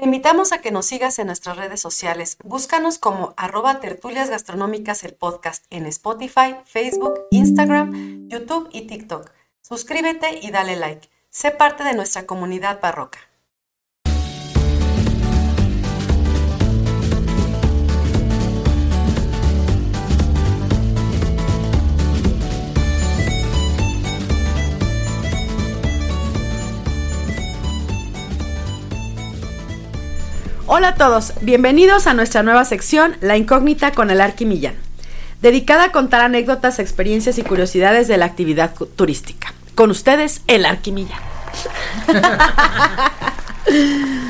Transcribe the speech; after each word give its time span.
Te 0.00 0.06
invitamos 0.06 0.52
a 0.52 0.62
que 0.62 0.70
nos 0.70 0.86
sigas 0.86 1.18
en 1.18 1.26
nuestras 1.26 1.58
redes 1.58 1.78
sociales. 1.78 2.38
Búscanos 2.42 2.96
como 2.96 3.34
arroba 3.36 3.80
tertulias 3.80 4.30
gastronómicas 4.30 5.04
el 5.04 5.12
podcast 5.12 5.66
en 5.68 5.84
Spotify, 5.84 6.56
Facebook, 6.64 7.26
Instagram, 7.30 8.26
YouTube 8.30 8.70
y 8.72 8.86
TikTok. 8.86 9.30
Suscríbete 9.60 10.38
y 10.40 10.52
dale 10.52 10.76
like. 10.76 11.10
Sé 11.28 11.50
parte 11.50 11.84
de 11.84 11.92
nuestra 11.92 12.24
comunidad 12.24 12.80
barroca. 12.80 13.18
Hola 30.72 30.90
a 30.90 30.94
todos, 30.94 31.32
bienvenidos 31.40 32.06
a 32.06 32.14
nuestra 32.14 32.44
nueva 32.44 32.64
sección 32.64 33.16
La 33.20 33.36
Incógnita 33.36 33.90
con 33.90 34.08
el 34.08 34.20
Arqui 34.20 34.44
Millán, 34.44 34.76
dedicada 35.42 35.86
a 35.86 35.90
contar 35.90 36.20
anécdotas, 36.20 36.78
experiencias 36.78 37.38
y 37.38 37.42
curiosidades 37.42 38.06
de 38.06 38.16
la 38.16 38.26
actividad 38.26 38.72
turística. 38.94 39.52
Con 39.74 39.90
ustedes, 39.90 40.42
el 40.46 40.64
Arqui 40.64 40.92
Millán. 40.92 41.18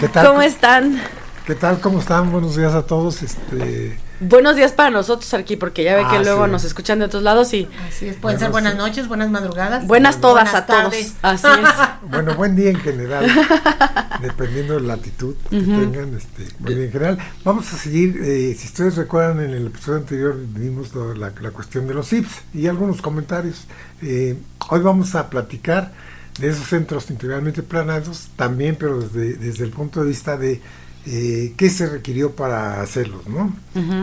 ¿Qué 0.01 0.09
tal? 0.09 0.27
¿Cómo 0.29 0.41
están? 0.41 1.03
¿Qué 1.45 1.55
tal? 1.55 1.79
¿Cómo 1.79 2.01
están? 2.01 2.33
Buenos 2.33 2.57
días 2.57 2.73
a 2.73 2.87
todos. 2.87 3.23
Este, 3.23 3.98
Buenos 4.20 4.55
días 4.55 4.73
para 4.73 4.91
nosotros 4.91 5.33
aquí, 5.33 5.56
porque 5.56 5.83
ya 5.83 5.95
ve 5.97 6.02
que 6.02 6.16
Ah, 6.16 6.23
luego 6.23 6.45
sí. 6.45 6.51
nos 6.52 6.65
escuchan 6.65 6.98
de 6.98 7.06
otros 7.06 7.23
lados 7.23 7.55
y 7.55 7.66
Así 7.88 8.06
es, 8.09 8.16
pueden 8.16 8.20
Bueno, 8.20 8.38
ser 8.38 8.51
buenas 8.51 8.73
sí. 8.73 8.78
noches, 8.78 9.09
buenas 9.09 9.30
madrugadas. 9.30 9.87
buenas 9.87 10.20
todas 10.20 10.45
buenas 10.52 10.55
a 10.55 10.66
todos. 10.66 10.95
Así 11.23 11.47
es. 11.47 11.69
bueno, 12.11 12.34
buen 12.34 12.55
día 12.55 12.69
en 12.70 12.77
general, 12.80 13.27
dependiendo 14.20 14.75
de 14.75 14.80
la 14.83 14.97
latitud 14.97 15.34
que 15.48 15.61
tengan, 15.61 16.14
este, 16.16 16.47
buen 16.59 16.75
día 16.77 16.84
en 16.87 16.92
general. 16.92 17.19
Vamos 17.45 17.73
a 17.73 17.77
seguir, 17.78 18.20
eh, 18.23 18.55
si 18.59 18.66
ustedes 18.66 18.97
recuerdan, 18.97 19.41
en 19.41 19.50
el 19.55 19.67
episodio 19.69 19.98
anterior 19.98 20.36
vimos 20.39 20.95
lo- 20.95 21.14
la, 21.14 21.33
la 21.41 21.50
cuestión 21.50 21.86
de 21.86 21.95
los 21.95 22.06
SIPs 22.08 22.42
y 22.52 22.67
algunos 22.67 23.00
comentarios. 23.00 23.64
Eh, 24.02 24.36
hoy 24.69 24.80
vamos 24.80 25.14
a 25.14 25.30
platicar 25.30 25.92
de 26.39 26.48
esos 26.50 26.67
centros 26.69 27.11
integralmente 27.11 27.62
planados, 27.62 28.28
también, 28.36 28.77
pero 28.78 29.00
desde, 29.00 29.34
desde 29.34 29.64
el 29.64 29.70
punto 29.70 30.00
de 30.02 30.08
vista 30.08 30.36
de 30.36 30.61
eh, 31.06 31.55
qué 31.56 31.70
se 31.70 31.87
requirió 31.89 32.33
para 32.37 32.81
hacerlos, 32.83 33.27
¿no? 33.27 33.55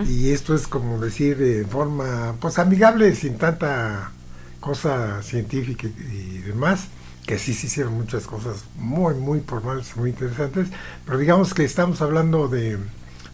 Y 0.08 0.32
esto 0.32 0.56
es 0.56 0.68
como 0.68 1.00
decir 1.00 1.38
de 1.38 1.66
forma, 1.66 2.36
pues 2.40 2.58
amigable, 2.60 3.14
sin 3.16 3.38
tanta 3.38 4.12
cosa 4.60 5.22
científica 5.22 5.88
y, 5.88 6.40
demás, 6.40 6.88
que 7.26 7.38
sí 7.38 7.54
se 7.54 7.68
hicieron 7.68 7.94
muchas 7.94 8.26
cosas 8.26 8.66
muy, 8.78 9.14
muy 9.16 9.42
formales, 9.42 9.96
muy 9.96 10.10
interesantes, 10.12 10.70
pero 11.06 11.18
digamos 11.20 11.54
que 11.54 11.64
estamos 11.66 12.02
hablando 12.02 12.48
de, 12.48 12.78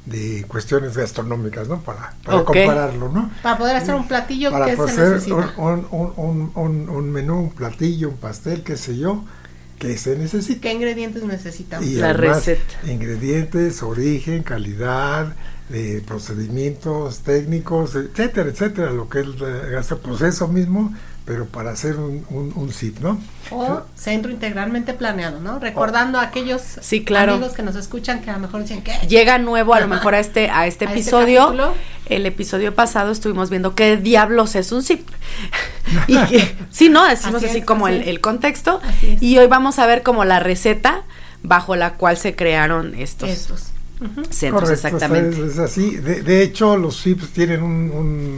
de 0.06 0.46
cuestiones 0.48 0.98
gastronómicas, 0.98 1.68
¿no? 1.70 1.82
Para, 1.82 2.16
para 2.24 2.44
compararlo, 2.44 3.10
¿no? 3.10 3.32
Para 3.42 3.58
poder 3.58 3.76
hacer 3.78 3.96
un 3.96 4.08
platillo 4.08 4.52
Para 4.52 4.66
que 4.66 4.76
se 4.78 4.82
hacer 4.84 5.10
necesita. 5.10 5.54
un, 5.56 5.88
un, 5.92 6.14
un, 6.18 6.52
un, 6.56 6.90
un 6.90 7.12
menú, 7.12 7.40
un 7.40 7.52
platillo, 7.52 8.10
un 8.10 8.18
pastel, 8.18 8.64
qué 8.64 8.76
sé 8.78 8.98
yo, 8.98 9.24
que 9.88 9.98
se 9.98 10.16
necesita. 10.18 10.62
¿Qué 10.62 10.72
ingredientes 10.74 11.24
necesitamos? 11.24 11.86
Y 11.88 11.96
La 11.96 12.12
además, 12.12 12.46
receta. 12.46 12.92
Ingredientes, 12.92 13.84
origen, 13.84 14.44
calidad, 14.44 15.36
eh, 15.72 16.04
procedimientos 16.06 17.20
técnicos, 17.20 17.96
etcétera, 17.96 18.50
etcétera, 18.50 18.92
lo 18.92 19.10
que 19.10 19.22
es 19.22 19.92
el 19.92 19.98
proceso 19.98 20.48
mismo, 20.48 20.94
pero 21.26 21.46
para 21.46 21.72
hacer 21.72 21.96
un, 21.96 22.26
un, 22.30 22.52
un 22.56 22.74
SIP, 22.74 23.00
¿no? 23.00 23.18
O 23.50 23.82
centro 23.96 24.30
integralmente 24.30 24.94
planeado, 24.94 25.40
¿no? 25.40 25.58
Recordando 25.60 26.20
a 26.20 26.24
aquellos 26.24 26.62
Sí, 26.82 27.06
claro. 27.06 27.36
amigos 27.36 27.54
que 27.54 27.64
nos 27.64 27.78
escuchan 27.78 28.22
que 28.22 28.30
a 28.30 28.34
lo 28.34 28.40
mejor 28.40 28.62
dicen 28.62 28.82
que 28.84 28.92
Llega 29.08 29.38
nuevo 29.38 29.74
a 29.74 29.80
lo 29.80 29.88
mejor 29.88 30.16
a 30.16 30.20
este, 30.20 30.50
a 30.50 30.68
este 30.68 30.84
A 30.86 30.90
este 30.90 31.00
episodio. 31.00 31.74
el 32.08 32.26
episodio 32.26 32.76
pasado 32.76 33.12
estuvimos 33.12 33.50
viendo 33.50 33.74
qué 33.74 33.96
diablos 33.96 34.56
es 34.56 34.74
un 34.74 34.84
zip. 34.84 35.08
y 36.08 36.18
que, 36.26 36.56
sí, 36.72 36.90
¿no? 36.90 37.08
Decimos 37.08 37.36
Así 37.38 37.46
así, 37.46 37.58
es, 37.60 37.66
como 37.66 37.88
así 37.88 37.96
el, 37.96 38.02
el 38.10 38.20
contexto. 38.20 38.82
Y 39.22 39.38
hoy 39.38 39.48
vamos 39.48 39.80
a 39.80 39.86
ver 39.88 40.04
como 40.04 40.26
la 40.26 40.42
receta 40.42 41.04
bajo 41.42 41.76
la 41.78 41.94
cual 41.94 42.18
se 42.18 42.36
crearon 42.36 42.96
estos 42.96 43.30
estos. 43.30 43.73
Centros 44.30 44.64
Correcto, 44.64 44.88
exactamente. 44.88 45.42
Es, 45.46 45.54
es 45.54 45.60
así. 45.60 45.96
De, 45.98 46.22
de 46.22 46.42
hecho, 46.44 46.78
los 46.78 46.98
SIPs 47.02 47.30
tienen 47.30 47.64
un- 47.64 47.92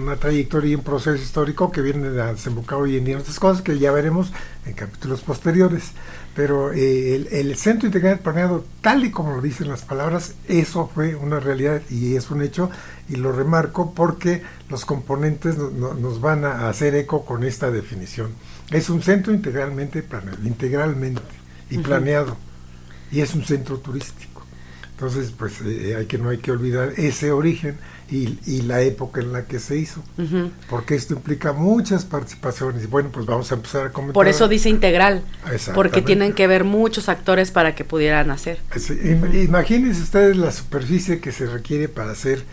una 0.04 0.16
trayectoria 0.18 0.72
y 0.72 0.76
un 0.76 0.84
proceso 0.84 1.16
histórico 1.22 1.72
que 1.72 1.82
viene 1.82 2.08
a 2.22 2.34
desembocar 2.34 2.80
hoy 2.80 2.98
en 2.98 3.06
día 3.06 3.16
en 3.16 3.22
otras 3.22 3.40
cosas 3.40 3.62
que 3.62 3.78
ya 3.80 3.92
veremos 3.92 4.32
en 4.66 4.74
capítulos 4.74 5.22
posteriores. 5.22 5.92
Pero 6.36 6.74
eh, 6.74 7.16
el, 7.16 7.28
el 7.32 7.56
Centro 7.56 7.88
Integral 7.88 8.20
Planeado, 8.20 8.66
tal 8.82 9.06
y 9.06 9.12
como 9.12 9.34
lo 9.36 9.42
dicen 9.42 9.70
las 9.70 9.84
palabras, 9.84 10.34
eso 10.50 10.92
fue 10.94 11.16
una 11.16 11.40
realidad 11.40 11.82
y 11.90 12.16
es 12.16 12.30
un 12.30 12.42
hecho. 12.42 12.70
Y 13.08 13.16
lo 13.16 13.32
remarco 13.32 13.94
porque 13.94 14.42
los 14.70 14.84
componentes 14.84 15.58
no- 15.58 15.70
no- 15.70 15.94
nos 15.94 16.20
van 16.20 16.44
a 16.44 16.68
hacer 16.68 16.94
eco 16.96 17.24
con 17.26 17.44
esta 17.46 17.72
definición. 17.72 18.32
Es 18.72 18.90
un 18.90 19.02
centro 19.02 19.34
integralmente 19.34 20.04
planeado, 20.04 20.38
integralmente 20.44 21.22
y 21.70 21.78
planeado. 21.78 22.36
Y 23.12 23.22
es 23.22 23.34
un 23.34 23.46
centro 23.46 23.78
turístico. 23.78 24.35
Entonces, 24.98 25.34
pues 25.38 25.60
eh, 25.66 25.96
hay 25.98 26.06
que 26.06 26.18
no 26.18 26.30
hay 26.30 26.38
que 26.38 26.52
olvidar 26.52 26.94
ese 26.96 27.34
origen 27.34 27.78
y, 28.10 28.40
y 28.46 28.62
la 28.62 28.82
época 28.82 29.20
en 29.20 29.34
la 29.34 29.44
que 29.44 29.60
se 29.60 29.78
hizo, 29.78 30.02
porque 30.70 30.96
esto 30.96 31.14
implica 31.16 31.52
muchas 31.52 32.06
participaciones. 32.06 32.86
Y 32.86 32.88
bueno, 32.88 33.10
pues 33.12 33.26
vamos 33.26 33.52
a 33.52 33.56
empezar 33.56 33.88
a 33.88 33.92
comentar. 33.92 34.14
Por 34.14 34.30
eso 34.30 34.48
dice 34.48 34.70
integral, 34.70 35.22
porque 35.74 36.02
tienen 36.02 36.32
que 36.32 36.48
ver 36.48 36.64
muchos 36.64 37.10
actores 37.10 37.52
para 37.52 37.76
que 37.76 37.84
pudieran 37.84 38.32
hacer. 38.32 38.60
Sí, 38.78 38.94
im- 38.94 39.44
Imagínense 39.44 40.02
ustedes 40.02 40.38
la 40.38 40.52
superficie 40.54 41.20
que 41.20 41.34
se 41.34 41.46
requiere 41.46 41.90
para 41.90 42.12
hacer, 42.12 42.44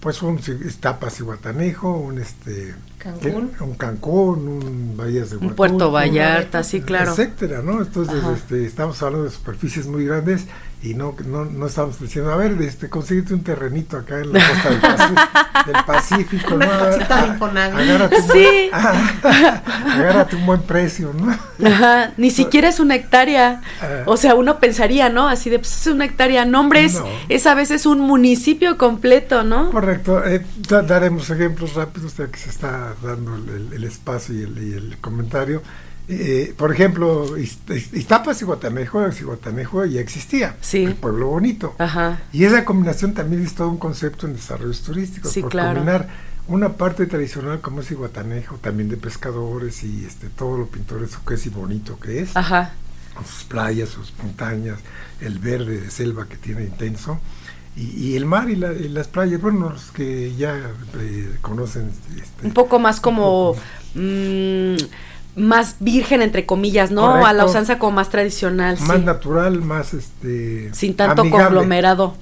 pues 0.00 0.22
un 0.22 0.40
tapas 0.80 1.20
y 1.20 1.22
guatanejo, 1.22 1.92
un 1.98 2.18
este 2.18 2.74
Cancún. 2.96 3.50
¿qué? 3.58 3.62
un 3.64 3.74
Cancún, 3.74 4.48
un 4.48 4.96
Bahías 4.96 5.28
de 5.28 5.36
Un 5.36 5.42
Huatulco, 5.48 5.56
Puerto 5.56 5.90
Vallarta, 5.90 6.62
sí, 6.64 6.80
claro. 6.80 7.10
etcétera, 7.10 7.60
¿no? 7.62 7.82
Entonces, 7.82 8.22
este, 8.36 8.64
estamos 8.64 9.02
hablando 9.02 9.24
de 9.26 9.30
superficies 9.32 9.86
muy 9.86 10.06
grandes 10.06 10.46
y 10.82 10.94
no, 10.94 11.14
no, 11.26 11.44
no 11.44 11.66
estamos 11.66 12.00
diciendo, 12.00 12.32
a 12.32 12.36
ver, 12.36 12.52
este, 12.62 12.88
consíguete 12.88 13.34
un 13.34 13.42
terrenito 13.44 13.98
acá 13.98 14.18
en 14.20 14.32
la 14.32 14.40
costa 14.48 14.70
del, 14.70 14.80
Paci- 14.80 15.64
del 15.66 15.84
Pacífico, 15.86 16.54
Una 16.54 16.66
¿no? 16.66 16.78
casita 16.78 17.16
de 17.16 17.22
Ah, 17.22 17.26
Infonavit. 17.26 17.78
agárrate 17.80 18.16
un 18.16 18.22
Sí. 18.22 18.70
buen- 18.72 19.92
agárrate 19.92 20.36
un 20.36 20.46
buen 20.46 20.62
precio, 20.62 21.12
¿no? 21.12 21.36
Ajá, 21.66 22.12
ni 22.16 22.30
siquiera 22.30 22.68
es 22.68 22.80
una 22.80 22.94
hectárea. 22.94 23.60
Ah. 23.82 24.02
O 24.06 24.16
sea, 24.16 24.34
uno 24.34 24.58
pensaría, 24.58 25.10
¿no? 25.10 25.28
Así 25.28 25.50
de, 25.50 25.58
pues 25.58 25.80
es 25.80 25.86
una 25.92 26.06
hectárea. 26.06 26.44
No, 26.46 26.60
hombre, 26.60 26.84
es, 26.84 26.94
No. 26.94 27.04
es 27.28 27.46
a 27.46 27.54
veces 27.54 27.84
un 27.84 28.00
municipio 28.00 28.78
completo, 28.78 29.42
¿no? 29.44 29.70
Correcto, 29.70 30.24
eh, 30.24 30.44
da- 30.68 30.82
daremos 30.82 31.28
ejemplos 31.28 31.74
rápidos 31.74 32.16
ya 32.16 32.26
que 32.28 32.38
se 32.38 32.48
está 32.48 32.94
dando 33.02 33.36
el, 33.36 33.48
el- 33.50 33.72
el 33.74 33.84
espacio 33.84 34.34
y 34.34 34.42
el, 34.44 34.58
y 34.66 34.72
el 34.72 34.96
comentario. 34.98 35.62
Eh, 36.12 36.54
por 36.56 36.72
ejemplo, 36.72 37.36
Iz- 37.38 37.58
Iz- 37.68 37.92
Iztapas 37.96 38.42
y 38.42 38.44
Guatanejo, 38.44 39.00
y 39.08 39.22
Guatanejo 39.22 39.84
ya 39.84 40.00
existía, 40.00 40.56
Sí. 40.60 40.84
el 40.84 40.94
pueblo 40.96 41.28
bonito. 41.28 41.74
Ajá. 41.78 42.20
Y 42.32 42.44
esa 42.44 42.64
combinación 42.64 43.14
también 43.14 43.44
es 43.44 43.54
todo 43.54 43.68
un 43.68 43.78
concepto 43.78 44.26
en 44.26 44.32
desarrollos 44.34 44.82
turísticos, 44.82 45.30
Sí, 45.30 45.40
por 45.42 45.50
claro. 45.52 45.74
combinar 45.78 46.08
una 46.48 46.70
parte 46.72 47.06
tradicional 47.06 47.60
como 47.60 47.82
es 47.82 47.90
Iguatanejo, 47.92 48.56
también 48.56 48.88
de 48.88 48.96
pescadores 48.96 49.84
y 49.84 50.04
este 50.04 50.28
todo 50.28 50.58
lo 50.58 50.66
pintoresco 50.66 51.24
que 51.24 51.34
es 51.34 51.46
y 51.46 51.50
bonito 51.50 51.96
que 52.00 52.20
es, 52.22 52.36
Ajá. 52.36 52.72
con 53.14 53.24
sus 53.24 53.44
playas, 53.44 53.90
sus 53.90 54.12
montañas, 54.20 54.80
el 55.20 55.38
verde 55.38 55.80
de 55.80 55.90
selva 55.92 56.26
que 56.26 56.36
tiene 56.36 56.64
intenso, 56.64 57.20
y, 57.76 57.82
y 58.04 58.16
el 58.16 58.26
mar 58.26 58.50
y, 58.50 58.56
la- 58.56 58.72
y 58.72 58.88
las 58.88 59.06
playas, 59.06 59.40
bueno, 59.40 59.70
los 59.70 59.92
que 59.92 60.34
ya 60.34 60.56
eh, 60.98 61.36
conocen. 61.40 61.92
este, 62.20 62.46
Un 62.48 62.52
poco 62.52 62.80
más 62.80 62.98
como. 63.00 63.54
más 63.54 63.62
virgen, 65.80 66.22
entre 66.22 66.46
comillas, 66.46 66.90
¿no? 66.90 67.02
Correcto. 67.02 67.26
A 67.26 67.32
la 67.32 67.44
usanza 67.44 67.78
como 67.78 67.92
más 67.92 68.10
tradicional. 68.10 68.78
más 68.80 68.98
sí. 68.98 69.04
natural, 69.04 69.60
más 69.62 69.94
este 69.94 70.72
Sin 70.74 70.94
tanto 70.96 71.22
amigable, 71.22 71.44
conglomerado. 71.46 72.14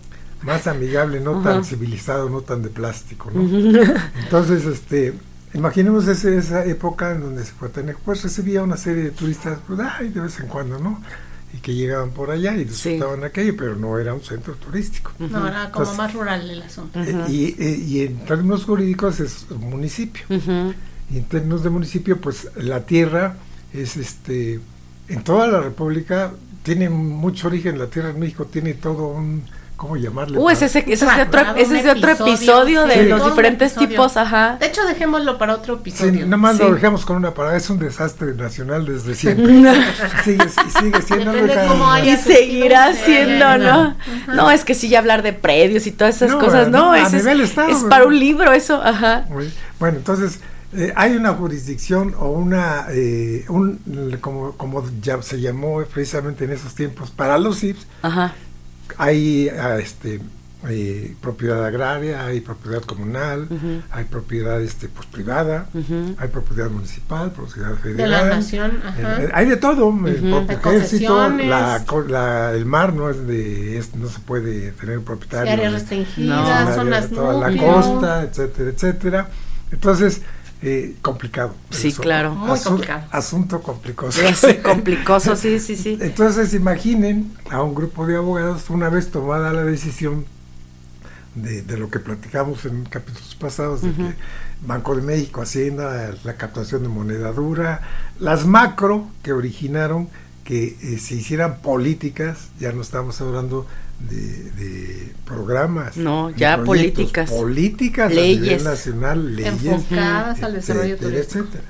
más 0.43 0.67
amigable, 0.67 1.21
no 1.21 1.43
tan 1.43 1.65
civilizado, 1.65 2.29
no 2.29 2.43
tan 2.43 2.63
de 2.63 2.69
plástico, 2.69 3.31
¿no? 3.33 3.43
Entonces, 4.23 4.65
este, 4.67 5.15
imaginemos 5.55 6.07
ese- 6.07 6.37
esa 6.37 6.65
época 6.65 7.13
en 7.13 7.21
donde 7.23 7.43
Guatanejo 7.59 8.01
pues 8.05 8.23
recibía 8.23 8.63
una 8.63 8.77
serie 8.77 9.05
de 9.05 9.11
turistas, 9.11 9.59
pues, 9.67 9.81
ay, 9.81 10.09
de 10.11 10.21
vez 10.21 10.39
en 10.41 10.47
cuando, 10.47 10.79
¿no? 10.79 11.03
Y 11.55 11.59
que 11.59 11.75
llegaban 11.75 12.11
por 12.11 12.31
allá 12.31 12.55
y 12.57 12.65
disfrutaban 12.65 13.25
aquello, 13.25 13.55
pero 13.57 13.75
no 13.75 13.99
era 13.99 14.13
un 14.13 14.21
centro 14.23 14.53
turístico. 14.55 15.13
No, 15.19 15.49
era 15.49 15.71
como 15.71 15.87
Entonces- 15.87 15.97
más 15.97 16.13
rural 16.13 16.51
el 16.51 16.63
asunto. 16.63 17.01
Eh, 17.03 17.25
y, 17.29 17.45
eh, 17.59 17.83
y 17.87 18.01
en 18.05 18.19
términos 18.27 18.65
jurídicos 18.67 19.19
es 19.21 19.47
un 19.51 19.71
municipio. 19.71 20.25
Ujú. 20.29 20.75
Y 21.11 21.19
en 21.19 21.25
términos 21.25 21.63
de 21.63 21.71
municipio, 21.71 22.21
pues 22.21 22.49
la 22.57 22.81
tierra 22.81 23.37
es 23.73 23.97
este, 23.97 24.61
en 25.09 25.23
toda 25.25 25.47
la 25.47 25.61
República 25.61 26.33
tiene 26.63 26.89
mucho 26.91 27.49
origen, 27.49 27.79
la 27.79 27.87
tierra 27.87 28.11
en 28.11 28.19
México 28.21 28.45
tiene 28.45 28.75
todo 28.75 29.09
un 29.09 29.43
cómo 29.77 29.97
llamarle. 29.97 30.37
Uh, 30.39 30.51
ese, 30.51 30.65
ese, 30.65 30.81
ese 30.81 31.07
es 31.07 31.17
de 31.17 31.23
otro, 31.23 31.41
ese 31.55 31.79
es 31.79 31.85
de 31.85 31.91
otro 31.93 32.11
episodio 32.11 32.85
de 32.85 32.95
sí. 32.95 33.03
los 33.09 33.25
diferentes 33.25 33.71
episodio. 33.73 33.89
tipos, 33.91 34.17
ajá. 34.17 34.57
De 34.59 34.67
hecho, 34.67 34.85
dejémoslo 34.85 35.39
para 35.39 35.55
otro 35.55 35.77
Sí, 35.77 35.81
episodio. 35.83 36.25
nada 36.25 36.37
más 36.37 36.59
lo 36.59 36.67
Sí. 36.67 36.73
dejamos 36.75 37.07
con 37.07 37.17
una 37.17 37.33
palabra, 37.33 37.57
es 37.59 37.71
un 37.71 37.79
desastre 37.79 38.35
nacional 38.35 38.85
desde 38.85 39.15
siempre. 39.15 39.47
sigue, 40.25 40.45
y 40.45 40.71
sigue 40.81 41.03
siendo 41.03 41.33
Y 42.05 42.17
seguirá 42.17 42.93
siendo, 42.93 43.57
¿no? 43.59 43.97
No, 44.35 44.51
es 44.51 44.65
que 44.65 44.75
sí, 44.75 44.89
ya 44.89 44.99
hablar 44.99 45.23
de 45.23 45.33
predios 45.33 45.87
y 45.87 45.93
todas 45.93 46.17
esas 46.17 46.31
No, 46.33 46.41
cosas, 46.41 46.69
no, 46.69 46.87
no, 46.87 46.93
a 46.93 47.01
es, 47.01 47.13
nivel 47.13 47.41
estado, 47.41 47.69
es 47.69 47.85
para 47.85 48.05
un 48.05 48.19
libro 48.19 48.53
eso, 48.53 48.83
ajá. 48.83 49.27
Bueno, 49.79 49.97
entonces 49.99 50.41
eh, 50.75 50.93
hay 50.97 51.17
una 51.17 51.33
jurisdicción 51.35 52.15
o 52.19 52.31
una, 52.31 52.87
eh, 52.91 53.45
un, 53.49 53.81
como, 54.21 54.53
como 54.53 54.85
ya 55.01 55.21
se 55.23 55.41
llamó 55.41 55.83
precisamente 55.85 56.45
en 56.45 56.51
esos 56.53 56.75
tiempos, 56.75 57.11
para 57.11 57.39
los 57.39 57.61
CIPS, 57.61 57.87
Ajá. 58.03 58.35
hay 58.97 59.49
ah, 59.49 59.79
este, 59.79 60.21
eh, 60.69 61.15
propiedad 61.21 61.65
agraria, 61.65 62.27
hay 62.27 62.41
propiedad 62.41 62.83
comunal, 62.83 63.49
hay 63.91 64.05
propiedad 64.05 64.61
este, 64.61 64.89
pues, 64.89 65.07
privada, 65.07 65.69
hay 66.19 66.29
propiedad 66.29 66.69
municipal, 66.69 67.31
propiedad 67.31 67.71
De 67.71 67.77
federal. 67.77 68.11
la 68.11 68.37
nación, 68.37 68.73
ajá. 68.85 69.23
Eh, 69.23 69.31
hay 69.33 69.47
de 69.47 69.57
todo, 69.57 69.89
el 70.07 70.17
propio 70.17 70.43
De 70.47 70.55
ejército, 70.55 71.29
la, 71.31 71.85
co- 71.87 72.03
la- 72.03 72.53
el 72.55 72.67
mar 72.67 72.93
no 72.93 73.09
es 73.09 73.25
de, 73.27 73.79
es- 73.79 73.95
no 73.95 74.09
se 74.09 74.19
puede 74.19 74.73
tener 74.73 75.01
propietario. 75.01 75.53
áreas 75.53 75.73
de- 75.73 75.79
restringidas, 75.79 76.69
No. 76.69 76.75
zonas 76.75 77.09
toda 77.09 77.49
la 77.51 77.57
costa, 77.57 78.23
etcétera, 78.25 78.71
etcétera. 78.71 79.29
Entonces, 79.71 80.23
eh, 80.63 80.97
complicado. 81.03 81.55
Sí, 81.71 81.93
claro. 81.93 82.35
Muy 82.35 82.51
Asu- 82.51 82.65
complicado. 82.71 83.07
Asunto 83.11 83.63
complicoso. 83.63 84.21
Sí, 84.35 84.57
complicoso, 84.63 85.37
sí, 85.37 85.61
sí, 85.61 85.77
sí. 85.77 85.99
Entonces, 86.01 86.53
imaginen 86.55 87.33
a 87.51 87.63
un 87.63 87.75
grupo 87.75 88.07
de 88.07 88.17
abogados, 88.17 88.69
una 88.71 88.89
vez 88.89 89.11
tomada 89.11 89.53
la 89.53 89.65
decisión 89.65 90.25
de, 91.35 91.63
de 91.63 91.77
lo 91.77 91.91
que 91.91 92.01
platicamos 92.01 92.65
en 92.65 92.85
capítulos 92.85 93.37
pasados, 93.37 93.83
de 93.83 93.93
que 93.93 94.15
Banco 94.63 94.97
de 94.97 95.03
México, 95.03 95.41
Hacienda, 95.43 96.13
la 96.25 96.35
captación 96.35 96.83
de 96.83 96.89
moneda 96.89 97.31
dura, 97.33 97.83
las 98.19 98.45
macro 98.47 99.07
que 99.23 99.33
originaron 99.33 100.09
que 100.49 100.79
eh, 100.81 100.99
se 100.99 101.15
hicieran 101.17 101.59
políticas, 101.61 102.49
ya 102.59 102.73
no 102.73 102.81
estamos 102.81 103.21
hablando 103.21 103.67
de, 104.01 104.51
de 104.53 105.13
programas, 105.27 105.99
No, 105.99 106.31
ya 106.31 106.65
políticas. 106.65 107.29
políticas 107.31 108.11
a 108.11 108.15
Leyes. 108.15 108.41
nivel 108.41 108.65
nacional, 108.65 109.37
leyes, 109.37 109.53
Enfocadas 109.63 110.43
al 110.43 110.55
desarrollo 110.55 110.95
etcétera, 110.95 111.19
etcétera. 111.19 111.65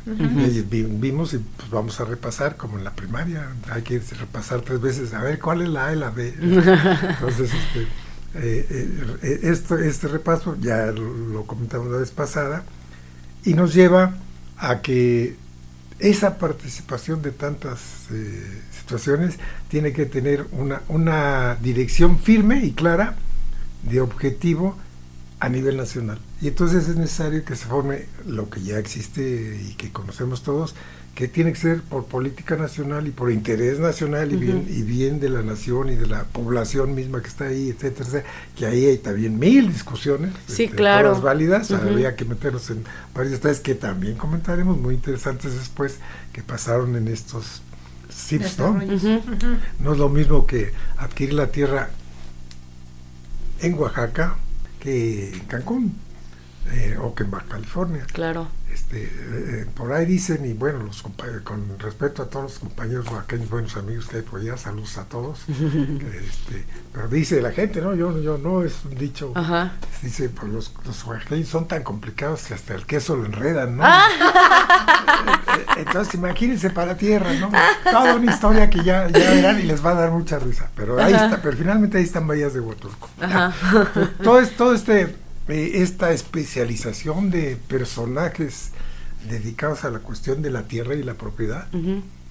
Y 0.46 0.60
vi- 0.60 0.84
vimos 0.88 1.34
y 1.34 1.38
pues 1.38 1.68
vamos 1.70 1.98
a 2.00 2.04
repasar 2.04 2.56
como 2.56 2.78
en 2.78 2.84
la 2.84 2.92
primaria, 2.94 3.48
hay 3.68 3.82
que 3.82 3.98
repasar 3.98 4.60
tres 4.60 4.80
veces, 4.80 5.12
a 5.12 5.24
ver 5.24 5.40
cuál 5.40 5.62
es 5.62 5.70
la 5.70 5.88
A 5.88 5.92
y 5.94 5.98
la 5.98 6.10
B. 6.10 6.32
Entonces, 6.40 7.50
este, 7.52 7.82
eh, 8.36 9.08
eh, 9.24 9.40
esto, 9.42 9.76
este 9.76 10.06
repaso 10.06 10.56
ya 10.60 10.86
lo, 10.86 11.16
lo 11.32 11.46
comentamos 11.46 11.90
la 11.90 11.98
vez 11.98 12.12
pasada 12.12 12.62
y 13.44 13.54
nos 13.54 13.74
lleva 13.74 14.14
a 14.56 14.82
que 14.82 15.34
esa 15.98 16.38
participación 16.38 17.22
de 17.22 17.32
tantas 17.32 17.80
eh, 18.12 18.62
situaciones 18.88 19.38
tiene 19.68 19.92
que 19.92 20.06
tener 20.06 20.46
una, 20.52 20.80
una 20.88 21.56
dirección 21.56 22.18
firme 22.18 22.64
y 22.64 22.72
clara 22.72 23.16
de 23.82 24.00
objetivo 24.00 24.76
a 25.40 25.48
nivel 25.50 25.76
nacional. 25.76 26.18
Y 26.40 26.48
entonces 26.48 26.88
es 26.88 26.96
necesario 26.96 27.44
que 27.44 27.54
se 27.54 27.66
forme 27.66 28.06
lo 28.26 28.48
que 28.48 28.62
ya 28.62 28.78
existe 28.78 29.60
y 29.68 29.74
que 29.74 29.92
conocemos 29.92 30.42
todos, 30.42 30.74
que 31.14 31.28
tiene 31.28 31.52
que 31.52 31.58
ser 31.58 31.82
por 31.82 32.06
política 32.06 32.56
nacional 32.56 33.06
y 33.06 33.10
por 33.10 33.30
interés 33.30 33.78
nacional 33.78 34.32
y, 34.32 34.36
bien, 34.36 34.66
y 34.68 34.82
bien 34.82 35.20
de 35.20 35.28
la 35.28 35.42
nación 35.42 35.90
y 35.90 35.96
de 35.96 36.06
la 36.06 36.24
población 36.24 36.94
misma 36.94 37.20
que 37.20 37.28
está 37.28 37.46
ahí, 37.46 37.68
etcétera, 37.70 38.04
etcétera, 38.08 38.24
que 38.56 38.66
ahí 38.66 38.86
hay 38.86 38.98
también 38.98 39.38
mil 39.38 39.70
discusiones, 39.72 40.32
Sí, 40.46 40.64
este, 40.64 40.76
claro. 40.76 41.08
todas 41.10 41.22
válidas, 41.22 41.70
Ujú. 41.70 41.88
habría 41.88 42.16
que 42.16 42.24
meternos 42.24 42.70
en 42.70 42.84
varios 43.14 43.32
detalles 43.32 43.60
que 43.60 43.74
también 43.74 44.16
comentaremos 44.16 44.78
muy 44.78 44.94
interesantes 44.94 45.54
después 45.54 45.98
que 46.32 46.42
pasaron 46.42 46.94
en 46.96 47.08
estos 47.08 47.62
Ujú. 48.94 49.14
Ujú. 49.16 49.56
No 49.80 49.92
es 49.92 49.98
lo 49.98 50.08
mismo 50.08 50.46
que 50.46 50.72
adquirir 50.96 51.34
la 51.34 51.46
tierra 51.48 51.90
en 53.60 53.74
Oaxaca 53.78 54.36
que 54.80 55.32
en 55.34 55.40
Cancún 55.46 55.96
eh, 56.70 56.96
o 57.00 57.14
que 57.14 57.24
en 57.24 57.30
Baja 57.30 57.46
California. 57.48 58.04
Claro. 58.12 58.48
Este, 58.90 59.60
eh, 59.60 59.66
por 59.76 59.92
ahí 59.92 60.06
dicen, 60.06 60.46
y 60.46 60.54
bueno, 60.54 60.78
los 60.82 61.02
con 61.02 61.78
respeto 61.78 62.22
a 62.22 62.26
todos 62.26 62.44
los 62.44 62.58
compañeros 62.58 63.06
oaxaqueños, 63.08 63.50
buenos 63.50 63.76
amigos 63.76 64.06
que 64.06 64.16
hay 64.16 64.22
por 64.22 64.40
allá, 64.40 64.56
saludos 64.56 64.96
a 64.96 65.04
todos. 65.04 65.40
este, 65.48 66.64
pero 66.92 67.06
dice 67.08 67.42
la 67.42 67.52
gente, 67.52 67.82
no, 67.82 67.94
yo, 67.94 68.18
yo 68.22 68.38
no, 68.38 68.62
es 68.62 68.84
un 68.86 68.94
dicho. 68.94 69.32
Ajá. 69.34 69.72
Dice, 70.02 70.30
pues 70.30 70.50
los, 70.50 70.72
los 70.86 71.04
oaxaqueños 71.04 71.48
son 71.48 71.68
tan 71.68 71.82
complicados 71.82 72.44
que 72.44 72.54
hasta 72.54 72.74
el 72.74 72.86
queso 72.86 73.14
lo 73.16 73.26
enredan, 73.26 73.76
¿no? 73.76 73.84
Eh, 73.86 73.88
Entonces, 75.76 76.14
imagínense 76.14 76.70
para 76.70 76.96
tierra, 76.96 77.32
¿no? 77.34 77.50
Toda 77.84 78.14
una 78.14 78.32
historia 78.32 78.70
que 78.70 78.82
ya, 78.82 79.06
ya 79.08 79.30
verán 79.30 79.60
y 79.60 79.64
les 79.64 79.84
va 79.84 79.90
a 79.90 79.94
dar 79.94 80.10
mucha 80.12 80.38
risa. 80.38 80.70
Pero 80.74 80.98
ahí 80.98 81.12
Ajá. 81.12 81.26
está, 81.26 81.42
pero 81.42 81.56
finalmente 81.58 81.98
ahí 81.98 82.04
están 82.04 82.26
Bahías 82.26 82.54
de 82.54 82.60
Huatulco. 82.60 83.10
Ajá. 83.20 83.52
Todo, 84.22 84.40
es- 84.40 84.56
todo 84.56 84.72
este, 84.74 85.14
eh, 85.48 85.82
esta 85.82 86.12
especialización 86.12 87.30
de 87.30 87.56
personajes 87.68 88.70
dedicados 89.28 89.84
a 89.84 89.90
la 89.90 89.98
cuestión 90.00 90.42
de 90.42 90.50
la 90.50 90.62
tierra 90.64 90.94
y 90.94 91.02
la 91.02 91.14
propiedad, 91.14 91.66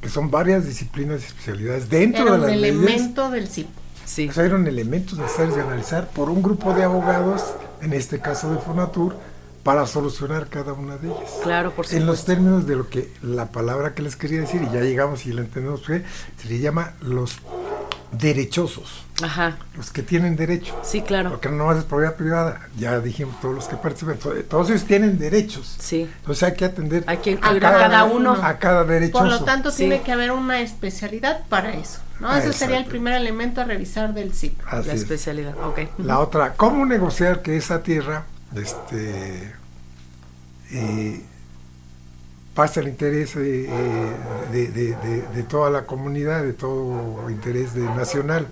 que 0.01 0.09
son 0.09 0.31
varias 0.31 0.65
disciplinas 0.65 1.21
y 1.23 1.25
especialidades 1.25 1.89
dentro 1.89 2.21
Era 2.23 2.31
de 2.31 2.37
un 2.37 2.41
las 2.43 2.51
leyes. 2.59 2.75
elemento 2.77 3.29
del 3.31 3.47
CIP. 3.47 3.67
Sí. 4.05 4.29
O 4.29 4.31
sea, 4.31 4.45
eran 4.45 4.65
elementos 4.67 5.17
necesarios 5.19 5.55
de 5.55 5.61
analizar 5.63 6.07
por 6.11 6.29
un 6.29 6.41
grupo 6.41 6.73
de 6.73 6.83
abogados, 6.83 7.43
en 7.81 7.91
este 7.93 8.19
caso 8.19 8.49
de 8.53 8.59
Fonatur, 8.59 9.15
para 9.63 9.85
solucionar 9.85 10.47
cada 10.47 10.71
una 10.71 10.95
de 10.95 11.09
ellas. 11.09 11.29
Claro, 11.43 11.71
por 11.73 11.85
En 11.91 12.05
los 12.05 12.19
supuesto. 12.19 12.25
términos 12.31 12.67
de 12.67 12.75
lo 12.77 12.87
que 12.89 13.11
la 13.21 13.51
palabra 13.51 13.93
que 13.93 14.01
les 14.01 14.15
quería 14.15 14.39
decir, 14.39 14.61
y 14.61 14.73
ya 14.73 14.79
llegamos 14.81 15.25
y 15.25 15.33
la 15.33 15.41
entendemos, 15.41 15.85
fue, 15.85 16.05
se 16.41 16.47
le 16.47 16.59
llama 16.59 16.93
los 17.01 17.35
derechosos, 18.11 19.03
Ajá. 19.21 19.57
los 19.75 19.91
que 19.91 20.01
tienen 20.01 20.35
derecho. 20.35 20.73
Sí, 20.83 21.01
claro. 21.01 21.29
Porque 21.31 21.49
no 21.49 21.71
es 21.73 21.83
propiedad 21.83 22.15
privada, 22.15 22.61
ya 22.77 22.99
dijimos 22.99 23.39
todos 23.41 23.53
los 23.55 23.65
que 23.67 23.75
participan, 23.75 24.17
to- 24.17 24.33
todos 24.45 24.69
ellos 24.69 24.85
tienen 24.85 25.19
derechos. 25.19 25.75
Sí. 25.79 26.09
Entonces 26.19 26.43
hay 26.43 26.53
que 26.55 26.65
atender 26.65 27.03
Hay 27.07 27.17
que 27.17 27.37
A 27.41 27.59
cada 27.59 28.05
uno. 28.05 28.33
a 28.41 28.57
cada 28.59 28.83
derechoso. 28.85 29.19
Por 29.23 29.27
lo 29.31 29.43
tanto, 29.43 29.71
Sí. 29.71 29.77
tiene 29.79 30.01
que 30.01 30.11
haber 30.11 30.31
una 30.31 30.61
especialidad 30.61 31.41
para 31.49 31.73
eso. 31.73 31.99
¿no? 32.19 32.29
Ah, 32.29 32.39
Ese 32.39 32.51
sería 32.53 32.77
el 32.79 32.85
primer 32.85 33.13
elemento 33.13 33.61
a 33.61 33.65
revisar 33.65 34.13
del 34.13 34.33
CIP. 34.33 34.59
Así 34.65 34.87
La 34.87 34.93
es. 34.95 35.01
especialidad. 35.01 35.53
Ok. 35.63 35.81
La 35.99 36.17
otra, 36.19 36.53
¿cómo 36.53 36.83
negociar 36.85 37.41
que 37.43 37.57
esa 37.57 37.83
tierra 37.83 38.23
este, 38.55 39.53
eh, 40.71 41.21
pase 42.57 42.79
al 42.81 42.87
interés 42.87 43.35
eh, 43.35 43.69
de, 44.51 44.67
de- 44.69 44.95
de- 44.95 45.21
de 45.33 45.43
toda 45.43 45.69
la 45.69 45.85
comunidad, 45.85 46.41
de 46.43 46.53
todo 46.53 47.29
interés 47.29 47.73
de 47.75 47.83
nacional? 47.83 48.47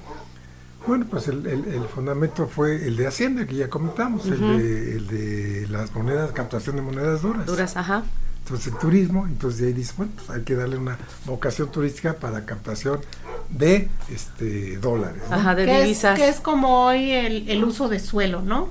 Bueno, 0.88 1.07
pues 1.10 1.28
el, 1.28 1.46
el- 1.48 1.66
el 1.74 1.84
fundamento 1.86 2.48
fue 2.48 2.86
el 2.88 2.96
de 2.96 3.07
Hacienda, 3.07 3.48
que 3.48 3.56
ya 3.56 3.68
comentamos, 3.69 4.27
el, 4.27 4.39
de, 4.39 4.96
el 4.98 5.08
de 5.08 5.68
las 5.70 5.91
monedas, 5.96 6.32
captación 6.34 6.75
de 6.75 6.84
monedas 6.84 7.24
duras. 7.24 7.48
Duras, 7.48 7.75
ajá. 7.75 8.03
Entonces 8.44 8.68
el 8.72 8.77
turismo, 8.77 9.25
entonces 9.25 9.60
de 9.62 9.68
ahí 9.70 9.74
dice, 9.74 9.94
bueno, 9.98 10.12
pues 10.15 10.30
hay 10.30 10.44
que 10.44 10.53
darle 10.53 10.77
una 10.77 11.00
vocación 11.25 11.72
turística 11.72 12.13
para 12.13 12.46
captación 12.46 13.00
de 13.50 13.89
este 14.13 14.77
dólares. 14.77 15.24
¿no? 15.27 15.36
Ajá, 15.36 15.56
de 15.56 15.63
es, 15.80 15.82
divisas. 15.84 16.15
que 16.20 16.30
es 16.30 16.39
como 16.39 16.86
hoy 16.86 17.10
el, 17.12 17.50
el 17.50 17.63
uso 17.63 17.89
de 17.89 17.98
suelo, 18.00 18.44
¿no? 18.44 18.70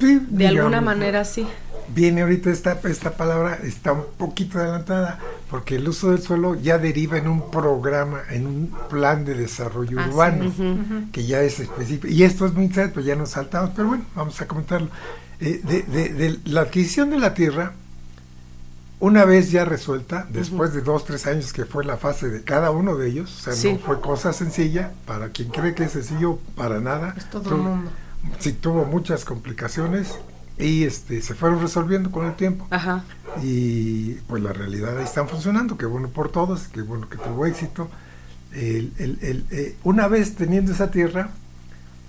Sí, 0.00 0.18
De 0.28 0.48
alguna 0.48 0.80
manera, 0.80 1.24
sí. 1.24 1.46
Viene 1.88 2.22
ahorita 2.22 2.50
esta, 2.50 2.78
esta 2.84 3.10
palabra, 3.16 3.58
está 3.62 3.92
un 3.92 4.04
poquito 4.16 4.58
adelantada, 4.58 5.18
porque 5.50 5.76
el 5.76 5.88
uso 5.88 6.10
del 6.10 6.22
suelo 6.22 6.54
ya 6.54 6.78
deriva 6.78 7.18
en 7.18 7.28
un 7.28 7.50
programa, 7.50 8.22
en 8.30 8.46
un 8.46 8.74
plan 8.88 9.24
de 9.24 9.34
desarrollo 9.34 10.00
Así 10.00 10.08
urbano, 10.10 10.52
que 11.12 11.26
ya 11.26 11.42
es 11.42 11.60
específico. 11.60 12.08
Y 12.08 12.22
esto 12.22 12.46
es 12.46 12.54
muy 12.54 12.64
interesante, 12.64 12.94
pues 12.94 13.06
ya 13.06 13.16
nos 13.16 13.30
saltamos, 13.30 13.70
pero 13.76 13.88
bueno, 13.88 14.04
vamos 14.14 14.40
a 14.40 14.48
comentarlo. 14.48 14.88
Eh, 15.40 15.60
de, 15.62 15.82
de- 15.82 16.14
de 16.14 16.38
la 16.46 16.62
adquisición 16.62 17.10
de 17.10 17.18
la 17.18 17.34
tierra, 17.34 17.72
una 19.00 19.24
vez 19.26 19.50
ya 19.50 19.64
resuelta, 19.66 20.26
después 20.30 20.72
de 20.72 20.80
dos, 20.80 21.04
tres 21.04 21.26
años 21.26 21.52
que 21.52 21.66
fue 21.66 21.84
la 21.84 21.98
fase 21.98 22.30
de 22.30 22.42
cada 22.42 22.70
uno 22.70 22.94
de 22.96 23.08
ellos, 23.08 23.36
o 23.38 23.42
sea, 23.42 23.52
Sí. 23.52 23.72
no 23.74 23.78
fue 23.80 24.00
cosa 24.00 24.32
sencilla, 24.32 24.92
para 25.06 25.28
quien 25.30 25.50
cree 25.50 25.74
que 25.74 25.84
es 25.84 25.92
sencillo, 25.92 26.38
para 26.56 26.80
nada. 26.80 27.14
Es 27.16 27.28
todo 27.28 27.42
Tuvo- 27.42 27.54
el 27.56 27.60
mundo. 27.62 27.90
sí 28.38 28.52
tuvo 28.54 28.84
muchas 28.86 29.24
complicaciones 29.26 30.14
y 30.58 30.84
este 30.84 31.20
se 31.22 31.34
fueron 31.34 31.60
resolviendo 31.60 32.10
con 32.10 32.26
el 32.26 32.34
tiempo. 32.34 32.66
Ajá. 32.70 33.04
y 33.42 34.12
pues 34.28 34.42
la 34.42 34.52
realidad 34.52 34.96
ahí 34.96 35.04
están 35.04 35.28
funcionando 35.28 35.76
qué 35.76 35.86
bueno 35.86 36.08
por 36.08 36.30
todos 36.30 36.68
qué 36.68 36.82
bueno 36.82 37.08
que 37.08 37.16
tuvo 37.18 37.46
éxito. 37.46 37.88
El- 38.52 38.92
el- 38.98 39.18
el, 39.22 39.44
eh, 39.50 39.76
una 39.82 40.06
vez 40.06 40.36
teniendo 40.36 40.70
esa 40.72 40.90
tierra 40.92 41.30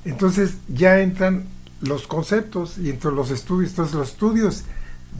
entonces 0.05 0.55
ya 0.67 0.99
entran 0.99 1.45
los 1.81 2.05
conceptos 2.07 2.77
y 2.77 2.89
entre 2.91 3.11
los 3.11 3.31
estudios 3.31 3.71
entonces 3.71 3.95
los 3.95 4.09
estudios 4.11 4.63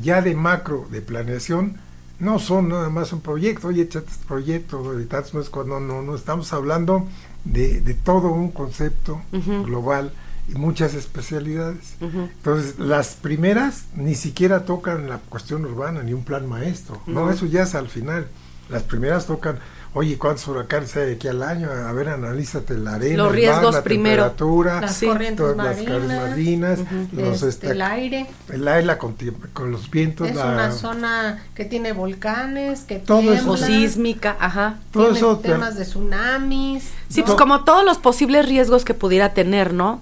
ya 0.04 0.22
de 0.22 0.36
macro 0.36 0.88
de 0.92 1.02
planeación 1.02 1.78
no 2.20 2.38
son 2.40 2.70
nada 2.70 2.90
más 2.90 3.12
un 3.12 3.22
proyecto 3.22 3.70
oye 3.70 3.82
este 3.82 4.04
proyecto 4.28 5.00
y 5.00 5.06
tantos 5.06 5.34
meses 5.34 5.50
cuando 5.50 5.80
no 5.80 6.02
no 6.04 6.16
estamos 6.16 6.54
hablando 6.54 7.08
de, 7.44 7.82
de 7.82 7.94
todo 7.96 8.30
un 8.32 8.52
concepto 8.52 9.22
global 9.66 10.14
y 10.48 10.56
muchas 10.56 10.94
especialidades. 10.94 11.96
Entonces, 12.02 12.80
las 12.80 13.16
primeras 13.16 13.86
ni 13.96 14.16
siquiera 14.16 14.66
tocan 14.66 15.10
la 15.10 15.18
cuestión 15.18 15.66
urbana 15.66 16.04
ni 16.04 16.14
un 16.14 16.24
plan 16.24 16.48
maestro. 16.48 17.02
No, 17.08 17.30
eso 17.32 17.46
ya 17.46 17.64
es 17.64 17.76
al 17.76 17.90
final. 17.90 18.28
Las 18.70 18.84
primeras 18.84 19.26
tocan 19.26 19.60
Oye, 19.98 20.18
¿cuántos 20.18 20.46
huracanes 20.50 20.94
hay 20.98 21.14
aquí 21.14 21.30
al 21.30 21.42
año? 21.42 21.72
A 21.72 21.90
ver, 21.94 22.10
analízate 22.10 22.78
la 22.78 22.96
arena, 22.96 23.24
los 23.24 23.32
riesgos 23.32 23.78
primero, 23.78 24.24
temperatura, 24.24 24.82
las 24.82 25.02
corrientes 25.02 25.56
marinas, 25.56 26.80
los, 27.14 27.44
este, 27.44 27.72
el 27.72 27.82
aire, 27.82 28.28
el 28.50 28.68
aire 28.68 28.98
con, 28.98 29.16
con 29.54 29.72
los 29.72 29.90
vientos. 29.90 30.28
Es 30.28 30.36
una 30.36 30.74
zona 30.74 31.46
que 31.56 31.64
tiene 31.64 31.94
volcanes, 31.94 32.82
que 32.82 33.00
todo 33.00 33.22
tiembla, 33.22 33.52
o 33.54 33.56
sísmica, 33.56 34.36
ajá. 34.38 34.80
Todo 34.92 35.14
eso, 35.14 35.40
temas 35.40 35.78
de 35.78 35.86
tsunamis. 35.86 36.92
Sí, 37.08 37.22
pues 37.22 37.36
como 37.36 37.64
todos 37.64 37.86
los 37.86 37.98
posibles 37.98 38.50
riesgos 38.50 38.84
que 38.84 38.94
pudiera 38.94 39.34
tener, 39.34 39.74
¿no? 39.74 40.02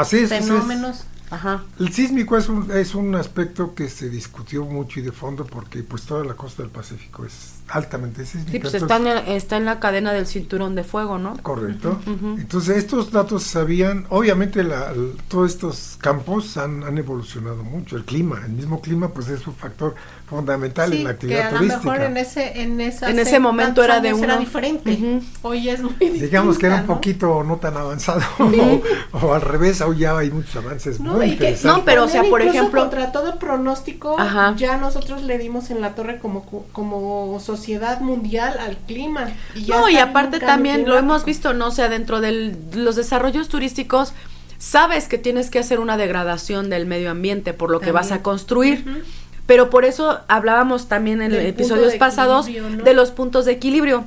Así 0.00 0.18
es. 0.18 0.28
Fenómenos. 0.28 1.04
Ajá. 1.30 1.62
El 1.78 1.92
sísmico 1.92 2.38
es 2.38 2.48
un, 2.48 2.70
es 2.70 2.94
un 2.94 3.14
aspecto 3.14 3.74
que 3.74 3.88
se 3.90 4.08
discutió 4.08 4.64
mucho 4.64 5.00
y 5.00 5.02
de 5.02 5.12
fondo 5.12 5.44
porque 5.44 5.82
pues 5.82 6.04
toda 6.04 6.24
la 6.24 6.34
costa 6.34 6.62
del 6.62 6.70
Pacífico 6.70 7.26
es 7.26 7.56
altamente 7.68 8.24
sísmica. 8.24 8.52
Sí, 8.52 8.58
pues 8.60 8.74
está, 8.74 8.96
en 8.96 9.04
la, 9.04 9.18
está 9.20 9.56
en 9.58 9.66
la 9.66 9.78
cadena 9.78 10.12
del 10.12 10.26
cinturón 10.26 10.74
de 10.74 10.84
fuego, 10.84 11.18
¿no? 11.18 11.36
Correcto. 11.42 12.00
Entonces 12.06 12.78
estos 12.78 13.10
datos 13.10 13.42
sabían, 13.42 14.06
obviamente 14.08 14.62
la, 14.64 14.94
todos 15.28 15.50
estos 15.50 15.98
campos 16.00 16.56
han, 16.56 16.82
han, 16.82 16.96
evolucionado 16.96 17.62
mucho, 17.62 17.96
el 17.96 18.04
clima, 18.04 18.40
el 18.46 18.52
mismo 18.52 18.80
clima 18.80 19.08
pues 19.08 19.28
es 19.28 19.46
un 19.46 19.54
factor 19.54 19.96
fundamental 20.28 20.92
en 20.92 21.04
la 21.04 21.10
actividad 21.10 21.38
que 21.50 21.54
a 21.54 21.58
turística. 21.58 21.78
mejor 21.78 22.02
en 22.02 22.16
ese, 22.16 22.62
en 22.62 22.80
en 22.80 23.18
ese 23.18 23.38
momento 23.38 23.82
era 23.82 24.00
de 24.00 24.12
uno. 24.12 24.24
Era 24.24 24.36
diferente, 24.38 25.20
hoy 25.42 25.68
es 25.68 25.80
muy 25.80 25.94
Digamos 25.98 26.58
que 26.58 26.66
era 26.66 26.76
un 26.76 26.86
poquito 26.86 27.44
no 27.44 27.56
tan 27.56 27.76
avanzado, 27.76 28.22
o, 29.12 29.34
al 29.34 29.40
revés, 29.40 29.80
hoy 29.80 29.98
ya 29.98 30.18
hay 30.18 30.30
muchos 30.30 30.56
avances 30.56 31.00
muy 31.00 31.26
interesantes. 31.26 31.64
no, 31.64 31.84
pero 31.84 32.04
o 32.04 32.08
sea, 32.08 32.24
por 32.24 32.42
ejemplo... 32.42 32.80
contra 32.80 33.12
todo 33.12 33.38
pronóstico, 33.38 34.16
ya 34.56 34.76
nosotros 34.76 35.22
le 35.22 35.38
dimos 35.38 35.70
en 35.70 35.80
la 35.80 35.94
torre 35.94 36.18
como, 36.18 36.44
como 36.72 37.38
sociedad 37.40 38.00
mundial 38.00 38.58
al 38.58 38.76
clima. 38.76 39.30
Y 39.54 39.66
no, 39.66 39.88
y 39.88 39.98
aparte 39.98 40.40
también 40.40 40.88
lo 40.88 40.98
hemos 40.98 41.24
visto, 41.24 41.54
no 41.54 41.68
o 41.68 41.70
sea, 41.70 41.88
dentro 41.88 42.20
de 42.20 42.56
los 42.74 42.96
desarrollos 42.96 43.48
turísticos, 43.48 44.12
sabes 44.58 45.06
que 45.06 45.18
tienes 45.18 45.50
que 45.50 45.58
hacer 45.58 45.80
una 45.80 45.96
degradación 45.96 46.70
del 46.70 46.86
medio 46.86 47.10
ambiente 47.10 47.54
por 47.54 47.70
lo 47.70 47.80
que 47.80 47.92
vas 47.92 48.10
a 48.10 48.22
construir. 48.22 49.04
Pero 49.48 49.70
por 49.70 49.86
eso 49.86 50.20
hablábamos 50.28 50.88
también 50.88 51.22
en 51.22 51.32
episodios 51.32 51.94
pasados 51.94 52.44
de 52.44 52.92
los 52.92 53.10
puntos 53.12 53.46
de 53.46 53.52
equilibrio. 53.52 54.04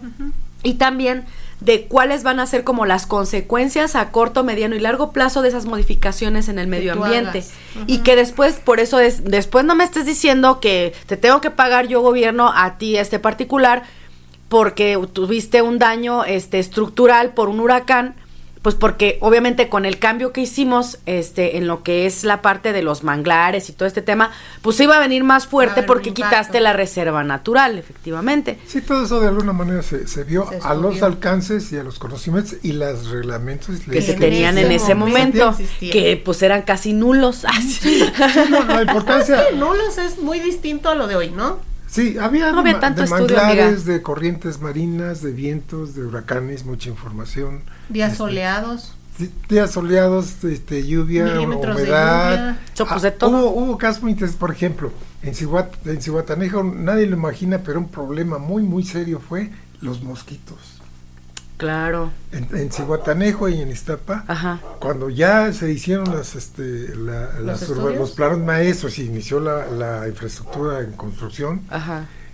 Y 0.61 0.75
también 0.75 1.25
de 1.61 1.87
cuáles 1.87 2.21
van 2.21 2.39
a 2.39 2.45
ser 2.45 2.63
como 2.63 2.85
las 2.85 3.07
consecuencias 3.07 3.95
a 3.95 4.11
corto, 4.11 4.43
mediano 4.43 4.75
y 4.75 4.79
largo 4.79 5.11
plazo 5.11 5.41
de 5.41 5.49
esas 5.49 5.65
modificaciones 5.65 6.47
en 6.47 6.59
el 6.59 6.67
medio 6.67 6.93
ambiente. 6.93 7.43
Y 7.87 8.03
que 8.03 8.15
después, 8.15 8.59
por 8.63 8.79
eso 8.79 8.99
es, 8.99 9.23
después 9.23 9.65
no 9.65 9.73
me 9.73 9.83
estés 9.83 10.05
diciendo 10.05 10.59
que 10.59 10.93
te 11.07 11.17
tengo 11.17 11.41
que 11.41 11.49
pagar 11.49 11.87
yo 11.87 12.01
gobierno 12.01 12.53
a 12.55 12.77
ti, 12.77 12.97
este 12.97 13.17
particular, 13.17 13.81
porque 14.47 14.99
tuviste 15.11 15.63
un 15.63 15.79
daño 15.79 16.23
este 16.23 16.59
estructural 16.59 17.33
por 17.33 17.49
un 17.49 17.59
huracán 17.59 18.13
pues 18.61 18.75
porque 18.75 19.17
obviamente 19.21 19.69
con 19.69 19.85
el 19.85 19.97
cambio 19.97 20.31
que 20.31 20.41
hicimos 20.41 20.99
este 21.05 21.57
en 21.57 21.67
lo 21.67 21.81
que 21.81 22.05
es 22.05 22.23
la 22.23 22.41
parte 22.41 22.73
de 22.73 22.83
los 22.83 23.03
manglares 23.03 23.69
y 23.69 23.73
todo 23.73 23.87
este 23.87 24.01
tema, 24.01 24.31
pues 24.61 24.79
iba 24.79 24.97
a 24.97 24.99
venir 24.99 25.23
más 25.23 25.47
fuerte 25.47 25.83
porque 25.83 26.13
quitaste 26.13 26.59
la 26.59 26.73
reserva 26.73 27.23
natural, 27.23 27.77
efectivamente. 27.77 28.59
Sí, 28.67 28.81
todo 28.81 29.05
eso 29.05 29.19
de 29.19 29.29
alguna 29.29 29.53
manera 29.53 29.81
se, 29.81 30.07
se 30.07 30.23
vio 30.23 30.47
a 30.61 30.73
los 30.75 31.01
alcances 31.01 31.71
y 31.71 31.77
a 31.77 31.83
los 31.83 31.97
conocimientos 31.97 32.57
y 32.61 32.73
los 32.73 33.09
reglamentos 33.09 33.79
que 33.79 34.01
se 34.01 34.13
tenían 34.13 34.57
en 34.57 34.71
ese 34.71 34.93
momento, 34.93 35.55
que 35.79 36.21
pues 36.23 36.41
eran 36.43 36.61
casi 36.61 36.93
nulos. 36.93 37.43
la 38.67 38.81
importancia 38.81 39.43
nulos 39.55 39.97
es 39.97 40.19
muy 40.19 40.39
distinto 40.39 40.89
a 40.89 40.95
lo 40.95 41.07
de 41.07 41.15
hoy, 41.15 41.31
¿no? 41.31 41.70
Sí, 41.91 42.17
había, 42.17 42.53
de, 42.53 42.73
tanto 42.75 43.01
de 43.01 43.09
manglares, 43.09 43.83
de 43.83 44.01
corrientes 44.01 44.61
marinas, 44.61 45.21
de 45.21 45.33
vientos, 45.33 45.93
de 45.93 46.05
huracanes, 46.05 46.63
mucha 46.65 46.87
información. 46.87 47.63
Días 47.89 48.13
este, 48.13 48.17
soleados. 48.19 48.93
días 49.49 49.71
soleados, 49.71 50.41
este, 50.45 50.87
lluvia, 50.87 51.41
humedad. 51.41 52.55
Ah, 52.79 52.99
de 52.99 53.11
todo. 53.11 53.29
Hubo, 53.29 53.49
hubo, 53.49 53.77
casos 53.77 54.03
muy 54.03 54.13
interesantes, 54.13 54.39
por 54.39 54.51
ejemplo, 54.51 54.93
en, 55.21 55.35
Cihuat, 55.35 55.85
en 55.85 56.01
Cihuatanejo, 56.01 56.63
nadie 56.63 57.07
lo 57.07 57.17
imagina, 57.17 57.57
pero 57.57 57.79
un 57.79 57.89
problema 57.89 58.37
muy, 58.37 58.63
muy 58.63 58.85
serio 58.85 59.19
fue 59.19 59.49
los 59.81 60.01
mosquitos. 60.01 60.70
Claro. 61.61 62.11
En, 62.31 62.47
en 62.57 62.71
Cihuatanejo 62.71 63.47
y 63.47 63.61
en 63.61 63.69
Iztapa, 63.69 64.25
cuando 64.79 65.11
ya 65.11 65.53
se 65.53 65.71
hicieron 65.71 66.11
las, 66.11 66.33
este, 66.33 66.95
¿Los, 66.95 67.69
los, 67.69 68.11
planos 68.13 68.39
maestros 68.39 68.97
y 68.97 69.05
inició 69.05 69.39
la, 69.39 69.67
la 69.67 70.07
infraestructura 70.07 70.79
en 70.79 70.93
construcción, 70.93 71.61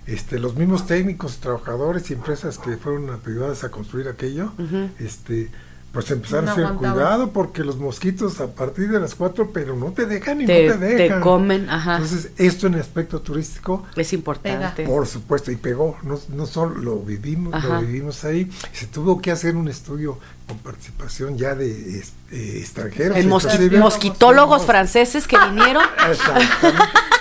este, 0.06 0.38
los 0.38 0.54
mismos 0.54 0.86
técnicos, 0.86 1.40
trabajadores 1.40 2.10
y 2.10 2.14
empresas 2.14 2.56
que 2.56 2.78
fueron 2.78 3.10
ayudadas 3.10 3.64
a 3.64 3.70
construir 3.70 4.08
aquello, 4.08 4.52
este, 4.98 5.50
pues 5.92 6.10
empezaron 6.10 6.48
a 6.48 6.52
hacer 6.52 6.68
cuidado 6.74 7.30
porque 7.30 7.64
los 7.64 7.78
mosquitos 7.78 8.40
a 8.40 8.48
partir 8.48 8.90
de 8.90 9.00
las 9.00 9.14
cuatro, 9.14 9.50
pero 9.52 9.74
no 9.74 9.92
te 9.92 10.06
dejan 10.06 10.40
y 10.40 10.44
no 10.44 10.48
te 10.48 10.76
dejan. 10.76 11.18
Te 11.18 11.20
comen, 11.20 11.70
ajá. 11.70 11.96
Entonces, 11.96 12.30
esto 12.36 12.66
en 12.66 12.74
aspecto 12.74 13.20
turístico 13.20 13.84
es 13.96 14.12
importante. 14.12 14.84
Por 14.84 15.06
supuesto, 15.06 15.50
y 15.50 15.56
pegó, 15.56 15.96
no, 16.02 16.18
no 16.28 16.46
solo 16.46 16.76
lo 16.76 16.98
vivimos, 17.00 17.62
lo 17.64 17.80
vivimos 17.80 18.24
ahí, 18.24 18.50
se 18.72 18.86
tuvo 18.86 19.20
que 19.20 19.30
hacer 19.30 19.56
un 19.56 19.68
estudio 19.68 20.18
con 20.46 20.58
participación 20.58 21.36
ya 21.36 21.54
de 21.54 22.00
eh, 22.32 22.58
extranjeros. 22.58 23.16
El 23.16 23.78
mosquitólogos 23.78 24.66
franceses 24.66 25.26
que 25.26 25.36
vinieron. 25.38 25.84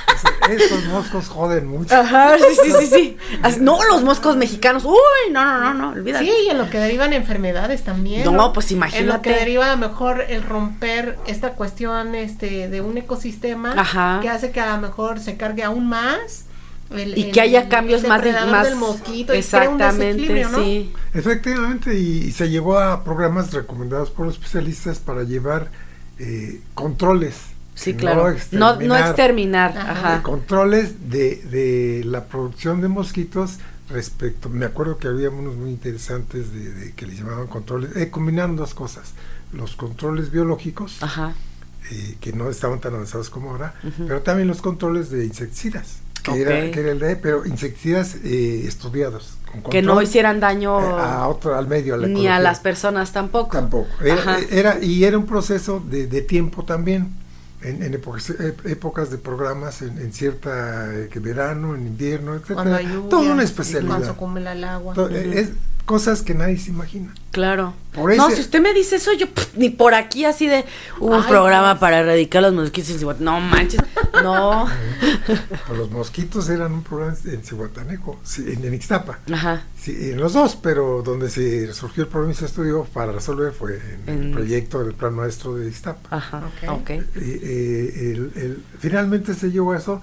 Estos 0.49 0.85
moscos 0.85 1.27
joden 1.27 1.67
mucho. 1.67 1.95
Ajá, 1.95 2.37
sí, 2.37 2.43
sí, 2.63 2.71
sí, 2.79 2.87
sí. 2.87 3.59
no, 3.61 3.79
los 3.85 4.03
moscos 4.03 4.35
mexicanos. 4.35 4.85
Uy, 4.85 5.31
no, 5.31 5.43
no, 5.45 5.59
no, 5.59 5.73
no, 5.73 5.89
olvídate. 5.91 6.25
Sí, 6.25 6.31
y 6.45 6.49
en 6.49 6.57
lo 6.57 6.69
que 6.69 6.79
derivan 6.79 7.13
enfermedades 7.13 7.83
también. 7.83 8.23
No, 8.23 8.53
pues 8.53 8.71
imagínate. 8.71 9.03
En 9.03 9.07
lo 9.07 9.21
que 9.21 9.31
deriva 9.31 9.71
a 9.71 9.75
lo 9.75 9.77
mejor 9.77 10.21
el 10.21 10.43
romper 10.43 11.17
esta 11.27 11.53
cuestión 11.53 12.15
este 12.15 12.69
de 12.69 12.81
un 12.81 12.97
ecosistema 12.97 13.75
que 14.21 14.29
hace 14.29 14.51
que 14.51 14.59
a 14.59 14.75
lo 14.75 14.81
mejor 14.81 15.19
se 15.19 15.37
cargue 15.37 15.63
aún 15.63 15.87
más. 15.87 16.45
y 16.89 17.31
que 17.31 17.41
haya 17.41 17.67
cambios 17.67 18.03
más, 18.03 18.23
más 18.47 18.65
del 18.69 18.77
mosquito 18.77 19.33
exactamente 19.33 20.45
sí 20.55 20.93
efectivamente 21.13 21.99
y, 21.99 22.31
se 22.31 22.49
llevó 22.49 22.79
a 22.79 23.03
programas 23.03 23.51
recomendados 23.51 24.09
por 24.09 24.25
los 24.25 24.35
especialistas 24.35 24.99
para 24.99 25.23
llevar 25.23 25.69
eh, 26.17 26.61
controles 26.75 27.56
Sí, 27.77 27.93
claro. 27.93 28.35
No, 28.51 28.75
no 28.81 28.97
exterminar. 28.97 29.77
Ajá. 29.77 30.23
Controles 30.23 31.09
de, 31.11 31.35
de 31.43 32.03
la 32.03 32.25
producción 32.25 32.81
de 32.81 32.87
mosquitos 32.87 33.59
respecto, 33.89 34.49
me 34.49 34.65
acuerdo 34.65 34.97
que 34.97 35.07
había 35.07 35.29
unos 35.29 35.55
muy 35.55 35.69
interesantes 35.69 36.51
de, 36.53 36.93
que 36.93 37.05
les 37.05 37.19
llamaban 37.19 37.47
controles, 37.47 37.95
eh, 37.95 38.09
combinaron 38.09 38.55
dos 38.55 38.73
cosas, 38.73 39.13
los 39.53 39.75
controles 39.75 40.31
biológicos, 40.31 41.01
Ajá. 41.01 41.33
Eh, 41.91 42.17
que 42.19 42.33
no 42.33 42.49
estaban 42.49 42.81
tan 42.81 42.95
avanzados 42.95 43.29
como 43.29 43.51
ahora, 43.51 43.73
pero 43.97 44.21
también 44.21 44.49
los 44.49 44.61
controles 44.61 45.09
de 45.09 45.25
insecticidas, 45.25 45.99
que, 46.21 46.41
era, 46.41 46.69
que 46.71 46.81
era 46.81 46.91
el 46.91 46.99
de, 46.99 47.15
pero 47.15 47.45
insecticidas 47.45 48.15
eh, 48.25 48.65
estudiados. 48.67 49.37
que 49.71 49.81
no 49.81 50.01
hicieran 50.01 50.41
daño 50.41 50.81
eh, 50.81 51.01
a 51.01 51.27
otro, 51.29 51.55
al 51.55 51.67
medio, 51.67 51.95
ni 51.95 52.27
a 52.27 52.39
las 52.39 52.59
personas 52.59 53.13
tampoco. 53.13 53.55
Tampoco. 53.55 53.87
Era, 54.03 54.39
era, 54.51 54.83
y 54.83 55.05
era 55.05 55.17
un 55.17 55.25
proceso 55.25 55.79
de, 55.79 56.07
de 56.07 56.21
tiempo 56.21 56.65
también 56.65 57.15
en, 57.67 57.83
en 57.83 57.93
épocas, 57.93 59.09
de 59.09 59.17
programas, 59.17 59.81
en, 59.81 60.13
cierta 60.13 60.93
eh, 60.93 61.09
verano, 61.19 61.75
en 61.75 61.87
invierno, 61.87 62.35
etcétera. 62.35 62.81
Toda 63.09 63.33
una 63.33 63.43
especialidad. 63.43 64.15
Cuando 64.15 64.39
el 64.39 64.63
agua. 64.63 64.95
es, 65.11 65.49
cosas 65.85 66.21
que 66.21 66.33
nadie 66.33 66.57
se 66.57 66.69
imagina. 66.69 67.13
Claro. 67.37 67.75
no, 67.95 68.31
si 68.31 68.41
usted 68.41 68.59
me 68.59 68.73
dice 68.73 68.95
eso, 68.95 69.13
yo 69.13 69.27
ni 69.57 69.69
por 69.69 69.93
aquí 69.93 70.25
así 70.25 70.47
de 70.47 70.65
un 70.99 71.23
programa 71.23 71.79
para 71.79 71.99
erradicar 71.99 72.41
los 72.41 72.51
mosquitos 72.51 72.99
en 72.99 73.23
No 73.23 73.39
manches, 73.39 73.79
no. 74.23 74.67
Pues 75.67 75.77
los 75.77 75.91
mosquitos 75.91 76.49
eran 76.49 76.71
un 76.71 76.81
programa 76.81 77.15
en 77.25 77.43
Cihuatanejo, 77.43 78.19
en, 78.39 78.65
en 78.65 78.73
Ixtapa. 78.73 79.19
Ajá. 79.31 79.61
Sí, 79.79 79.95
en 80.09 80.19
los 80.19 80.33
dos, 80.33 80.55
pero 80.55 81.03
donde 81.03 81.29
se 81.29 81.71
surgió 81.75 82.05
el 82.05 82.09
problema 82.09 82.33
y 82.33 82.35
se 82.37 82.45
estudió 82.45 82.85
para 82.85 83.11
resolver 83.11 83.53
fue 83.53 83.79
en, 84.07 84.23
el 84.23 84.31
proyecto 84.31 84.83
del 84.83 84.95
plan 84.95 85.13
maestro 85.13 85.53
de 85.53 85.67
Ixtapa. 85.67 86.17
Ajá, 86.17 86.41
ok. 86.69 86.89
Eh, 86.89 87.05
eh, 87.15 88.11
el, 88.15 88.31
el, 88.41 88.63
finalmente 88.79 89.35
se 89.35 89.51
llevó 89.51 89.73
a 89.73 89.77
eso 89.77 90.01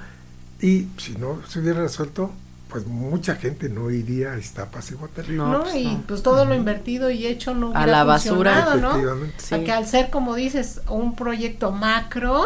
y 0.60 0.86
si 0.98 1.16
no 1.18 1.40
se 1.48 1.58
hubiera 1.58 1.80
resuelto, 1.80 2.30
pues 2.74 2.88
mucha 2.88 3.36
gente 3.36 3.68
no 3.68 3.88
iría 3.88 4.32
a 4.32 4.36
Iztapas 4.36 4.90
y 4.90 4.94
Guatemala. 4.94 5.58
No, 5.58 5.62
pues 5.62 5.76
y 5.76 5.96
pues 6.08 6.24
todo 6.24 6.44
lo 6.44 6.56
invertido 6.56 7.08
y 7.08 7.24
hecho 7.24 7.54
no 7.54 7.68
hubiera 7.68 7.84
a 7.84 7.86
la 7.86 8.02
basura, 8.02 8.74
¿no? 8.74 8.94
Sí. 9.36 9.54
al 9.70 9.86
ser, 9.86 10.10
como 10.10 10.34
dices, 10.34 10.80
un 10.88 11.14
proyecto 11.14 11.70
macro 11.70 12.42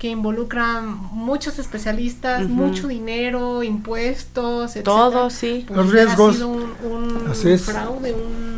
que 0.00 0.08
involucra 0.08 0.80
muchos 0.80 1.60
especialistas, 1.60 2.48
mucho 2.48 2.88
dinero, 2.88 3.62
impuestos, 3.62 4.74
Todo, 4.82 5.30
sí. 5.30 5.64
Pues 5.68 5.76
Los 5.76 5.92
riesgos. 5.92 6.40
un, 6.40 6.74
un 6.82 7.58
fraude, 7.60 8.14
un 8.14 8.57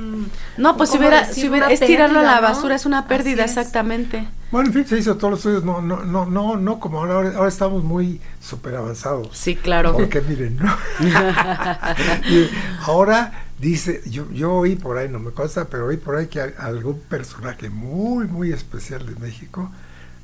No, 0.57 0.77
pues 0.77 0.91
si 0.91 0.97
¿Cómo 0.97 1.09
hubiera, 1.09 1.27
si 1.27 1.49
hubiera, 1.49 1.71
es 1.71 1.81
tirarlo 1.81 2.21
a 2.21 2.23
la 2.23 2.41
basura, 2.41 2.75
es 2.75 2.87
una 2.87 3.07
pérdida, 3.07 3.45
es. 3.45 3.51
exactamente. 3.51 4.29
Bueno, 4.51 4.69
en 4.69 4.75
fin, 4.75 4.87
se 4.87 4.99
hizo 4.99 5.17
todos 5.17 5.31
los 5.31 5.39
estudios, 5.41 5.65
no, 5.65 5.81
no, 5.81 6.05
no, 6.05 6.27
no, 6.27 6.57
no 6.57 6.81
como 6.81 6.99
ahora, 6.99 7.37
ahora 7.37 7.49
estamos 7.49 7.85
muy 7.85 8.21
súper 8.41 8.75
avanzados. 8.77 9.29
Sí, 9.33 9.55
claro. 9.55 9.93
Porque 9.93 10.21
miren, 10.21 10.57
¿no? 10.57 10.77
Y 12.29 12.51
ahora 12.83 13.33
dice, 13.59 14.03
yo, 14.07 14.31
yo 14.33 14.55
oí 14.55 14.77
por 14.77 14.99
ahí, 14.99 15.09
no 15.09 15.19
me 15.19 15.31
consta, 15.31 15.67
pero 15.67 15.87
oí 15.87 15.97
por 15.97 16.17
ahí 16.17 16.27
que 16.27 16.41
algún 16.41 17.01
personaje 17.01 17.71
muy, 17.71 18.27
muy 18.27 18.53
especial 18.53 19.07
de 19.07 19.15
México 19.17 19.71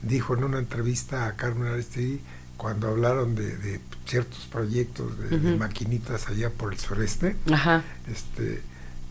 dijo 0.03 0.37
en 0.37 0.45
una 0.45 0.59
entrevista 0.59 1.27
a 1.27 1.37
Carmen 1.37 1.73
Aristegui, 1.73 2.21
cuando 2.57 2.89
hablaron 2.89 3.35
de, 3.35 3.57
de 3.57 3.81
ciertos 4.07 4.47
proyectos 4.51 5.19
de, 5.19 5.57
maquinitas 5.57 6.29
allá 6.29 6.51
por 6.51 6.73
el 6.73 6.79
sureste, 6.79 7.37
Ajá. 7.53 7.83
este 8.11 8.63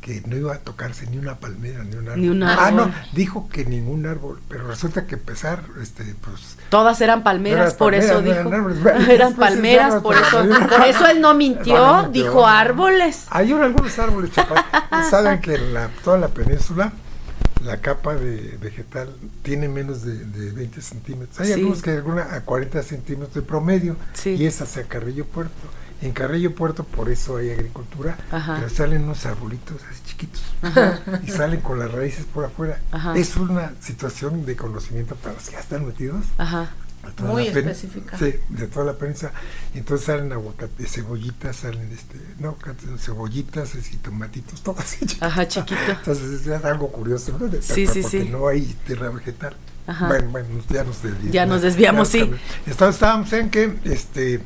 que 0.05 0.21
no 0.27 0.37
iba 0.37 0.53
a 0.53 0.59
tocarse 0.59 1.07
ni 1.07 1.17
una 1.17 1.39
palmera 1.39 1.83
ni 1.83 1.95
un 1.95 2.07
árbol. 2.07 2.21
Ni 2.21 2.29
un 2.29 2.43
Ah, 2.43 2.69
no, 2.69 2.91
dijo 3.13 3.49
que 3.49 3.65
ningún 3.65 4.05
árbol, 4.05 4.39
pero 4.47 4.67
resulta 4.67 5.07
que 5.07 5.15
empezar, 5.15 5.63
este, 5.81 6.03
pues 6.21 6.57
Todas 6.69 7.01
eran 7.01 7.23
palmeras, 7.23 7.69
Eran 7.69 7.77
por 7.79 7.95
eso 7.95 8.13
palmeras, 8.13 8.37
dijo. 8.37 8.49
no 8.51 8.55
eran 8.55 8.65
árboles. 8.83 9.09
Eran 9.09 9.29
después 9.29 9.49
palmeras, 9.49 9.93
no 9.95 10.03
por 10.03 10.15
eso. 10.15 10.43
Por 10.69 10.81
eso 10.85 11.07
él 11.07 11.21
no 11.21 11.33
mintió, 11.33 11.75
No, 11.75 12.01
no 12.03 12.09
dijo 12.09 12.45
árboles. 12.45 13.25
Hay 13.31 13.51
un- 13.51 13.63
algunos 13.63 13.97
árboles. 13.97 14.29
Saben 15.09 15.41
que 15.41 15.55
en 15.55 15.73
la, 15.73 15.89
toda 16.03 16.19
la 16.19 16.27
península 16.27 16.93
la 17.63 17.77
capa 17.77 18.13
de 18.13 18.59
vegetal 18.61 19.09
tiene 19.41 19.67
menos 19.67 20.03
de, 20.03 20.13
de 20.23 20.51
20 20.51 20.81
centímetros. 20.83 21.39
Hay 21.39 21.47
Sí. 21.47 21.53
algunos 21.53 21.81
que 21.81 21.89
alguna 21.89 22.35
a 22.35 22.41
40 22.41 22.83
centímetros 22.83 23.33
de 23.33 23.41
promedio 23.41 23.95
Sí. 24.13 24.35
y 24.35 24.45
es 24.45 24.61
hacia 24.61 24.83
Carrillo 24.83 25.25
Puerto. 25.25 25.51
En 26.01 26.11
Carrillo 26.11 26.53
Puerto 26.53 26.83
por 26.83 27.09
eso 27.09 27.37
hay 27.37 27.51
agricultura, 27.51 28.17
Ajá. 28.31 28.57
pero 28.59 28.69
salen 28.69 29.03
unos 29.05 29.25
arbolitos 29.25 29.81
así 29.89 30.01
chiquitos 30.05 30.43
y 31.25 31.31
salen 31.31 31.61
con 31.61 31.79
las 31.79 31.91
raíces 31.91 32.25
por 32.25 32.45
afuera. 32.45 32.79
Ajá. 32.91 33.15
Es 33.17 33.35
una 33.37 33.73
situación 33.79 34.45
de 34.45 34.55
conocimiento 34.55 35.15
para 35.15 35.33
los 35.35 35.45
que 35.45 35.53
ya 35.53 35.59
están 35.61 35.85
metidos. 35.85 36.25
Ajá. 36.37 36.69
de 37.05 37.11
toda 37.11 37.31
Muy 37.31 37.47
específica. 37.47 38.17
Sí, 38.17 38.33
de 38.49 38.67
toda 38.67 38.85
la 38.85 38.93
prensa. 38.97 39.31
Entonces 39.73 40.05
salen 40.07 40.31
aguacate, 40.33 40.85
cebollitas, 40.87 41.55
salen 41.55 41.91
este, 41.91 42.19
no, 42.39 42.57
cebollitas 42.99 43.75
y 43.75 43.97
tomatitos, 43.97 44.61
todo 44.61 44.75
así. 44.79 44.99
chiquito. 45.05 45.25
Ajá, 45.25 45.47
chiquito. 45.47 45.81
Entonces 45.87 46.45
es 46.47 46.65
algo 46.65 46.91
curioso, 46.91 47.37
¿no? 47.39 47.47
De- 47.47 47.61
Sí, 47.61 47.87
sí, 47.87 48.01
porque 48.01 48.23
sí. 48.23 48.29
no 48.29 48.47
hay 48.47 48.75
tierra 48.85 49.09
vegetal. 49.09 49.55
Ajá. 49.87 50.07
Bueno, 50.07 50.29
bueno, 50.31 50.47
ya 50.69 50.83
nos 50.83 51.01
desviamos. 51.03 51.31
Ya 51.31 51.45
nos 51.45 51.61
desviamos, 51.61 52.07
sí. 52.07 52.31
Estábamos 52.65 53.31
en 53.33 53.49
que 53.51 53.77
este 53.85 54.41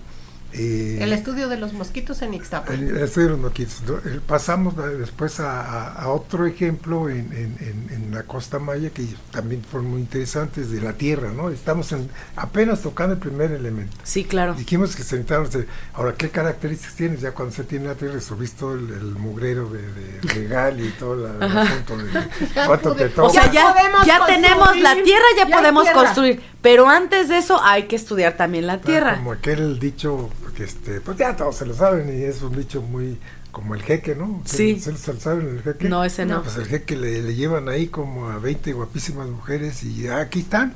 eh, 0.53 0.97
El 1.01 1.13
estudio 1.13 1.47
de 1.49 1.57
los 1.57 1.73
mosquitos 1.73 2.21
en 2.21 2.33
Ixtapa. 2.33 2.73
el, 2.73 2.89
el 2.89 2.97
estudio 3.03 3.27
de 3.27 3.31
los 3.33 3.39
mosquitos. 3.41 3.81
¿no? 3.87 3.97
El- 4.09 4.21
Pasamos 4.21 4.73
eh, 4.75 4.95
después 4.97 5.39
a, 5.39 6.07
otro 6.09 6.45
ejemplo 6.45 7.09
en, 7.09 7.31
en- 7.33 7.57
en- 7.59 7.89
en 7.93 8.11
la 8.13 8.23
costa 8.23 8.57
maya 8.59 8.89
que 8.89 9.05
también 9.31 9.63
fueron 9.63 9.91
muy 9.91 9.99
interesantes 10.01 10.71
de 10.71 10.81
la 10.81 10.93
tierra, 10.93 11.31
¿no? 11.31 11.49
Estamos 11.49 11.91
en, 11.91 12.09
apenas 12.35 12.81
tocando 12.81 13.13
el 13.13 13.19
primer 13.19 13.51
elemento. 13.51 13.95
Sí, 14.03 14.23
claro. 14.23 14.53
Dijimos 14.55 14.95
que 14.95 15.03
se 15.03 15.15
necesitaban, 15.17 15.49
de- 15.49 15.67
ahora, 15.93 16.13
¿qué 16.15 16.29
características 16.29 16.95
tienes? 16.95 17.21
Ya 17.21 17.31
cuando 17.31 17.53
se 17.55 17.63
tiene 17.63 17.85
la 17.87 17.95
tierra, 17.95 18.15
resolviste 18.15 18.59
todo 18.59 18.73
el, 18.73 18.89
el 18.89 19.03
mugrero 19.15 19.69
de, 19.69 19.81
de 19.81 20.33
legal 20.35 20.79
y 20.79 20.89
todo 20.91 21.15
la- 21.15 21.45
el 21.45 21.57
asunto 21.57 21.97
de 21.97 22.09
cuánto 22.65 22.95
te 22.95 23.09
toca. 23.09 23.27
O 23.27 23.29
sea, 23.29 23.51
ya, 23.51 23.73
podemos 23.73 24.05
ya 24.05 24.25
tenemos 24.25 24.77
la 24.79 24.93
tierra, 24.95 25.25
ya, 25.37 25.45
podemos 25.47 25.83
tierra. 25.83 25.99
construir. 26.03 26.41
Pero 26.61 26.89
antes 26.89 27.29
de 27.29 27.37
eso 27.37 27.61
hay 27.63 27.83
que 27.83 27.95
estudiar 27.95 28.35
también 28.35 28.67
la 28.67 28.73
Ah, 28.73 28.81
tierra. 28.81 29.15
Como 29.15 29.31
aquel 29.31 29.79
dicho, 29.79 30.29
que 30.53 30.63
este, 30.63 31.01
pues 31.01 31.17
ya 31.17 31.35
todos 31.35 31.55
se 31.55 31.65
lo 31.65 31.73
saben 31.73 32.09
y 32.09 32.23
es 32.23 32.41
un 32.41 32.55
dicho 32.55 32.81
muy 32.81 33.17
como 33.51 33.75
el 33.75 33.81
jeque, 33.81 34.15
¿no? 34.15 34.41
Sí. 34.45 34.79
¿Se, 34.79 34.95
se 34.95 35.13
lo 35.13 35.19
saben 35.19 35.47
el 35.47 35.61
jeque? 35.61 35.89
No, 35.89 36.03
ese 36.03 36.25
no. 36.25 36.43
Pues 36.43 36.57
el 36.57 36.67
jeque 36.67 36.95
le, 36.95 37.21
le 37.21 37.35
llevan 37.35 37.67
ahí 37.69 37.87
como 37.87 38.29
a 38.29 38.37
20 38.37 38.73
guapísimas 38.73 39.27
mujeres 39.27 39.83
y 39.83 40.07
ah, 40.07 40.19
aquí 40.19 40.39
están. 40.39 40.75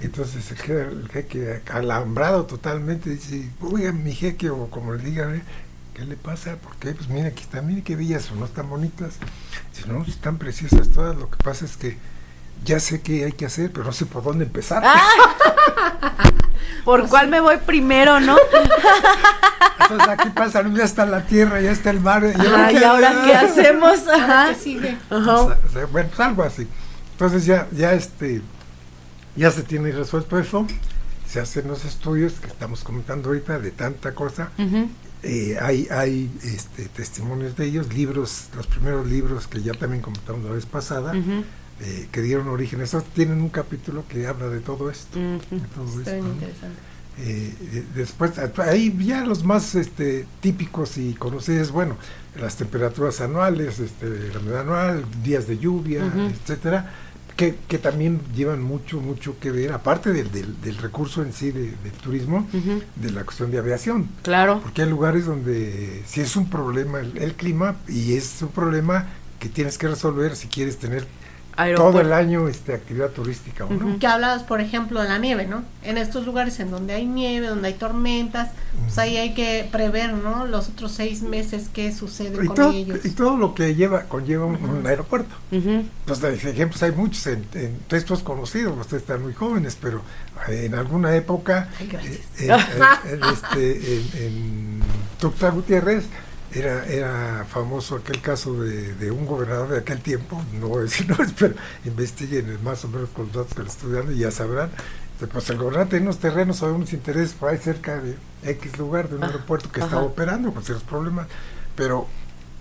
Entonces 0.00 0.50
el 0.68 1.08
jeque 1.08 1.62
alambrado 1.70 2.44
totalmente. 2.46 3.10
Dice, 3.10 3.48
oiga, 3.60 3.92
mi 3.92 4.12
jeque, 4.12 4.50
o 4.50 4.68
como 4.68 4.94
le 4.94 5.04
digan, 5.04 5.36
¿eh? 5.36 5.42
¿qué 5.94 6.04
le 6.04 6.16
pasa? 6.16 6.56
¿Por 6.56 6.74
qué? 6.76 6.92
Pues 6.92 7.08
mira, 7.08 7.28
aquí 7.28 7.42
están, 7.42 7.66
mire 7.66 7.82
qué 7.82 7.94
bellas 7.94 8.30
o 8.32 8.34
no 8.34 8.46
están 8.46 8.68
bonitas. 8.68 9.14
Dice, 9.74 9.88
no, 9.88 10.02
están 10.02 10.38
preciosas 10.38 10.90
todas. 10.90 11.16
Lo 11.16 11.30
que 11.30 11.36
pasa 11.42 11.64
es 11.64 11.76
que 11.76 11.96
ya 12.64 12.80
sé 12.80 13.00
qué 13.00 13.24
hay 13.24 13.32
que 13.32 13.46
hacer, 13.46 13.70
pero 13.72 13.84
no 13.84 13.92
sé 13.92 14.06
por 14.06 14.22
dónde 14.22 14.44
empezar. 14.44 14.82
Ah. 14.84 15.00
¿Por 16.84 17.08
cuál 17.08 17.28
me 17.28 17.40
voy 17.40 17.58
primero, 17.58 18.18
no? 18.20 18.36
Entonces 19.80 20.08
aquí 20.08 20.30
pasa, 20.30 20.62
ya 20.74 20.84
está 20.84 21.06
la 21.06 21.24
tierra, 21.26 21.60
ya 21.60 21.70
está 21.70 21.90
el 21.90 22.00
mar. 22.00 22.24
¿y 22.24 22.40
Ay, 22.40 22.78
¿y 22.80 22.84
ahora 22.84 23.22
qué 23.24 23.34
hacemos? 23.34 24.00
Ahora, 24.08 24.24
Ajá. 24.42 24.48
¿qué 24.48 24.54
sigue? 24.60 24.98
Ajá. 25.10 25.40
O 25.40 25.48
sea, 25.48 25.58
o 25.64 25.72
sea, 25.72 25.86
bueno, 25.86 26.08
pues 26.08 26.20
algo 26.20 26.42
así. 26.42 26.66
Entonces 27.12 27.46
ya, 27.46 27.68
ya 27.72 27.92
este, 27.92 28.42
ya 29.36 29.50
se 29.50 29.62
tiene 29.62 29.92
resuelto 29.92 30.38
eso, 30.38 30.66
se 31.28 31.40
hacen 31.40 31.68
los 31.68 31.84
estudios 31.84 32.34
que 32.34 32.48
estamos 32.48 32.82
comentando 32.82 33.28
ahorita 33.28 33.58
de 33.58 33.70
tanta 33.70 34.14
cosa. 34.14 34.50
Eh, 35.24 35.56
hay 35.62 35.86
hay 35.90 36.28
este, 36.42 36.86
testimonios 36.86 37.56
de 37.56 37.66
ellos, 37.66 37.94
libros, 37.94 38.48
los 38.56 38.66
primeros 38.66 39.06
libros 39.06 39.46
que 39.46 39.62
ya 39.62 39.72
también 39.72 40.02
comentamos 40.02 40.44
la 40.44 40.50
vez 40.50 40.66
pasada, 40.66 41.12
Ujú. 41.12 41.44
Eh, 41.82 42.08
que 42.10 42.20
dieron 42.22 42.48
origen. 42.48 42.80
Eso 42.80 43.02
tienen 43.14 43.40
un 43.40 43.48
capítulo 43.50 44.04
que 44.08 44.26
habla 44.26 44.48
de 44.48 44.60
todo 44.60 44.90
esto. 44.90 45.18
De 45.18 45.38
todo 45.74 45.98
Está 46.00 46.16
esto, 46.16 46.26
¿no? 46.26 46.32
interesante. 46.34 46.78
Eh, 47.18 47.54
eh, 47.74 47.84
después, 47.94 48.32
ahí 48.58 48.96
ya 49.04 49.24
los 49.26 49.44
más 49.44 49.74
este, 49.74 50.26
típicos 50.40 50.96
y 50.96 51.12
conocidos, 51.14 51.70
bueno, 51.70 51.96
las 52.40 52.56
temperaturas 52.56 53.20
anuales, 53.20 53.80
este, 53.80 54.30
la 54.32 54.38
humedad 54.38 54.60
anual, 54.62 55.04
días 55.22 55.46
de 55.46 55.58
lluvia, 55.58 56.10
etcétera, 56.30 56.90
que, 57.36 57.56
que 57.68 57.76
también 57.78 58.18
llevan 58.34 58.62
mucho, 58.62 59.00
mucho 59.00 59.38
que 59.38 59.50
ver, 59.50 59.72
aparte 59.72 60.10
del, 60.12 60.32
del, 60.32 60.58
del 60.62 60.78
recurso 60.78 61.22
en 61.22 61.34
sí 61.34 61.50
de- 61.50 61.72
del 61.82 61.92
turismo, 62.02 62.46
de 62.96 63.10
la 63.10 63.24
cuestión 63.24 63.50
de 63.50 63.58
aviación. 63.58 64.08
Claro. 64.22 64.60
Porque 64.62 64.80
hay 64.82 64.88
lugares 64.88 65.26
donde 65.26 66.02
si 66.06 66.22
es 66.22 66.34
un 66.36 66.48
problema 66.48 67.00
el, 67.00 67.18
el 67.18 67.34
clima 67.34 67.76
y 67.88 68.14
es 68.14 68.40
un 68.40 68.48
problema 68.48 69.06
que 69.38 69.50
tienes 69.50 69.76
que 69.76 69.88
resolver 69.88 70.34
si 70.36 70.48
quieres 70.48 70.78
tener 70.78 71.06
todo 71.76 72.00
el 72.00 72.12
año 72.12 72.48
este, 72.48 72.74
actividad 72.74 73.10
turística, 73.10 73.64
¿o 73.64 73.70
no? 73.70 73.86
Ujú. 73.86 73.98
Que 73.98 74.06
hablabas, 74.06 74.42
por 74.42 74.60
ejemplo, 74.60 75.02
de 75.02 75.08
la 75.08 75.18
nieve, 75.18 75.46
¿no? 75.46 75.62
En 75.82 75.98
estos 75.98 76.24
lugares 76.26 76.58
en 76.60 76.70
donde 76.70 76.94
hay 76.94 77.04
nieve, 77.06 77.46
donde 77.48 77.68
hay 77.68 77.74
tormentas, 77.74 78.50
pues 78.84 78.98
ahí 78.98 79.16
hay 79.16 79.34
que 79.34 79.68
prever, 79.70 80.12
¿no? 80.14 80.46
Los 80.46 80.68
otros 80.68 80.92
seis 80.92 81.22
meses 81.22 81.68
qué 81.72 81.92
sucede 81.92 82.42
Y 82.44 82.46
con 82.46 82.56
todo, 82.56 82.72
ellos. 82.72 82.98
y 83.04 83.10
todo 83.10 83.36
lo 83.36 83.54
que 83.54 83.74
lleva 83.74 84.04
conlleva 84.04 84.46
un, 84.46 84.56
un 84.56 84.86
aeropuerto. 84.86 85.34
De- 85.50 86.50
ejemplos 86.50 86.82
hay 86.82 86.92
muchos, 86.92 87.26
en, 87.26 87.44
en 87.54 87.78
textos 87.88 88.22
conocidos, 88.22 88.76
ustedes 88.78 89.02
están 89.02 89.22
muy 89.22 89.34
jóvenes, 89.34 89.76
pero 89.80 90.02
en 90.48 90.74
alguna 90.74 91.14
época, 91.16 91.68
Ay, 91.78 91.90
eh, 92.04 92.20
en, 92.38 92.50
en- 92.50 93.22
en 93.22 93.24
este, 93.32 93.94
en, 93.96 94.02
en 94.24 94.80
Tuxtla 95.18 95.50
Gutiérrez, 95.50 96.04
era, 96.54 96.86
era 96.86 97.44
famoso 97.48 97.96
aquel 97.96 98.20
caso 98.20 98.62
de, 98.62 98.94
de 98.94 99.10
un 99.10 99.26
gobernador 99.26 99.68
de 99.68 99.78
aquel 99.78 100.00
tiempo, 100.00 100.42
no 100.60 100.68
voy 100.68 100.80
a 100.80 100.82
decir 100.82 101.08
nombres, 101.08 101.32
pero 101.38 101.54
investiguen 101.84 102.58
más 102.62 102.84
o 102.84 102.88
menos 102.88 103.08
con 103.10 103.26
los 103.26 103.34
datos 103.34 103.54
que 103.54 103.62
le 103.62 103.68
estoy 103.68 103.92
dando 103.92 104.12
y 104.12 104.18
ya 104.18 104.30
sabrán. 104.30 104.70
Pues 105.32 105.48
el 105.50 105.56
gobernador 105.58 105.88
tenía 105.88 106.04
unos 106.04 106.18
terrenos 106.18 106.62
o 106.62 106.74
unos 106.74 106.92
intereses 106.92 107.32
por 107.34 107.48
ahí 107.50 107.58
cerca 107.58 108.00
de 108.00 108.16
X 108.44 108.76
lugar 108.78 109.08
de 109.08 109.16
un 109.16 109.22
Ah, 109.22 109.26
aeropuerto 109.28 109.70
que 109.70 109.78
ajá. 109.80 109.86
estaba 109.86 110.02
operando 110.02 110.52
con 110.52 110.64
ciertos 110.64 110.84
problemas, 110.88 111.28
pero 111.76 112.08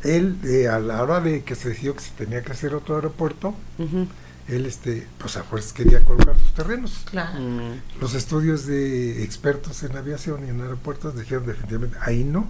él 0.04 0.38
eh, 0.44 0.68
a 0.68 0.78
la 0.80 1.02
hora 1.02 1.22
de 1.22 1.44
que 1.44 1.56
se 1.56 1.70
decidió 1.70 1.96
que 1.96 2.02
se 2.02 2.12
tenía 2.12 2.44
que 2.44 2.52
hacer 2.52 2.76
otro 2.76 2.96
aeropuerto, 2.96 3.56
él 4.48 4.66
este 4.68 5.08
pues 5.18 5.38
a 5.38 5.44
fuerzas 5.44 5.74
quería 5.74 6.02
colocar 6.02 6.38
sus 6.38 6.54
terrenos. 6.54 7.02
Claro. 7.10 7.40
Mm. 7.40 7.82
Los 8.00 8.14
estudios 8.14 8.68
de 8.68 9.24
expertos 9.24 9.82
en 9.82 9.98
aviación 9.98 10.46
y 10.46 10.50
en 10.50 10.62
aeropuertos 10.62 11.18
dijeron 11.18 11.48
definitivamente 11.48 11.98
ahí 12.02 12.24
no. 12.24 12.48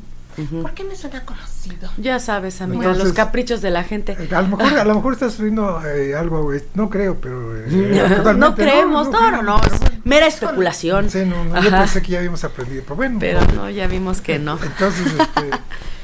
¿Por 0.62 0.74
qué 0.74 0.84
me 0.84 0.96
suena 0.96 1.24
conocido? 1.26 1.89
Ya 1.98 2.20
sabes, 2.20 2.62
amiga, 2.62 2.84
Entonces- 2.84 3.04
los 3.06 3.13
caprichos 3.13 3.62
de 3.62 3.70
la 3.72 3.84
gente. 3.84 4.15
Eh, 4.20 4.30
A 4.34 4.41
lo 4.41 4.48
mejor, 4.58 4.80
a 4.80 4.84
lo 4.86 4.96
mejor 4.96 5.13
está 5.13 5.30
subiendo 5.30 5.82
eh, 5.86 6.15
algo, 6.15 6.54
eh, 6.54 6.65
no 6.74 6.89
creo, 6.89 7.20
pero 7.20 7.56
eh, 7.58 8.34
no 8.38 8.56
creemos, 8.56 9.10
no, 9.12 9.32
no, 9.32 9.41
no, 9.44 9.58
es 9.63 9.74
mera 10.06 10.28
especulación. 10.28 11.10
Sí, 11.10 11.20
no, 11.26 11.44
no, 11.44 11.62
yo 11.62 11.70
pensé 11.72 12.02
que 12.02 12.12
ya 12.13 12.17
habíamos 12.20 12.44
aprendido, 12.44 12.84
pero 12.84 12.96
bueno. 12.96 13.17
Pero 13.20 13.39
no, 13.56 13.70
ya 13.70 13.88
vimos 13.88 14.22
que 14.22 14.39
no. 14.39 14.58
Entonces, 14.62 15.08
este, 15.20 15.50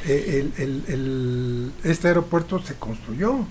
eh, 0.06 0.52
el, 0.58 0.64
el- 0.64 0.84
el- 0.94 1.72
este 1.84 2.08
aeropuerto 2.10 2.60
se 2.62 2.76
construyó 2.76 3.46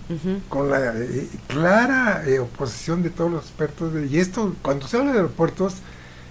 con 0.49 0.71
la 0.71 0.93
eh, 0.95 1.29
clara 1.49 2.23
eh, 2.27 2.39
oposición 2.39 3.03
de 3.03 3.11
todos 3.11 3.31
los 3.31 3.43
expertos. 3.45 3.93
de- 3.93 4.07
y 4.07 4.19
esto, 4.19 4.55
cuando 4.63 4.87
se 4.87 4.97
habla 4.97 5.13
de 5.13 5.19
aeropuertos, 5.19 5.75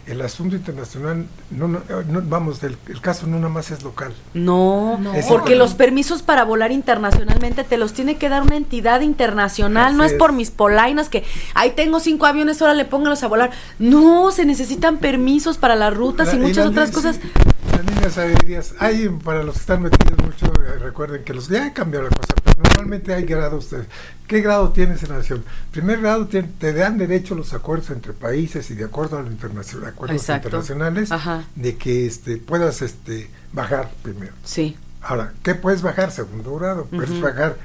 el 0.08 0.22
asunto 0.22 0.56
internacional, 0.56 1.26
no, 1.50 1.68
no, 1.68 1.80
no- 2.08 2.22
vamos, 2.24 2.62
el, 2.64 2.78
el 2.88 3.02
caso 3.02 3.26
no 3.28 3.38
nada 3.38 3.50
más 3.50 3.72
es 3.72 3.82
local. 3.84 4.14
No, 4.34 4.98
No. 5.00 5.12
porque 5.28 5.56
los 5.56 5.74
permisos 5.74 6.22
para 6.22 6.44
volar 6.44 6.72
internacionalmente 6.72 7.64
te 7.64 7.78
los 7.78 7.94
tiene 7.94 8.18
que 8.18 8.30
dar 8.30 8.44
una 8.44 8.56
entidad 8.56 9.02
internacional, 9.02 9.98
no 9.98 10.04
es 10.04 10.14
por 10.14 10.32
mis 10.32 10.52
polainas 10.52 11.10
que 11.10 11.24
ahí 11.56 11.72
tengo 11.72 12.00
cinco 12.00 12.26
aviones, 12.28 12.62
ahora 12.62 12.74
le 12.76 12.86
pónganlos 12.86 13.24
a 13.24 13.28
volar. 13.28 13.52
No, 13.80 14.32
se 14.32 14.46
necesitan 14.46 14.98
permisos 14.98 15.58
para 15.58 15.76
las 15.76 15.94
rutas 15.94 16.34
y 16.34 16.38
muchas 16.38 16.68
otras 16.68 16.92
cosas. 16.92 17.16
sí, 17.16 17.32
Las 17.72 17.86
líneas 17.86 18.18
aéreas, 18.18 18.76
hay 18.80 19.10
para 19.10 19.42
los 19.44 19.56
que 19.56 19.62
están 19.62 19.82
metidos 19.82 20.18
mucho, 20.20 20.46
eh, 20.46 20.78
recuerden 20.80 21.24
que 21.24 21.34
los 21.34 21.48
ya 21.50 21.66
ha 21.66 21.74
cambiado 21.74 22.08
la 22.10 22.16
cosa, 22.16 22.34
normalmente 22.58 23.14
hay 23.14 23.24
grados. 23.24 23.70
De, 23.72 23.86
¿Qué 24.28 24.42
grado 24.42 24.70
tienes 24.70 25.04
en 25.04 25.10
la 25.10 25.18
nación? 25.18 25.44
Primer 25.72 26.02
grado 26.02 26.28
te, 26.28 26.44
te 26.44 26.74
dan 26.74 26.98
derecho 26.98 27.36
los 27.36 27.54
acuerdos 27.54 27.90
entre 27.92 28.14
países 28.14 28.70
y 28.72 28.76
de 28.76 28.86
acuerdo 28.86 29.18
a 29.18 29.22
los 29.22 29.32
internacional, 29.32 29.90
acuerdos 29.90 30.18
Exacto. 30.18 30.48
internacionales 30.48 31.12
Ajá. 31.12 31.44
de 31.56 31.78
que 31.78 32.06
este 32.06 32.38
puedas 32.38 32.82
este 32.82 33.30
bajar 33.54 33.92
primero. 34.02 34.34
Sí. 34.44 34.78
Ahora, 35.02 35.34
¿qué 35.44 35.54
puedes 35.54 35.82
bajar? 35.82 36.12
Segundo 36.12 36.56
grado. 36.56 36.86
Puedes 36.86 37.22
bajar 37.22 37.58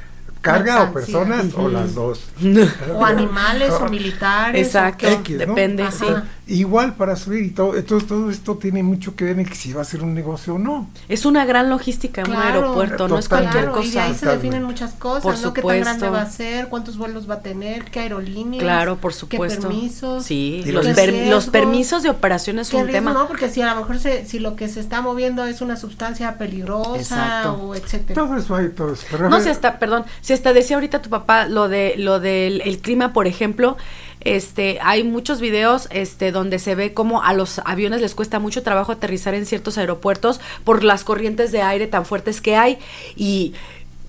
carga 0.42 0.83
o 0.83 0.92
personas 0.92 1.46
o 1.55 1.68
las 1.68 1.94
dos. 1.94 2.22
O 2.94 3.05
animales 3.05 3.72
o 3.72 3.88
militares. 3.88 4.66
Exacto. 4.66 5.07
o 5.07 5.22
qué. 5.22 5.35
X, 5.35 5.38
¿no? 5.38 5.46
Depende, 5.46 5.83
Ajá. 5.85 5.92
sí. 5.92 6.07
Igual 6.50 6.94
para 6.94 7.16
subir 7.16 7.44
y 7.44 7.50
todo. 7.50 7.76
Entonces 7.76 8.08
todo 8.08 8.30
esto 8.30 8.56
tiene 8.56 8.82
mucho 8.82 9.14
que 9.14 9.24
ver 9.24 9.38
en 9.38 9.46
que 9.46 9.54
si 9.54 9.72
va 9.72 9.82
a 9.82 9.84
ser 9.84 10.02
un 10.02 10.14
negocio 10.14 10.54
o 10.56 10.58
no. 10.58 10.88
Es 11.08 11.24
una 11.24 11.44
gran 11.44 11.70
logística 11.70 12.22
en 12.22 12.28
un 12.28 12.34
Claro, 12.34 12.58
aeropuerto, 12.60 13.08
no 13.08 13.18
es 13.18 13.26
total. 13.28 13.42
cualquier 13.44 13.64
Claro, 13.66 13.80
y 13.82 13.86
de 13.88 13.88
cosa. 13.94 14.04
ahí 14.04 14.12
se 14.12 14.18
Totalmente. 14.20 14.46
definen 14.46 14.64
muchas 14.66 14.92
cosas, 14.94 15.22
Por 15.22 15.38
¿no? 15.38 15.52
¿Qué 15.54 15.62
tan 15.62 15.80
grande 15.80 15.92
supuesto. 16.06 16.12
va 16.12 16.22
a 16.22 16.30
ser? 16.30 16.68
¿Cuántos 16.68 16.96
vuelos 16.98 17.30
va 17.30 17.34
a 17.34 17.40
tener? 17.40 17.84
¿Qué 17.84 18.00
aerolíneas? 18.00 18.62
Claro, 18.62 18.96
por 18.96 19.12
¿Qué 19.12 19.18
supuesto. 19.18 19.68
permisos? 19.68 20.24
Sí, 20.24 20.62
los, 20.66 20.84
los 20.84 20.94
per- 20.96 21.26
los 21.28 21.46
permisos 21.46 22.02
de 22.02 22.10
operación 22.10 22.58
es 22.58 22.70
¿Qué 22.70 22.76
un 22.76 22.88
tema. 22.88 23.12
no? 23.12 23.28
Porque 23.28 23.48
si 23.48 23.62
a 23.62 23.72
lo 23.72 23.80
mejor 23.80 23.98
se, 23.98 24.26
si 24.26 24.38
lo 24.40 24.56
que 24.56 24.68
se 24.68 24.80
está 24.80 25.00
moviendo 25.02 25.44
es 25.44 25.60
una 25.60 25.76
sustancia 25.76 26.36
peligrosa 26.38 26.96
Exacto. 27.00 27.52
o 27.62 27.74
etcétera. 27.74 28.20
Todo 28.22 28.36
eso 28.36 28.56
hay, 28.56 28.68
todo 28.70 28.92
eso. 28.92 29.04
Pero 29.10 29.28
No, 29.30 29.40
si 29.40 29.48
hasta, 29.48 29.78
perdón, 29.78 30.04
si 30.20 30.32
hasta 30.32 30.52
decía 30.52 30.76
ahorita 30.76 31.00
tu 31.02 31.10
papá 31.10 31.46
lo 31.46 31.68
de 31.68 31.94
lo 31.96 32.18
del 32.20 32.60
el 32.62 32.78
clima, 32.78 33.12
por 33.12 33.26
ejemplo, 33.26 33.76
este, 34.20 34.78
hay 34.83 35.02
muchos 35.02 35.40
videos 35.40 35.88
este 35.90 36.30
donde 36.33 36.59
se 36.59 36.74
ve 36.74 36.92
cómo 36.92 37.22
a 37.22 37.33
los 37.33 37.61
aviones 37.64 38.00
les 38.00 38.14
cuesta 38.14 38.38
mucho 38.38 38.62
trabajo 38.62 38.92
aterrizar 38.92 39.35
en 39.35 39.46
ciertos 39.46 39.78
aeropuertos 39.78 40.40
por 40.64 40.85
las 40.85 41.04
corrientes 41.04 41.52
de 41.52 41.62
aire 41.62 41.87
tan 41.87 42.04
fuertes 42.04 42.40
que 42.40 42.56
hay 42.56 42.78
y 43.16 43.54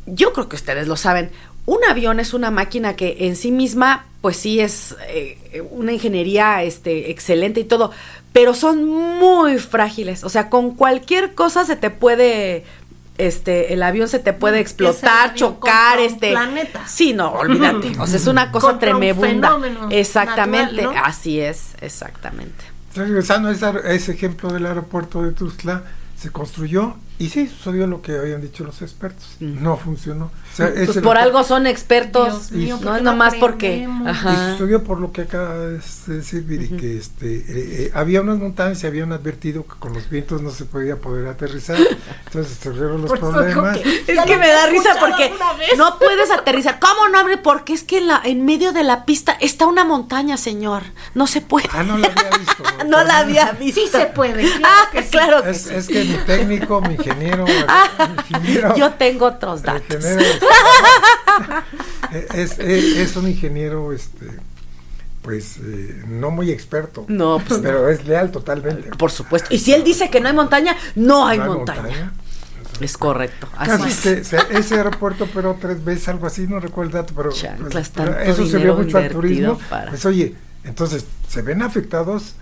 yo 0.06 0.34
creo 0.34 0.50
que 0.50 0.56
ustedes 0.56 0.88
lo 0.88 0.95
saben. 0.95 1.32
Un 1.65 1.80
avión 1.88 2.19
es 2.19 2.34
una 2.34 2.52
máquina 2.52 2.95
que 2.95 3.17
en 3.19 3.36
sí 3.36 3.52
misma, 3.52 4.06
pues 4.21 4.38
sí 4.38 4.60
es 4.60 4.95
eh, 5.08 5.63
una 5.69 5.93
ingeniería 5.93 6.63
este, 6.63 7.12
excelente 7.12 7.60
y 7.60 7.65
todo, 7.65 7.91
pero 8.34 8.54
son 8.54 8.86
muy 8.86 9.60
frágiles. 9.60 10.24
O 10.24 10.30
sea, 10.30 10.50
con 10.50 10.76
cualquier 10.76 11.36
cosa 11.36 11.63
se 11.63 11.76
te 11.76 11.91
puede, 11.91 12.63
este, 13.17 13.74
el 13.74 13.84
avión 13.84 14.08
se 14.08 14.19
te 14.19 14.34
puede 14.34 14.60
explotar, 14.60 15.36
chocar, 15.36 16.00
este. 16.00 16.32
planeta. 16.32 16.88
Sí, 16.88 17.13
no, 17.13 17.32
olvídate. 17.34 17.93
O 18.00 18.08
sea, 18.08 18.17
es 18.17 18.28
una 18.28 18.52
cosa 18.52 18.67
Contra 18.71 18.95
un 18.95 19.91
Exactamente, 19.91 20.84
natural, 20.84 20.95
¿no? 20.95 21.06
así 21.06 21.39
es, 21.39 21.76
exactamente. 21.82 22.63
regresando 22.95 23.50
a 23.50 23.52
ese, 23.52 23.65
a 23.65 23.71
ese 23.91 24.13
ejemplo 24.13 24.52
del 24.52 24.65
aeropuerto 24.65 25.21
de 25.24 25.32
Tuzla, 25.32 25.84
se 26.17 26.30
construyó 26.30 26.95
y 27.17 27.30
sí 27.30 27.47
sucedió 27.47 27.86
lo 27.88 28.02
que 28.02 28.17
habían 28.17 28.41
dicho 28.41 28.63
los 28.63 28.82
expertos. 28.82 29.36
Mm. 29.39 29.63
No 29.63 29.78
funcionó. 29.78 30.32
Sea, 30.74 30.86
Pues 30.86 30.97
por 31.00 31.17
algo 31.17 31.43
son 31.43 31.67
expertos, 31.67 32.50
Dios 32.50 32.52
mío, 32.52 32.78
no 32.82 32.88
¿por 32.89 32.97
es 32.97 33.04
nomás 33.04 33.36
porque. 33.36 33.67
aprendemos? 33.86 34.08
Y 34.08 34.10
Ajá. 34.10 34.52
sucedió 34.54 34.84
por 34.84 35.00
lo 35.00 35.12
que 35.12 35.21
acaba 35.21 35.58
de 35.58 35.80
decir 36.08 36.43
Viri, 36.43 36.69
que 36.69 36.97
este, 36.97 37.36
eh, 37.38 37.43
eh, 37.47 37.91
había 37.93 38.21
unas 38.21 38.38
montañas 38.38 38.84
y 38.84 38.88
habían 38.88 39.12
advertido 39.13 39.63
que 39.65 39.76
con 39.80 39.93
los 39.93 40.10
vientos 40.10 40.41
no 40.41 40.52
se 40.52 40.65
podía 40.65 40.97
poder 40.97 41.28
aterrizar. 41.28 41.78
Entonces 42.28 42.54
se 42.58 42.63
surgieron 42.63 43.02
los 43.02 43.12
problemas. 43.19 43.78
que- 43.78 44.04
Es 44.08 44.21
que 44.26 44.38
me 44.38 44.47
da 44.47 44.67
risa 44.67 44.95
porque 45.00 45.32
no 45.78 45.97
puedes 46.00 46.30
aterrizar. 46.32 46.80
¿Cómo 46.80 47.08
no, 47.10 47.19
hombre? 47.21 47.38
Porque 47.38 47.74
es 47.74 47.84
que 47.84 47.97
en, 48.00 48.08
la, 48.08 48.21
en 48.24 48.45
medio 48.45 48.71
de 48.74 48.84
la 48.84 49.06
pista 49.06 49.38
está 49.39 49.65
una 49.67 49.84
montaña, 49.84 50.38
señor. 50.38 50.84
No 51.13 51.28
se 51.28 51.41
puede. 51.41 51.67
Ah, 51.74 51.84
no 51.84 51.97
la 51.97 52.08
había 52.08 52.30
visto. 52.39 52.63
no 52.88 53.04
la 53.04 53.17
había 53.19 53.52
visto. 53.54 53.82
Sí 53.82 53.88
se 53.88 54.06
puede, 54.08 54.43
claro 54.43 54.62
Ah, 54.63 54.89
que 54.91 55.04
sí. 55.04 55.10
claro 55.10 55.43
que 55.43 55.50
Es, 55.52 55.62
sí. 55.63 55.74
es 55.74 55.88
que 55.88 56.04
mi 56.06 56.15
técnico, 56.26 56.82
mi 56.82 56.93
ingeniero, 56.95 57.45
mi 57.45 57.54
ingeniero, 58.36 58.76
Yo 58.76 58.91
tengo 58.91 59.26
otros 59.28 59.62
datos. 59.63 59.84
ingeniero 59.95 60.39
es, 62.33 62.59
es, 62.59 62.97
es 62.97 63.15
un 63.15 63.27
ingeniero, 63.27 63.91
este, 63.93 64.27
pues, 65.21 65.57
eh, 65.57 66.03
no 66.07 66.31
muy 66.31 66.51
experto. 66.51 67.05
No, 67.07 67.39
pues 67.45 67.59
no. 67.59 67.63
pero 67.67 67.89
es 67.89 68.05
leal 68.05 68.31
totalmente. 68.31 68.89
Por 68.97 69.11
supuesto. 69.11 69.53
Y 69.53 69.59
si 69.59 69.73
él 69.73 69.83
dice 69.83 70.09
que 70.09 70.19
no 70.19 70.27
hay 70.27 70.33
montaña, 70.35 70.75
no 70.95 71.25
hay 71.27 71.39
No 71.39 71.45
montaña. 71.57 72.13
Es 72.79 72.97
correcto. 72.97 73.47
Así 73.57 73.89
es. 73.89 73.99
que 74.01 74.23
se- 74.23 74.57
ese 74.57 74.75
aeropuerto 74.75 75.25
operó 75.25 75.55
tres 75.61 75.83
veces, 75.85 76.07
algo 76.09 76.25
así, 76.25 76.47
no 76.47 76.59
recuerdo 76.59 76.89
el 76.89 76.93
dato, 77.03 77.13
pero, 77.15 77.31
Chanclas, 77.31 77.71
pues, 77.71 77.91
pero 77.93 78.19
eso 78.19 78.45
se 78.47 78.57
vio 78.57 78.75
mucho 78.75 78.97
al 78.97 79.09
turismo. 79.09 79.59
para- 79.69 79.89
Pues 79.91 80.03
oye, 80.05 80.35
entonces 80.63 81.05
se 81.29 81.41
ven 81.43 81.61
afectados 81.61 82.33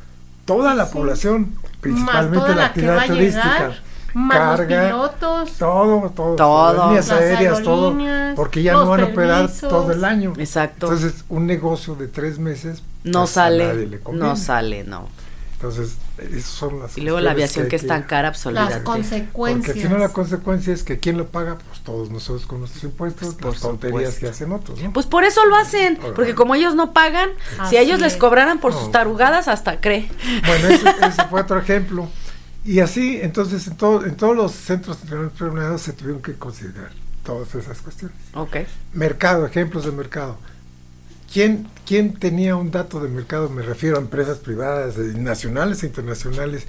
toda 0.45 0.73
la 0.75 0.89
población, 0.89 1.53
principalmente 1.81 2.37
toda 2.39 2.55
la 2.55 2.65
actividad 2.67 3.05
turística. 3.05 3.73
Más 4.13 4.59
los 4.59 4.67
pilotos. 4.67 5.51
todo, 5.57 6.09
todo, 6.15 6.35
Todo. 6.35 6.87
líneas 6.87 7.07
Las 7.09 7.19
aéreas, 7.19 7.63
todo, 7.63 7.95
porque 8.35 8.63
ya 8.63 8.73
no 8.73 8.87
van 8.87 9.01
a 9.01 9.05
operar 9.05 9.49
todo 9.61 9.91
el 9.91 10.03
año. 10.03 10.33
Exacto. 10.37 10.87
Entonces, 10.91 11.23
un 11.29 11.45
negocio 11.45 11.95
de 11.95 12.07
tres 12.07 12.39
meses 12.39 12.83
no 13.03 13.21
pues, 13.21 13.37
a 13.37 13.49
nadie 13.49 13.59
sale. 13.99 13.99
No 14.13 14.35
sale, 14.35 14.83
no. 14.83 15.07
Entonces, 15.53 15.97
esas 16.17 16.43
son 16.49 16.79
las 16.79 16.97
Y 16.97 17.01
luego 17.01 17.19
la 17.19 17.31
aviación 17.31 17.67
que 17.67 17.75
hay 17.75 17.81
es 17.81 17.85
tan 17.87 18.03
cara, 18.03 18.31
pues 18.31 18.45
Las 18.45 18.77
consecuencias. 18.77 19.65
Porque 19.75 19.81
si 19.81 19.89
no, 19.89 19.97
la 19.97 20.07
consecuencia 20.07 20.73
es 20.73 20.83
que 20.83 20.99
¿quién 20.99 21.17
lo 21.17 21.27
paga? 21.27 21.57
Pues 21.57 21.81
todos 21.81 22.09
nosotros 22.09 22.45
con 22.45 22.59
nuestros 22.59 22.81
impuestos, 22.85 23.35
Por 23.35 23.51
las 23.51 23.61
tonterías 23.61 24.13
supuesto. 24.13 24.19
que 24.21 24.27
hacen 24.29 24.51
otros, 24.53 24.81
¿no? 24.81 24.93
Pues 24.93 25.05
por 25.05 25.25
eso 25.25 25.45
lo 25.45 25.57
hacen, 25.57 25.97
Ahora. 26.01 26.13
porque 26.15 26.33
como 26.33 26.55
ellos 26.55 26.75
no 26.75 26.93
pagan, 26.93 27.27
si 27.69 27.75
a 27.75 27.81
ellos 27.81 27.99
les 27.99 28.13
es. 28.13 28.19
cobraran 28.19 28.59
por 28.59 28.71
No. 28.71 28.79
sus 28.79 28.91
tarugadas, 28.91 29.49
hasta 29.49 29.81
cree. 29.81 30.09
Bueno, 30.47 30.67
ese, 30.69 30.89
ese 31.07 31.23
fue 31.29 31.41
otro 31.41 31.59
ejemplo. 31.59 32.07
Y 32.65 32.79
así, 32.81 33.19
entonces, 33.21 33.67
en, 33.67 33.77
todo, 33.77 34.05
en 34.05 34.15
todos 34.15 34.35
los 34.35 34.51
centros 34.51 34.99
entrenados 35.09 35.81
se 35.81 35.93
tuvieron 35.93 36.21
que 36.21 36.33
considerar 36.33 36.91
todas 37.23 37.53
esas 37.55 37.79
cuestiones. 37.81 38.17
Ok. 38.33 38.57
Mercado, 38.93 39.45
ejemplos 39.45 39.85
de 39.85 39.91
mercado. 39.91 40.37
¿Quién, 41.31 41.67
¿Quién 41.85 42.13
tenía 42.13 42.55
un 42.55 42.71
dato 42.71 42.99
de 42.99 43.07
mercado? 43.09 43.49
Me 43.49 43.61
refiero 43.61 43.97
a 43.97 44.01
empresas 44.01 44.39
privadas, 44.39 44.97
eh, 44.97 45.13
nacionales 45.15 45.83
e 45.83 45.87
internacionales. 45.87 46.65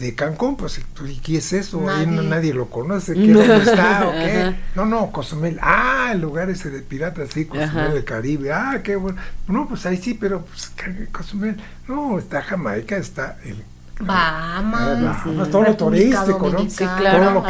De 0.00 0.12
Cancún, 0.16 0.56
pues, 0.56 0.80
¿y 1.06 1.18
qué 1.20 1.36
es 1.36 1.52
eso? 1.52 1.88
Ahí 1.88 2.04
no- 2.04 2.14
Nadie. 2.16 2.28
nadie 2.30 2.54
lo 2.54 2.68
conoce. 2.68 3.14
¿Qué, 3.14 3.32
¿Dónde 3.32 3.58
está? 3.58 4.08
¿O 4.08 4.12
qué? 4.12 4.56
No, 4.74 4.86
no, 4.86 5.12
Cozumel. 5.12 5.58
Ah, 5.62 6.10
el 6.12 6.20
lugar 6.20 6.50
ese 6.50 6.68
de 6.70 6.80
piratas, 6.82 7.28
sí, 7.32 7.44
Cozumel 7.44 7.92
del 7.94 8.04
Caribe. 8.04 8.52
Ah, 8.52 8.80
qué 8.82 8.96
bueno. 8.96 9.20
No, 9.46 9.68
pues 9.68 9.86
ahí 9.86 9.96
sí, 9.98 10.14
pero 10.14 10.44
pues, 10.44 10.72
Cozumel. 11.12 11.56
No, 11.86 12.18
está 12.18 12.42
Jamaica, 12.42 12.96
está 12.96 13.38
el 13.44 13.62
Bahamas, 14.00 15.02
Bahamas, 15.02 15.50
todo 15.50 15.62
lo 15.62 15.76
turístico, 15.76 16.50
¿no? 16.50 16.58
Sí, 16.68 16.84
claro. 16.98 17.18
todo 17.18 17.30
lo 17.34 17.44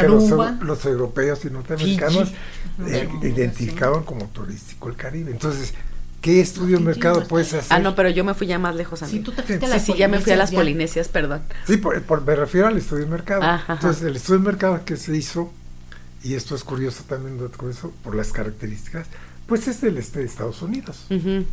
que 0.59 0.65
los, 0.65 0.85
europeos 0.85 1.43
y 1.45 1.49
norteamericanos 1.49 2.29
Fiji. 2.29 2.95
eh, 2.95 3.09
No, 3.11 3.25
identificaban 3.27 4.03
como 4.03 4.25
turístico 4.27 4.89
el 4.89 4.95
Caribe. 4.95 5.31
Entonces, 5.31 5.73
¿qué 6.21 6.41
estudio 6.41 6.77
de 6.77 6.83
mercado 6.83 7.21
no 7.21 7.27
puedes 7.27 7.53
hacer? 7.53 7.65
Ah, 7.75 7.79
no, 7.79 7.95
pero 7.95 8.09
yo 8.09 8.23
me 8.23 8.33
fui 8.35 8.47
ya 8.47 8.59
más 8.59 8.75
lejos 8.75 9.01
a 9.01 9.07
mí. 9.07 9.19
tú 9.19 9.31
te 9.31 9.41
fuiste 9.43 9.65
a 9.65 9.67
Sí, 9.69 9.73
las 9.73 9.85
sí, 9.85 9.93
ya 9.97 10.07
me 10.07 10.19
fui 10.19 10.33
a 10.33 10.37
las 10.37 10.51
Polinesias, 10.51 11.07
Polinesias, 11.07 11.07
perdón. 11.09 11.41
Sí, 11.67 11.77
por, 11.77 12.01
por- 12.03 12.23
me 12.25 12.35
refiero 12.35 12.67
al 12.67 12.77
estudio 12.77 13.05
de 13.05 13.11
mercado. 13.11 13.41
Ajá, 13.43 13.55
ajá. 13.63 13.73
Entonces, 13.73 14.03
el 14.03 14.15
estudio 14.15 14.39
de 14.39 14.45
mercado 14.45 14.85
que 14.85 14.97
se 14.97 15.15
hizo, 15.17 15.51
y 16.23 16.35
esto 16.35 16.55
es 16.55 16.63
curioso 16.63 17.03
también, 17.07 17.37
curioso, 17.57 17.91
por 18.03 18.15
las 18.15 18.31
características, 18.31 19.07
pues 19.47 19.67
es 19.67 19.81
del 19.81 19.97
este 19.97 20.19
de 20.19 20.25
Estados 20.25 20.61
Unidos. 20.61 21.05
Ujú. 21.09 21.45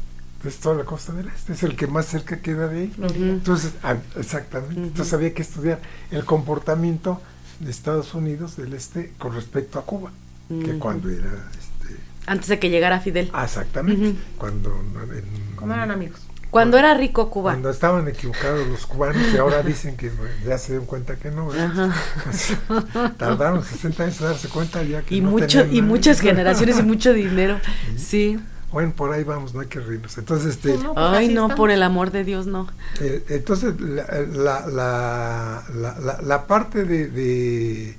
Es 0.45 0.59
toda 0.59 0.75
la 0.77 0.85
costa 0.85 1.13
del 1.13 1.29
este, 1.29 1.53
es 1.53 1.63
el 1.63 1.77
que 1.77 1.87
más 1.87 2.07
cerca 2.07 2.39
queda 2.41 2.67
de 2.69 2.81
ahí. 2.81 2.89
Florida. 2.89 3.27
Entonces, 3.27 3.73
ah, 3.85 3.97
exactamente. 4.19 4.75
Entonces 4.81 5.13
había 5.15 5.33
que 5.35 5.43
estudiar 5.43 5.81
el 6.11 6.25
comportamiento 6.25 7.21
de 7.61 7.71
Estados 7.71 8.13
Unidos 8.15 8.57
del 8.57 8.75
este 8.75 9.13
con 9.19 9.35
respecto 9.35 9.79
a 9.79 9.85
Cuba, 9.87 10.11
que 10.49 10.55
Ujú. 10.71 10.79
cuando 10.81 11.09
era 11.11 11.29
este, 11.53 11.97
Antes 12.27 12.49
de 12.49 12.59
que 12.59 12.71
llegara 12.71 12.99
Fidel. 13.01 13.31
ah, 13.33 13.45
exactamente, 13.45 14.15
cuando 14.37 14.71
en- 14.81 15.55
¿Cómo 15.55 15.73
eran 15.75 15.91
amigos? 15.93 16.21
Cuando 16.51 16.77
era 16.77 16.93
rico 16.95 17.31
Cuba. 17.31 17.53
cuando 17.53 17.71
estaban 17.71 18.07
equivocados 18.09 18.67
los 18.67 18.85
cubanos 18.85 19.23
y 19.33 19.39
ahora 19.39 19.63
dicen 19.63 19.97
que 19.97 20.11
bueno, 20.11 20.35
ya 20.47 20.59
se 20.59 20.73
dieron 20.73 20.87
cuenta 20.87 21.17
que 21.17 21.31
no. 21.31 21.49
Tardaron 23.17 23.65
60 23.65 24.03
años 24.05 24.21
en 24.21 24.27
darse 24.27 24.49
cuenta 24.49 24.83
ya 24.83 25.03
que 25.03 25.15
Y 25.15 25.21
no 25.21 25.31
mucho, 25.31 25.47
tenían 25.47 25.75
y 25.75 25.81
nada. 25.81 25.89
muchas 25.89 26.21
generaciones 26.21 26.79
y 26.79 26.83
mucho 26.83 27.13
dinero. 27.15 27.59
Sí. 27.97 28.39
Bueno, 28.73 28.93
por 28.97 29.13
ahí 29.13 29.23
vamos, 29.23 29.53
no 29.55 29.61
hay 29.61 29.67
que 29.69 29.81
reírnos. 29.81 30.17
Entonces, 30.19 30.53
este, 30.57 30.79
No, 30.79 30.95
Ay, 30.97 31.29
no, 31.29 31.43
estamos. 31.43 31.57
por 31.57 31.71
el 31.71 31.83
amor 31.83 32.11
de 32.11 32.25
Dios, 32.25 32.47
no. 32.47 32.69
Eh, 33.01 33.23
entonces, 33.29 33.79
la, 33.81 34.05
la, 34.33 34.67
la, 34.67 35.65
la, 35.75 35.99
la- 36.01 36.23
la 36.23 36.47
parte 36.47 36.85
de, 36.85 37.09
de 37.09 37.97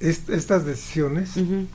est- 0.00 0.28
estas 0.28 0.66
decisiones 0.66 1.36
Ujú. 1.38 1.66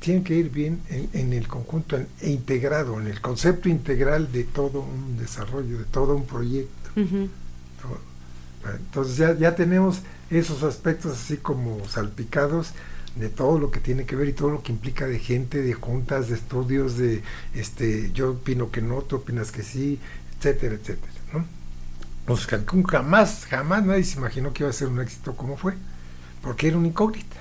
tienen 0.00 0.22
que 0.22 0.36
ir 0.36 0.50
bien 0.50 0.80
en, 0.90 1.10
en 1.12 1.32
el 1.32 1.48
conjunto 1.48 1.96
en- 1.96 2.06
e 2.20 2.30
integrado, 2.30 3.00
en 3.00 3.08
el 3.08 3.20
concepto 3.20 3.68
integral 3.68 4.30
de 4.30 4.44
todo 4.44 4.80
un 4.82 5.18
desarrollo, 5.18 5.78
de 5.78 5.84
todo 5.84 6.14
un 6.14 6.24
proyecto. 6.26 6.90
Entonces 8.78 9.16
ya, 9.16 9.34
ya 9.36 9.54
tenemos 9.56 10.02
esos 10.30 10.62
aspectos 10.62 11.12
así 11.12 11.36
como 11.36 11.84
salpicados 11.88 12.70
de 13.16 13.28
todo 13.28 13.58
lo 13.58 13.70
que 13.70 13.80
tiene 13.80 14.04
que 14.06 14.16
ver 14.16 14.28
y 14.28 14.32
todo 14.32 14.50
lo 14.50 14.62
que 14.62 14.72
implica 14.72 15.06
de 15.06 15.18
gente, 15.18 15.60
de 15.62 15.74
juntas, 15.74 16.28
de 16.28 16.34
estudios, 16.34 16.96
de 16.96 17.22
este, 17.54 18.10
yo 18.12 18.30
opino 18.32 18.70
que 18.70 18.80
no, 18.82 19.02
tú 19.02 19.16
opinas 19.16 19.52
que 19.52 19.62
sí, 19.62 19.98
etcétera, 20.38 20.74
etcétera, 20.76 21.12
¿no? 21.32 21.44
Pues 22.24 22.46
Cancún 22.46 22.84
jamás, 22.84 23.46
jamás 23.50 23.84
nadie 23.84 24.04
se 24.04 24.16
imaginó 24.18 24.52
que 24.52 24.62
iba 24.62 24.70
a 24.70 24.72
ser 24.72 24.88
un 24.88 25.00
éxito 25.00 25.34
como 25.36 25.56
fue, 25.56 25.74
porque 26.40 26.68
era 26.68 26.78
una 26.78 26.88
incógnita. 26.88 27.36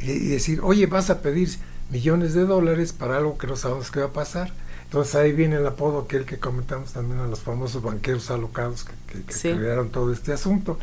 Y, 0.00 0.10
y 0.12 0.28
decir, 0.28 0.60
oye, 0.62 0.86
vas 0.86 1.10
a 1.10 1.20
pedir 1.20 1.50
millones 1.90 2.32
de 2.32 2.46
dólares 2.46 2.92
para 2.94 3.18
algo 3.18 3.36
que 3.36 3.46
no 3.46 3.56
sabemos 3.56 3.90
qué 3.90 4.00
va 4.00 4.06
a 4.06 4.12
pasar. 4.12 4.52
Entonces 4.84 5.14
ahí 5.14 5.32
viene 5.32 5.56
el 5.56 5.66
apodo 5.66 6.00
aquel 6.02 6.24
que 6.24 6.38
comentamos 6.38 6.92
también 6.92 7.18
a 7.20 7.26
los 7.26 7.40
famosos 7.40 7.82
banqueros 7.82 8.30
alocados 8.30 8.84
que, 8.84 8.92
que- 9.18 9.24
que 9.24 9.32
Sí. 9.32 9.52
crearon 9.52 9.90
todo 9.90 10.12
este 10.12 10.32
asunto, 10.32 10.78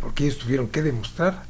porque 0.00 0.24
ellos 0.24 0.38
tuvieron 0.38 0.68
que 0.68 0.82
demostrar 0.82 1.44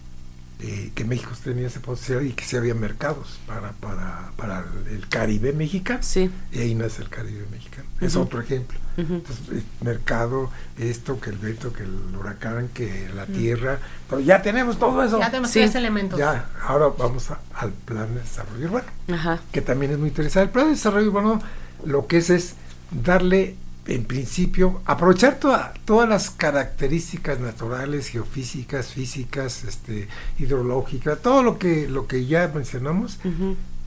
eh, 0.61 0.93
que 0.95 1.05
México 1.05 1.33
tenía 1.43 1.67
ese 1.67 1.81
potencial 1.81 2.25
y 2.27 2.33
que 2.33 2.45
sí 2.45 2.57
había 2.57 2.75
mercados 2.75 3.38
para, 3.47 3.73
para, 3.73 4.31
para 4.37 4.64
el 4.90 5.09
Caribe 5.09 5.53
mexicano. 5.53 5.99
Sí. 6.03 6.31
Y 6.53 6.59
ahí 6.61 6.75
nace 6.75 7.03
el 7.03 7.09
Caribe 7.09 7.45
mexicano. 7.51 7.88
Es 8.01 8.17
otro 8.17 8.40
ejemplo. 8.40 8.79
Entonces, 8.97 9.38
eh, 9.53 9.62
mercado, 9.83 10.51
esto, 10.79 11.21
que 11.21 11.31
el 11.31 11.38
viento, 11.38 11.73
que 11.73 11.83
el 11.83 12.14
huracán, 12.17 12.69
que 12.73 13.09
la 13.14 13.27
tierra. 13.27 13.79
Pero 14.09 14.21
ya 14.21 14.40
tenemos 14.43 14.79
todo 14.79 15.03
eso. 15.03 15.19
Ya 15.19 15.31
tenemos 15.31 15.51
Sí. 15.51 15.59
tres 15.61 15.75
elementos. 15.75 16.19
Ya, 16.19 16.49
ahora 16.62 16.87
vamos 16.97 17.31
a- 17.31 17.40
al 17.55 17.73
plan 17.73 18.14
de 18.14 18.21
desarrollo 18.21 18.67
urbano, 18.67 18.87
Ajá. 19.12 19.40
que 19.53 19.61
también 19.61 19.93
es 19.93 19.99
muy 19.99 20.09
interesante. 20.11 20.45
El 20.45 20.51
plan 20.51 20.67
de 20.67 20.73
desarrollo 20.73 21.09
urbano 21.09 21.43
lo 21.85 22.07
que 22.07 22.19
es 22.19 22.31
es 22.31 22.55
darle, 22.93 23.57
en 23.87 24.05
principio, 24.05 24.81
aprovechar 24.87 25.38
toda- 25.38 25.75
todas 25.85 26.09
las 26.09 26.31
características 26.31 27.38
naturales, 27.40 28.09
geofísicas, 28.09 28.88
físicas, 28.92 29.64
este, 29.64 30.09
hidrológicas, 30.38 31.18
todo 31.20 31.42
lo 31.42 31.59
que, 31.59 31.87
lo 31.88 32.07
que 32.07 32.25
ya 32.27 32.51
mencionamos, 32.55 33.18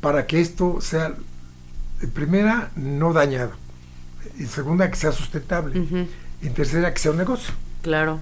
para 0.01 0.27
que 0.27 0.39
esto 0.39 0.79
sea, 0.81 1.15
en 2.01 2.11
primera, 2.11 2.69
no 2.75 3.11
dañado, 3.13 3.53
en 4.37 4.47
segunda, 4.47 4.89
que 4.91 4.97
sea 4.97 5.11
sustentable, 5.11 5.79
Ujú. 5.79 6.07
en 6.43 6.53
tercera, 6.53 6.93
que 6.93 6.99
sea 6.99 7.11
un 7.11 7.17
negocio. 7.17 7.53
Claro. 7.81 8.19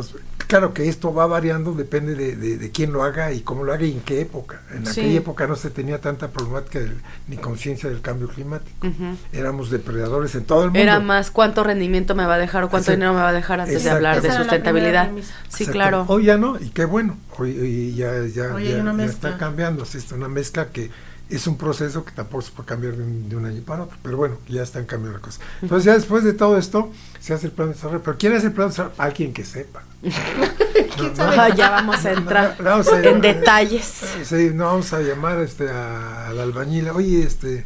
Entonces, 0.00 0.22
claro 0.46 0.72
que 0.74 0.88
esto 0.88 1.12
va 1.12 1.26
variando, 1.26 1.72
depende 1.72 2.14
de, 2.14 2.36
de- 2.36 2.56
de 2.58 2.70
quién 2.70 2.92
lo 2.92 3.02
haga 3.02 3.32
y 3.32 3.40
cómo 3.40 3.64
lo 3.64 3.72
haga 3.72 3.84
y 3.84 3.92
en 3.92 4.00
qué 4.00 4.20
época. 4.20 4.60
En 4.72 4.84
Sí. 4.86 5.00
aquella 5.00 5.18
época 5.18 5.46
no 5.46 5.56
se 5.56 5.70
tenía 5.70 6.00
tanta 6.00 6.28
problemática 6.28 6.78
del- 6.80 7.00
ni 7.28 7.36
conciencia 7.36 7.88
del 7.88 8.00
cambio 8.00 8.28
climático. 8.28 8.86
Ujú. 8.86 9.16
Éramos 9.32 9.70
depredadores 9.70 10.34
en 10.34 10.44
todo 10.44 10.60
el 10.64 10.66
mundo. 10.66 10.78
Era 10.80 11.00
más 11.00 11.30
cuánto 11.30 11.64
rendimiento 11.64 12.14
me 12.14 12.26
va 12.26 12.34
a 12.34 12.38
dejar 12.38 12.64
o 12.64 12.68
cuánto 12.68 12.92
Exacto. 12.92 12.96
dinero 12.96 13.14
me 13.14 13.20
va 13.20 13.28
a 13.30 13.32
dejar 13.32 13.60
antes 13.60 13.74
de 13.74 13.78
Exacto. 13.80 13.96
hablar 13.96 14.20
de 14.20 14.28
era 14.28 14.34
la 14.34 14.40
sustentabilidad. 14.44 15.10
Sí, 15.48 15.64
Exacto. 15.64 15.72
claro. 15.72 16.04
Hoy 16.08 16.24
ya 16.24 16.36
no, 16.36 16.58
y 16.60 16.70
qué 16.70 16.84
bueno. 16.84 17.16
Hoy, 17.38 17.58
hoy 17.58 17.94
ya, 17.94 18.12
ya, 18.26 18.54
Hoy 18.54 18.64
ya- 18.68 18.82
ya 18.96 19.04
está 19.04 19.36
cambiando. 19.38 19.82
está 19.84 20.14
una 20.14 20.28
mezcla 20.28 20.68
que 20.68 20.90
es 21.28 21.46
un 21.46 21.56
proceso 21.58 22.04
que 22.04 22.12
tampoco 22.12 22.42
se 22.42 22.52
puede 22.52 22.66
cambiar 22.68 22.94
de 22.96 23.02
un, 23.02 23.28
de 23.28 23.36
un 23.36 23.46
año 23.46 23.62
para 23.62 23.82
otro. 23.84 23.96
Pero 24.02 24.16
bueno, 24.16 24.36
ya 24.48 24.62
están 24.62 24.84
cambiando 24.84 25.18
las 25.18 25.22
cosas. 25.26 25.40
Entonces, 25.62 25.84
ya 25.84 25.94
después 25.94 26.22
de 26.24 26.32
todo 26.34 26.56
esto, 26.58 26.92
se 27.20 27.34
hace 27.34 27.46
el 27.46 27.52
plan 27.52 27.68
de 27.68 27.74
desarrollo. 27.74 28.02
Pero 28.02 28.16
¿quién 28.18 28.32
hace 28.34 28.46
el 28.46 28.52
plan 28.52 28.68
de 28.68 28.72
desarrollo? 28.72 28.94
Alguien 28.98 29.32
que 29.32 29.44
sepa. 29.44 29.82
¿Quién 30.02 31.10
No, 31.10 31.16
sabe? 31.16 31.56
Ya 31.56 31.70
vamos 31.70 32.04
a 32.04 32.12
entrar 32.12 32.56
No, 32.58 32.64
no, 32.64 32.70
vamos 32.70 32.88
a- 32.92 33.00
en 33.02 33.20
detalles. 33.20 34.02
Eh, 34.02 34.24
Sí, 34.24 34.50
no 34.54 34.66
vamos 34.66 34.92
a 34.92 35.00
llamar 35.00 35.40
este, 35.40 35.68
a- 35.70 36.28
al 36.28 36.38
albañil, 36.40 36.88
oye, 36.90 37.22
este, 37.22 37.64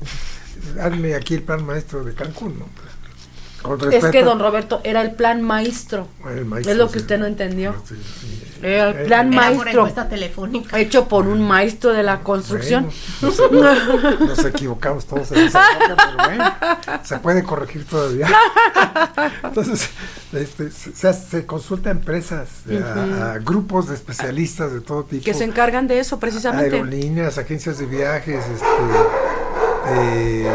hazme 0.81 1.14
aquí 1.14 1.35
el 1.35 1.42
plan 1.42 1.64
maestro 1.64 2.03
de 2.05 2.14
Cancún, 2.14 2.59
¿no? 2.59 2.66
Con 3.62 3.92
Es 3.92 4.05
que 4.07 4.23
don 4.23 4.38
Roberto 4.38 4.81
era 4.85 5.03
el 5.03 5.12
plan 5.12 5.42
maestro. 5.42 6.09
El 6.29 6.44
maestro, 6.44 6.73
es 6.73 6.79
lo 6.79 6.87
que 6.88 6.94
sí. 6.94 6.99
usted 7.01 7.18
no 7.18 7.27
entendió. 7.27 7.75
Sí, 7.87 7.94
sí. 8.20 8.42
Era 8.62 8.90
el 8.90 9.07
plan 9.07 9.33
Era 9.33 9.42
maestro 9.42 9.70
encuesta 9.70 10.09
telefónica. 10.09 10.79
hecho 10.79 11.09
por 11.09 11.27
un 11.27 11.46
maestro 11.46 11.92
de 11.92 12.03
la 12.03 12.20
construcción. 12.20 12.90
Bueno, 13.20 13.75
nos, 13.75 14.20
nos 14.20 14.44
equivocamos 14.44 15.07
todos 15.07 15.33
en 15.33 15.46
esa 15.46 15.64
época, 15.73 15.96
pero 15.96 16.29
bueno, 16.29 17.05
se 17.05 17.18
puede 17.18 17.42
corregir 17.42 17.87
todavía. 17.87 18.29
Entonces, 19.42 19.90
este, 20.33 20.70
se, 20.70 21.46
consulta 21.46 21.88
a 21.88 21.92
empresas, 21.92 22.49
a, 22.70 23.33
a 23.33 23.38
grupos 23.38 23.88
de 23.88 23.94
especialistas 23.94 24.73
de 24.73 24.81
todo 24.81 25.05
tipo. 25.05 25.25
que 25.25 25.35
se 25.35 25.44
encargan 25.44 25.87
de 25.87 25.99
eso 25.99 26.18
precisamente. 26.18 26.77
Aerolíneas, 26.77 27.38
agencias 27.38 27.79
de 27.79 27.87
viajes, 27.87 28.44
este, 28.46 28.66
eh, 29.87 30.49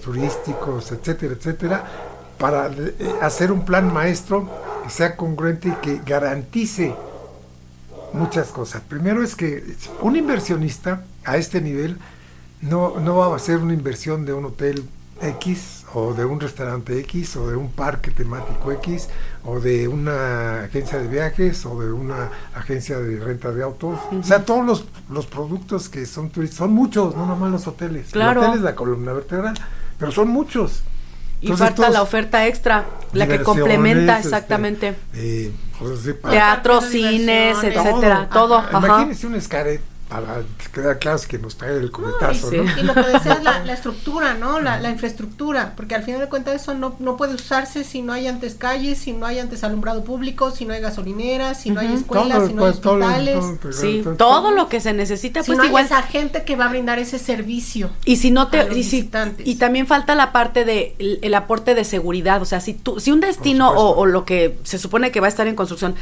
turísticos, 0.00 0.92
etcétera, 0.92 1.34
etcétera, 1.34 1.84
para 2.38 2.68
eh, 2.68 2.94
hacer 3.20 3.52
un 3.52 3.64
plan 3.64 3.92
maestro 3.92 4.48
que 4.84 4.90
sea 4.90 5.16
congruente 5.16 5.68
y 5.68 5.72
que 5.82 6.00
garantice 6.04 6.94
muchas 8.12 8.48
cosas. 8.48 8.82
Primero 8.82 9.22
es 9.22 9.34
que 9.36 9.76
un 10.00 10.16
inversionista 10.16 11.04
a 11.24 11.36
este 11.36 11.60
nivel 11.60 11.98
no, 12.60 12.98
no 13.00 13.16
va 13.16 13.26
a 13.26 13.36
hacer 13.36 13.58
una 13.58 13.74
inversión 13.74 14.24
de 14.24 14.32
un 14.32 14.46
hotel 14.46 14.84
X 15.20 15.79
o 15.94 16.14
de 16.14 16.24
un 16.24 16.38
restaurante 16.40 16.98
X 17.00 17.36
o 17.36 17.48
de 17.48 17.56
un 17.56 17.70
parque 17.70 18.10
temático 18.10 18.70
X 18.72 19.08
o 19.44 19.58
de 19.60 19.88
una 19.88 20.62
agencia 20.64 20.98
de 20.98 21.08
viajes 21.08 21.64
o 21.66 21.80
de 21.80 21.90
una 21.92 22.30
agencia 22.54 22.98
de 22.98 23.18
renta 23.18 23.50
de 23.52 23.62
autos. 23.62 23.98
O 24.12 24.22
sea, 24.22 24.44
todos 24.44 24.64
los, 24.64 24.84
los 25.10 25.26
productos 25.26 25.88
que 25.88 26.06
son 26.06 26.30
turísticos, 26.30 26.66
son 26.66 26.72
muchos, 26.72 27.16
no 27.16 27.26
nomás 27.26 27.50
los 27.50 27.66
hoteles. 27.66 28.08
Claro. 28.12 28.40
El 28.42 28.46
hotel 28.48 28.58
es 28.58 28.64
la 28.64 28.74
columna 28.74 29.12
vertebral, 29.12 29.54
pero 29.98 30.12
son 30.12 30.28
muchos. 30.28 30.82
y 31.40 31.48
falta 31.52 31.88
la 31.90 32.02
oferta 32.02 32.46
extra, 32.46 32.84
la 33.12 33.26
que 33.26 33.42
complementa 33.42 34.16
este, 34.18 34.28
exactamente. 34.28 34.94
eh, 35.14 35.50
pues, 35.78 36.00
sí, 36.00 36.12
para- 36.12 36.32
Teatro, 36.34 36.80
cines, 36.82 37.56
etcétera, 37.64 38.28
todo. 38.32 38.58
Ajá. 38.58 38.68
Ajá. 38.76 38.86
Imagínese 38.86 39.26
un 39.26 39.34
escaret 39.34 39.80
para 40.10 40.42
quedar 40.74 40.98
claro 40.98 41.20
que 41.26 41.38
nos 41.38 41.56
trae 41.56 41.76
el 41.78 41.90
cubetazo, 41.92 42.50
sí. 42.50 42.56
¿no? 42.56 42.64
Y 42.78 42.82
lo 42.82 42.92
que 42.94 43.00
decía 43.00 43.34
es 43.34 43.44
la, 43.44 43.60
la 43.64 43.72
estructura, 43.72 44.34
¿no? 44.34 44.60
La, 44.60 44.80
la 44.80 44.90
infraestructura, 44.90 45.74
porque 45.76 45.94
al 45.94 46.02
final 46.02 46.20
de 46.20 46.28
cuentas 46.28 46.60
eso 46.60 46.74
no, 46.74 46.96
no 46.98 47.16
puede 47.16 47.34
usarse 47.34 47.84
si 47.84 48.02
no 48.02 48.12
hay 48.12 48.26
antes 48.26 48.56
calles, 48.56 48.98
si 48.98 49.12
no 49.12 49.24
hay 49.24 49.38
antes 49.38 49.62
alumbrado 49.62 50.02
público, 50.02 50.50
si 50.50 50.64
no 50.66 50.74
hay 50.74 50.80
gasolineras, 50.80 51.62
si 51.62 51.70
no 51.70 51.80
hay 51.80 51.94
escuelas, 51.94 52.38
Todo, 52.38 52.46
si 52.48 52.54
no 52.54 52.64
hay 52.66 52.72
pues, 52.72 52.86
hospitales, 52.86 53.38
todo, 53.38 53.56
todo, 53.56 53.72
Sí, 53.72 54.00
todo, 54.02 54.16
todo 54.16 54.50
lo 54.50 54.68
que 54.68 54.80
se 54.80 54.92
necesita, 54.92 55.42
si 55.42 55.52
pues 55.52 55.58
no 55.58 55.76
hay 55.78 55.84
esa 55.84 56.02
gente 56.02 56.44
que 56.44 56.56
va 56.56 56.66
a 56.66 56.68
brindar 56.68 56.98
ese 56.98 57.18
servicio. 57.20 57.90
Y 58.04 58.16
si 58.16 58.32
no 58.32 58.42
a 58.42 58.50
te 58.50 58.64
los 58.64 58.76
y, 58.76 58.82
si- 58.82 59.10
y 59.44 59.54
también 59.54 59.86
falta 59.86 60.16
la 60.16 60.32
parte 60.32 60.64
de 60.64 60.96
el, 60.98 61.20
el 61.22 61.34
aporte 61.34 61.76
de 61.76 61.84
seguridad, 61.84 62.42
o 62.42 62.44
sea, 62.44 62.60
si 62.60 62.74
tú 62.74 62.98
si 62.98 63.12
un 63.12 63.20
destino 63.20 63.70
o 63.70 64.06
lo 64.06 64.24
que 64.24 64.58
se 64.64 64.78
supone 64.78 65.12
que 65.12 65.20
va 65.20 65.26
a 65.26 65.30
estar 65.30 65.46
en 65.46 65.54
construcción 65.54 65.94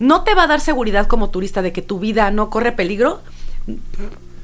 no 0.00 0.22
te 0.24 0.34
va 0.34 0.44
a 0.44 0.46
dar 0.46 0.60
seguridad 0.60 1.06
como 1.06 1.28
turista 1.28 1.60
de 1.60 1.72
que 1.74 1.82
tu 1.82 1.98
vida 1.98 2.30
no 2.30 2.48
corre 2.48 2.72
peligro, 2.72 3.20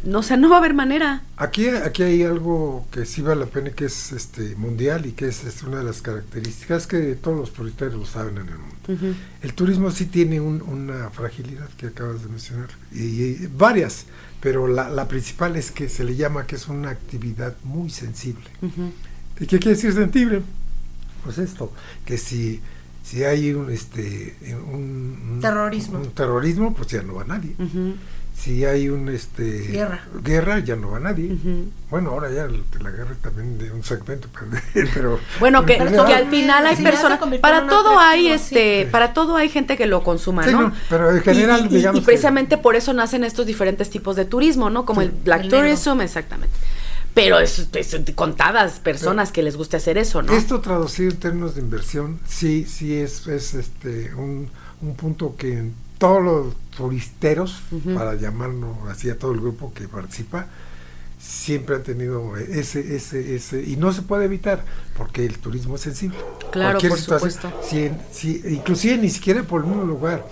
no, 0.04 0.20
o 0.20 0.22
sea, 0.22 0.36
no 0.36 0.48
va 0.48 0.56
a 0.56 0.58
haber 0.60 0.74
manera. 0.74 1.22
Aquí, 1.36 1.68
aquí 1.68 2.02
hay 2.04 2.22
algo 2.22 2.86
que 2.92 3.04
sí 3.06 3.22
vale 3.22 3.40
la 3.40 3.46
pena 3.46 3.70
que 3.70 3.86
es 3.86 4.12
este 4.12 4.54
mundial 4.56 5.04
y 5.06 5.12
que 5.12 5.26
es, 5.26 5.42
es 5.44 5.62
una 5.64 5.78
de 5.78 5.84
las 5.84 6.00
características 6.00 6.86
que 6.86 7.14
todos 7.16 7.36
los 7.38 7.52
turistas 7.52 7.92
lo 7.92 8.06
saben 8.06 8.38
en 8.38 8.48
el 8.48 8.58
mundo. 8.58 9.16
El 9.42 9.52
turismo 9.54 9.90
sí 9.90 10.06
tiene 10.06 10.40
un- 10.40 10.62
una 10.62 11.10
fragilidad 11.10 11.68
que 11.76 11.86
acabas 11.88 12.22
de 12.22 12.28
mencionar, 12.28 12.68
y, 12.92 13.02
y 13.04 13.48
varias, 13.56 14.06
pero 14.40 14.68
la, 14.68 14.88
la 14.90 15.08
principal 15.08 15.56
es 15.56 15.72
que 15.72 15.88
se 15.88 16.04
le 16.04 16.14
llama 16.14 16.46
que 16.46 16.54
es 16.54 16.68
una 16.68 16.90
actividad 16.90 17.56
muy 17.64 17.90
sensible. 17.90 18.44
¿Y 19.40 19.46
qué 19.46 19.58
quiere 19.58 19.74
decir 19.76 19.92
sensible? 19.92 20.42
Pues 21.24 21.38
esto, 21.38 21.72
que 22.04 22.16
si, 22.16 22.60
si 23.02 23.24
hay 23.24 23.52
un, 23.54 23.72
este, 23.72 24.36
un, 24.72 25.18
un- 25.34 25.38
Terrorismo. 25.40 25.98
un 25.98 26.10
terrorismo, 26.12 26.72
pues 26.74 26.86
ya 26.88 27.02
no 27.02 27.14
va 27.14 27.24
nadie. 27.24 27.56
Si 28.38 28.64
hay 28.64 28.88
un 28.90 29.08
este 29.08 29.42
Guerra. 29.68 30.04
guerra, 30.22 30.58
ya 30.60 30.76
no 30.76 30.90
va 30.90 31.00
nadie. 31.00 31.36
Bueno, 31.90 32.10
ahora 32.10 32.30
ya 32.30 32.46
la 32.46 32.90
guerra 32.90 33.14
también 33.20 33.58
de 33.58 33.72
un 33.72 33.82
segmento, 33.82 34.28
pero, 34.94 35.18
Bueno, 35.40 35.64
que, 35.64 35.76
pero 35.78 36.04
que 36.04 36.14
al 36.14 36.28
final 36.28 36.64
hay 36.66 36.76
personas, 36.76 37.18
para 37.40 37.66
todo 37.66 37.98
hay 37.98 38.28
este, 38.28 38.84
sí. 38.84 38.90
para 38.90 39.14
todo 39.14 39.36
hay 39.36 39.48
gente 39.48 39.76
que 39.76 39.86
lo 39.86 40.04
consuma, 40.04 40.44
Sí, 40.44 40.52
¿no? 40.52 40.62
no, 40.62 40.72
pero 40.90 41.10
en 41.16 41.22
general, 41.22 41.60
y, 41.62 41.64
y- 41.64 41.66
y 41.66 41.76
digamos 41.78 42.00
que- 42.00 42.06
precisamente 42.06 42.56
por 42.58 42.76
eso 42.76 42.92
nacen 42.92 43.24
estos 43.24 43.46
diferentes 43.46 43.90
tipos 43.90 44.14
de 44.16 44.26
turismo, 44.26 44.70
¿no? 44.70 44.84
Como 44.84 45.00
Sí. 45.00 45.06
el 45.08 45.12
Black 45.24 45.42
El. 45.44 45.48
Tourism, 45.48 46.00
exactamente. 46.02 46.54
Pero 47.14 47.40
es, 47.40 47.66
es 47.72 47.96
contadas 48.14 48.78
personas 48.80 49.32
que 49.32 49.42
les 49.42 49.56
guste 49.56 49.78
hacer 49.78 49.96
eso, 49.96 50.20
¿no? 50.22 50.34
Esto 50.34 50.60
traducido 50.60 51.10
en 51.10 51.16
términos 51.16 51.54
de 51.54 51.62
inversión, 51.62 52.20
sí, 52.28 52.64
sí 52.68 52.94
es, 52.94 53.26
es 53.26 53.54
este 53.54 54.14
un, 54.14 54.50
un 54.82 54.94
punto 54.94 55.34
que 55.36 55.70
todos 55.98 56.22
los 56.22 56.54
turisteros, 56.76 57.62
para 57.94 58.14
llamarlo 58.14 58.76
así 58.90 59.08
a 59.10 59.18
todo 59.18 59.32
el 59.32 59.40
grupo 59.40 59.72
que 59.74 59.88
participa, 59.88 60.46
siempre 61.18 61.76
han 61.76 61.82
tenido 61.82 62.36
ese, 62.36 62.94
ese, 62.96 63.34
ese, 63.34 63.62
y 63.62 63.76
no 63.76 63.92
se 63.92 64.02
puede 64.02 64.26
evitar, 64.26 64.64
porque 64.96 65.24
el 65.24 65.38
turismo 65.38 65.76
es 65.76 65.80
sensible. 65.80 66.18
Claro, 66.52 66.78
Cualquier 66.78 66.90
por 66.90 66.98
situación, 66.98 67.30
supuesto. 67.32 67.62
Si, 67.68 67.82
en- 67.84 67.98
si- 68.12 68.42
inclusive 68.50 68.98
ni 68.98 69.10
siquiera 69.10 69.42
por 69.42 69.62
el 69.62 69.66
mismo 69.68 69.84
lugar, 69.84 70.26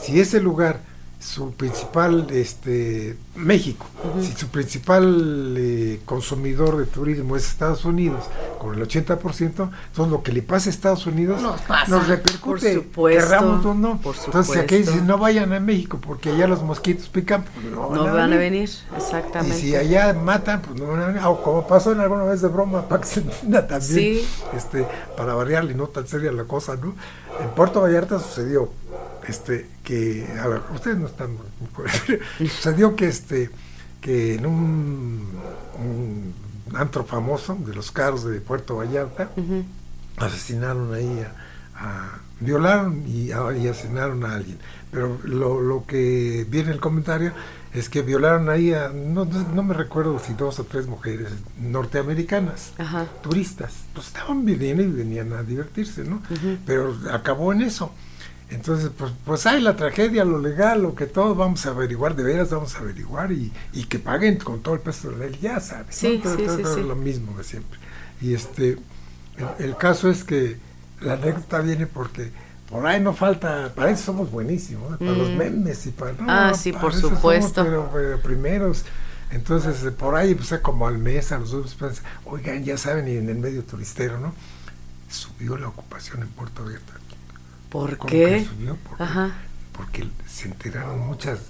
si 0.00 0.20
ese 0.20 0.40
lugar, 0.40 0.80
su 1.20 1.52
principal, 1.52 2.28
este, 2.30 3.16
México, 3.34 3.84
si 4.20 4.32
su 4.32 4.46
principal 4.48 5.54
eh, 5.58 6.00
consumidor 6.04 6.76
de 6.76 6.86
turismo 6.86 7.34
es 7.36 7.44
Estados 7.48 7.84
Unidos, 7.84 8.24
con 8.60 8.74
el 8.76 8.86
80%, 8.86 9.18
entonces 9.18 9.72
lo 10.12 10.22
que 10.22 10.32
le 10.32 10.42
pasa 10.42 10.68
a 10.68 10.72
Estados 10.72 11.06
Unidos 11.06 11.42
Nos 11.42 11.60
pasa. 11.62 11.90
nos 11.90 12.06
repercute, 12.06 12.74
Por 12.74 12.84
supuesto, 12.84 13.20
querramos 13.28 13.66
o 13.66 13.74
no. 13.74 13.98
por 14.00 14.14
Entonces, 14.26 14.52
si 14.54 14.58
aquí 14.60 14.76
dicen 14.78 15.06
no 15.08 15.18
vayan 15.18 15.52
a 15.52 15.58
México 15.60 15.98
porque 16.00 16.30
allá 16.30 16.46
los 16.46 16.62
mosquitos 16.62 17.08
pican, 17.08 17.42
pues 17.44 17.66
no, 17.66 17.90
no 17.90 18.04
van 18.04 18.32
a 18.32 18.36
venir. 18.36 18.70
Y 18.92 18.96
exactamente. 18.96 19.56
si 19.56 19.74
allá 19.74 20.12
matan, 20.14 20.62
pues 20.62 20.80
no 20.80 20.86
van 20.86 21.02
a 21.02 21.06
venir. 21.08 21.22
O 21.24 21.42
como 21.42 21.66
pasó 21.66 21.92
en 21.92 22.00
alguna 22.00 22.24
vez 22.24 22.40
de 22.42 22.48
broma, 22.48 22.84
entienda 23.16 23.66
también, 23.66 23.88
Sí. 23.88 24.28
este, 24.56 24.86
para 25.16 25.34
variarle, 25.34 25.74
no 25.74 25.88
tan 25.88 26.06
seria 26.06 26.30
la 26.30 26.44
cosa, 26.44 26.76
¿no? 26.76 26.94
En 27.42 27.50
Puerto 27.50 27.80
Vallarta 27.80 28.18
sucedió, 28.18 28.68
este, 29.28 29.68
que, 29.84 30.26
a 30.42 30.46
ver, 30.48 30.62
ustedes 30.74 30.96
no 30.98 31.06
están, 31.06 31.36
sucedió 32.38 32.96
que, 32.96 33.06
este, 33.08 33.50
que 34.00 34.34
en 34.34 34.46
un, 34.46 35.28
un 35.78 36.34
antro 36.76 37.04
famoso 37.04 37.56
de 37.56 37.74
los 37.74 37.90
caros 37.90 38.24
de 38.24 38.40
Puerto 38.40 38.76
Vallarta 38.76 39.30
asesinaron 40.16 40.92
ahí 40.94 41.20
a, 41.76 41.84
a- 41.84 42.18
violaron 42.40 43.02
y, 43.06 43.32
a- 43.32 43.56
y 43.56 43.66
asesinaron 43.68 44.24
a 44.24 44.34
alguien. 44.34 44.58
Pero 44.90 45.18
lo, 45.24 45.60
lo 45.60 45.84
que 45.86 46.46
viene 46.48 46.68
en 46.68 46.74
el 46.74 46.80
comentario 46.80 47.32
es 47.74 47.88
que 47.88 48.00
violaron 48.02 48.48
ahí 48.48 48.72
a, 48.72 48.88
no, 48.88 49.24
no, 49.26 49.62
me 49.62 49.74
recuerdo 49.74 50.18
si 50.18 50.32
dos 50.34 50.58
o 50.58 50.64
tres 50.64 50.86
mujeres 50.86 51.28
norteamericanas, 51.60 52.72
Ajá. 52.78 53.06
turistas. 53.22 53.74
Pues 53.92 54.06
estaban 54.06 54.44
viniendo 54.44 54.82
y 54.82 54.86
venían 54.86 55.32
a 55.34 55.42
divertirse, 55.42 56.04
¿no? 56.04 56.22
Pero 56.64 56.96
acabó 57.12 57.52
en 57.52 57.62
eso. 57.62 57.92
Entonces, 58.50 58.90
pues, 58.96 59.12
pues 59.26 59.44
hay 59.46 59.60
la 59.60 59.76
tragedia, 59.76 60.24
lo 60.24 60.38
legal, 60.38 60.80
lo 60.82 60.94
que 60.94 61.04
todos 61.06 61.36
vamos 61.36 61.66
a 61.66 61.70
averiguar, 61.70 62.16
de 62.16 62.22
veras 62.22 62.50
vamos 62.50 62.74
a 62.76 62.78
averiguar 62.78 63.30
y, 63.30 63.52
y 63.74 63.84
que 63.84 63.98
paguen 63.98 64.38
con 64.38 64.62
todo 64.62 64.74
el 64.74 64.80
peso 64.80 65.10
de 65.10 65.16
la 65.18 65.26
ley, 65.26 65.38
ya 65.40 65.60
sabes. 65.60 65.86
¿no? 65.88 65.92
Sí, 65.92 66.20
Todo- 66.22 66.36
sí, 66.36 66.42
todo- 66.46 66.56
sí, 66.56 66.62
todo. 66.62 66.76
Lo 66.78 66.96
mismo 66.96 67.36
de 67.36 67.44
siempre. 67.44 67.78
Y 68.22 68.32
este, 68.32 68.78
el, 69.36 69.48
el 69.66 69.76
caso 69.76 70.08
es 70.10 70.24
que 70.24 70.56
la 71.02 71.12
anécdota 71.14 71.60
viene 71.60 71.86
porque 71.86 72.32
por 72.70 72.86
ahí 72.86 73.00
no 73.00 73.12
falta, 73.14 73.72
para 73.74 73.90
eso 73.90 74.04
somos 74.04 74.30
buenísimos, 74.30 74.96
para 74.98 75.12
los 75.12 75.28
Mm. 75.30 75.36
memes 75.36 75.86
y 75.86 75.90
para... 75.90 76.12
no, 76.12 76.24
Ah, 76.26 76.54
sí, 76.54 76.72
para 76.72 76.82
por 76.82 76.92
eso 76.92 77.00
somos, 77.02 77.18
supuesto. 77.18 77.64
pero, 77.64 77.90
pero 77.92 78.18
primeros. 78.20 78.84
Entonces, 79.30 79.84
eh, 79.84 79.90
por 79.90 80.14
ahí, 80.14 80.34
pues, 80.34 80.58
como 80.62 80.86
al 80.88 80.96
mes, 80.96 81.32
a 81.32 81.38
los 81.38 81.50
dos, 81.50 81.76
pues, 81.78 82.00
oigan, 82.24 82.64
ya 82.64 82.78
saben, 82.78 83.06
y 83.08 83.16
en 83.18 83.28
el 83.28 83.36
medio 83.36 83.62
turistero, 83.62 84.18
¿no? 84.18 84.32
Subió 85.10 85.58
la 85.58 85.68
ocupación 85.68 86.22
en 86.22 86.28
Puerto 86.28 86.62
Abierto. 86.62 86.92
¿Por 87.68 87.96
¿Cómo 87.98 88.10
qué? 88.10 88.46
subió? 88.48 88.76
Porque, 88.88 89.02
Ajá. 89.02 89.30
porque 89.72 90.08
se 90.26 90.46
enteraron 90.48 91.00
muchas 91.06 91.40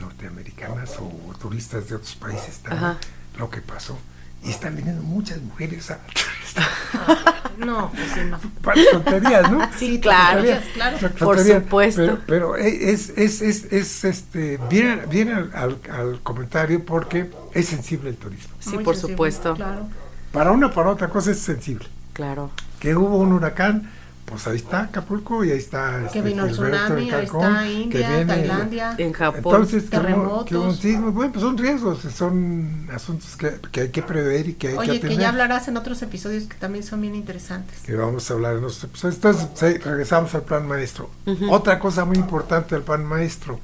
norteamericanas 0.00 0.96
o 0.98 1.10
turistas 1.40 1.88
de 1.88 1.96
otros 1.96 2.14
países 2.16 2.58
también 2.58 2.84
Ajá. 2.84 2.98
lo 3.36 3.50
que 3.50 3.60
pasó. 3.60 3.98
Y 4.44 4.50
están 4.50 4.76
viniendo 4.76 5.02
muchas 5.02 5.40
mujeres 5.42 5.90
a... 5.90 5.98
No, 7.58 7.90
pues 7.90 8.12
sí, 8.14 8.20
no. 8.30 8.38
Para 8.62 8.80
tonterías, 8.92 9.50
¿no? 9.50 9.68
Sí, 9.76 9.98
claro. 9.98 10.36
Tonterías, 10.44 10.64
claro. 10.74 10.98
tonterías. 10.98 11.18
Por 11.24 11.38
supuesto. 11.62 12.02
Pero, 12.02 12.18
pero 12.26 12.56
es, 12.56 13.08
es, 13.16 13.42
es, 13.42 13.64
es, 13.72 14.04
este, 14.04 14.60
viene, 14.70 15.06
viene 15.06 15.32
al, 15.34 15.50
al- 15.52 15.80
al 15.90 16.20
comentario 16.22 16.84
porque 16.84 17.28
es 17.54 17.66
sensible 17.66 18.10
el 18.10 18.16
turismo. 18.16 18.54
Sí, 18.60 18.76
Muy 18.76 18.84
por 18.84 18.94
sensible, 18.94 19.14
supuesto. 19.14 19.54
Claro. 19.56 19.88
Para 20.30 20.52
una, 20.52 20.70
para 20.72 20.90
otra 20.90 21.08
cosa 21.08 21.32
es 21.32 21.40
sensible. 21.40 21.86
Claro. 22.12 22.52
Que 22.78 22.94
hubo 22.94 23.18
un 23.18 23.32
huracán, 23.32 23.90
pues 24.28 24.46
ahí 24.46 24.56
está 24.56 24.82
Acapulco 24.82 25.44
y 25.44 25.50
ahí 25.52 25.58
está... 25.58 26.00
Que 26.00 26.06
este, 26.06 26.22
vino 26.22 26.44
el 26.44 26.52
tsunami, 26.52 27.10
ahí 27.10 27.24
está 27.24 27.62
que 27.64 27.72
India, 27.72 28.08
viene- 28.10 28.24
Tailandia. 28.26 28.94
En 28.98 29.12
Japón. 29.12 29.38
Entonces, 29.54 29.84
que 29.84 29.90
Terremotos. 29.90 30.44
que 30.46 30.56
hubo 30.56 30.64
un 30.66 30.76
sismo, 30.76 31.12
bueno, 31.12 31.32
pues 31.32 31.42
son 31.42 31.56
riesgos, 31.58 32.00
son 32.14 32.88
asuntos 32.92 33.36
que, 33.36 33.52
que 33.72 33.80
hay 33.82 33.88
que 33.90 34.02
prever 34.02 34.48
y 34.48 34.54
que 34.54 34.68
hay 34.68 34.72
que 34.74 34.78
Oye, 34.78 34.90
atender. 34.92 35.10
que 35.10 35.16
ya 35.16 35.28
hablarás 35.30 35.68
en 35.68 35.76
otros 35.76 36.02
episodios 36.02 36.44
que 36.44 36.56
también 36.56 36.84
son 36.84 37.00
bien 37.00 37.14
interesantes. 37.14 37.78
que 37.80 37.94
vamos 37.96 38.30
a 38.30 38.34
hablar 38.34 38.56
en 38.56 38.62
los 38.62 38.82
episodios. 38.84 39.16
Entonces, 39.16 39.48
sí, 39.54 39.78
regresamos 39.78 40.34
al 40.34 40.42
plan 40.42 40.66
maestro. 40.68 41.10
Otra 41.50 41.78
cosa 41.78 42.04
muy 42.04 42.16
importante 42.18 42.74
del 42.74 42.84
plan 42.84 43.04
maestro, 43.04 43.58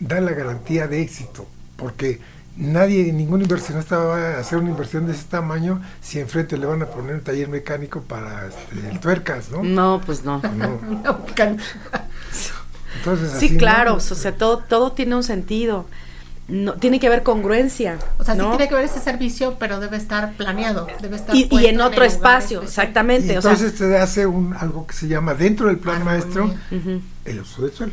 da 0.00 0.20
la 0.20 0.32
garantía 0.32 0.86
de 0.88 1.02
éxito, 1.02 1.46
porque 1.76 2.20
nadie, 2.56 3.12
ningún 3.12 3.42
inversionista 3.42 3.98
va 3.98 4.36
a 4.36 4.38
hacer 4.38 4.58
una 4.58 4.70
inversión 4.70 5.06
de 5.06 5.12
ese 5.12 5.24
tamaño 5.24 5.80
si 6.00 6.20
enfrente 6.20 6.56
le 6.56 6.66
van 6.66 6.82
a 6.82 6.86
poner 6.86 7.16
un 7.16 7.20
taller 7.22 7.48
mecánico 7.48 8.02
para 8.02 8.46
este, 8.46 8.90
el 8.90 9.00
tuercas, 9.00 9.50
¿no? 9.50 9.62
No, 9.62 10.00
pues 10.04 10.24
no. 10.24 10.40
No. 10.40 10.80
No, 13.04 13.12
así, 13.12 13.48
Sí, 13.48 13.50
¿no? 13.50 13.58
claro, 13.58 13.94
o 13.96 14.00
sea, 14.00 14.32
todo, 14.36 14.58
todo 14.58 14.92
tiene 14.92 15.16
un 15.16 15.22
sentido. 15.24 15.86
No, 16.46 16.74
tiene 16.74 17.00
que 17.00 17.08
ver 17.08 17.22
congruencia. 17.22 17.98
O 18.18 18.24
sea, 18.24 18.34
¿no? 18.34 18.44
sí 18.44 18.56
tiene 18.58 18.68
que 18.68 18.74
ver 18.74 18.84
ese 18.84 19.00
servicio, 19.00 19.56
pero 19.58 19.80
debe 19.80 19.96
estar 19.96 20.34
planeado, 20.34 20.86
debe 21.00 21.16
estar 21.16 21.34
y, 21.34 21.48
en 21.66 21.80
otro 21.80 22.04
espacio, 22.04 22.62
exactamente. 22.62 23.32
Y 23.32 23.36
o 23.36 23.42
sea, 23.42 23.52
entonces 23.52 23.78
se 23.78 23.96
hace 23.96 24.26
un, 24.26 24.54
algo 24.54 24.86
que 24.86 24.94
se 24.94 25.08
llama 25.08 25.34
dentro 25.34 25.68
del 25.68 25.78
plan 25.78 26.02
Armonía. 26.02 26.20
maestro 26.20 26.54
el 27.24 27.40
uso 27.40 27.62
del 27.62 27.72
suelo. 27.72 27.92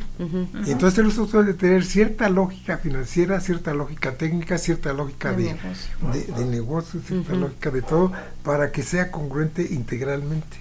Y 0.66 0.72
entonces 0.72 1.00
el 1.00 1.08
uso 1.08 1.22
del 1.22 1.32
suelo 1.32 1.46
debe 1.48 1.58
tener 1.58 1.86
cierta 1.86 2.28
lógica 2.30 2.78
financiera, 2.78 3.40
cierta 3.40 3.74
lógica 3.74 4.14
técnica, 4.14 4.58
cierta 4.58 4.92
lógica 4.94 5.32
De 5.32 5.44
de, 5.44 5.54
negocio. 5.54 5.92
de, 6.12 6.44
de 6.44 6.46
negocio, 6.46 7.02
cierta 7.06 7.34
lógica 7.34 7.70
de 7.72 7.82
todo, 7.82 8.12
para 8.44 8.72
que 8.72 8.84
sea 8.84 9.12
congruente 9.12 9.66
integralmente. 9.72 10.58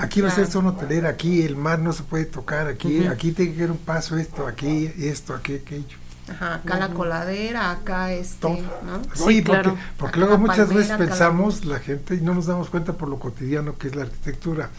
Aquí 0.00 0.20
va 0.20 0.28
a 0.28 0.34
ser 0.34 0.46
zona 0.46 0.70
hotelera, 0.70 1.10
aquí 1.10 1.42
el 1.42 1.56
mar 1.56 1.78
no 1.78 1.92
se 1.92 2.02
puede 2.02 2.24
tocar, 2.24 2.66
aquí, 2.66 3.06
aquí 3.06 3.32
tiene 3.32 3.52
que 3.52 3.58
haber 3.58 3.72
un 3.72 3.78
paso 3.78 4.16
esto, 4.16 4.46
aquí 4.46 4.90
esto, 4.98 5.34
aquí 5.34 5.54
aquello. 5.54 6.03
Ajá, 6.28 6.54
acá 6.54 6.78
la 6.78 6.88
coladera, 6.88 7.70
acá 7.70 8.12
este, 8.12 8.40
Todo. 8.40 8.56
¿no? 8.56 9.02
Sí, 9.14 9.22
Oye, 9.24 9.42
claro. 9.44 9.70
porque, 9.70 9.82
porque 9.98 10.18
luego 10.20 10.38
muchas 10.38 10.56
palmera, 10.58 10.76
veces 10.78 10.90
acá 10.92 11.02
la- 11.04 11.08
pensamos 11.10 11.64
la 11.66 11.78
gente 11.80 12.14
y 12.14 12.20
no 12.22 12.34
nos 12.34 12.46
damos 12.46 12.70
cuenta 12.70 12.94
por 12.94 13.08
lo 13.08 13.18
cotidiano 13.18 13.76
que 13.76 13.88
es 13.88 13.94
la 13.96 14.02
arquitectura. 14.04 14.70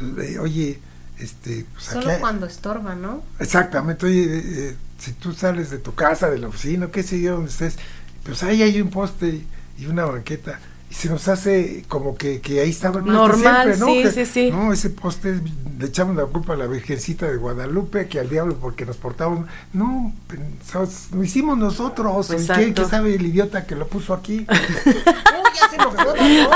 Le- 0.00 0.38
Oye, 0.38 0.78
este, 1.18 1.64
pues 1.72 1.84
Solo 1.84 2.10
aquí- 2.10 2.20
cuando 2.20 2.46
estorba, 2.46 2.94
¿no? 2.94 3.22
Exactamente, 3.38 4.06
oye, 4.06 4.24
eh, 4.24 4.42
eh, 4.70 4.76
si 4.98 5.12
tú 5.12 5.32
sales 5.32 5.70
de 5.70 5.78
tu 5.78 5.94
casa, 5.94 6.28
de 6.30 6.38
la 6.38 6.48
oficina, 6.48 6.88
qué 6.88 7.02
sé 7.02 7.20
yo, 7.20 7.34
donde 7.36 7.50
estés, 7.50 7.76
pues 8.24 8.42
ahí 8.42 8.62
hay 8.62 8.80
un 8.80 8.90
poste 8.90 9.44
y 9.78 9.86
una 9.86 10.04
banqueta. 10.04 10.58
Y 10.90 10.94
se 10.94 11.08
nos 11.08 11.26
hace 11.28 11.84
como 11.88 12.16
que, 12.16 12.40
que 12.40 12.60
ahí 12.60 12.70
estaba 12.70 13.00
el 13.00 13.06
Normal, 13.06 13.74
siempre, 13.74 13.76
¿no? 13.78 13.86
sí, 13.86 14.02
Que, 14.02 14.10
sí, 14.12 14.26
sí. 14.26 14.50
No, 14.52 14.72
ese 14.72 14.90
poste 14.90 15.40
le 15.78 15.86
echamos 15.86 16.14
la 16.14 16.26
culpa 16.26 16.52
a 16.52 16.56
la 16.56 16.66
Virgencita 16.66 17.26
de 17.26 17.36
Guadalupe, 17.36 18.06
que 18.06 18.20
al 18.20 18.28
diablo 18.30 18.56
porque 18.60 18.86
nos 18.86 18.96
portamos. 18.96 19.46
No, 19.72 20.12
pensamos, 20.28 21.08
lo 21.12 21.24
hicimos 21.24 21.58
nosotros. 21.58 22.30
¿y. 22.30 22.66
¿Qué, 22.66 22.74
qué 22.74 22.84
sabe 22.84 23.14
el 23.14 23.26
idiota 23.26 23.66
que 23.66 23.74
lo 23.74 23.88
puso 23.88 24.14
aquí? 24.14 24.46
¡Uy, 24.48 24.56
ya 25.60 25.68
se 25.68 25.76
¿no? 25.78 25.90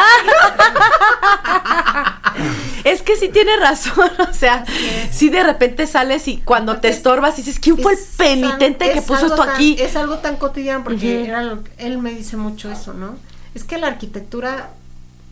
Es 2.85 3.03
que 3.03 3.17
sí 3.17 3.29
tiene 3.29 3.57
razón, 3.57 4.09
o 4.31 4.33
sea, 4.33 4.65
si 5.11 5.29
de 5.29 5.43
repente 5.43 5.87
sales 5.87 6.29
y 6.29 6.39
cuando 6.39 6.79
te 6.79 6.89
estorbas 6.89 7.37
dices, 7.37 7.59
¿quién 7.59 7.77
fue 7.77 7.93
el 7.95 7.99
Es 7.99 8.05
penitente 8.17 8.85
tan- 8.87 8.93
que 8.93 8.99
es 9.01 9.05
puso 9.05 9.27
esto 9.27 9.37
tan- 9.37 9.51
aquí? 9.51 9.77
Es 9.79 9.97
algo 9.97 10.19
tan 10.19 10.37
cotidiano 10.37 10.85
porque 10.85 11.27
era 11.27 11.43
lo- 11.43 11.59
él 11.79 11.99
me 11.99 12.13
dice 12.13 12.37
mucho 12.37 12.71
eso, 12.71 12.95
¿no? 12.95 13.17
Es 13.59 13.65
que 13.65 13.77
la 13.77 13.89
arquitectura 13.89 14.71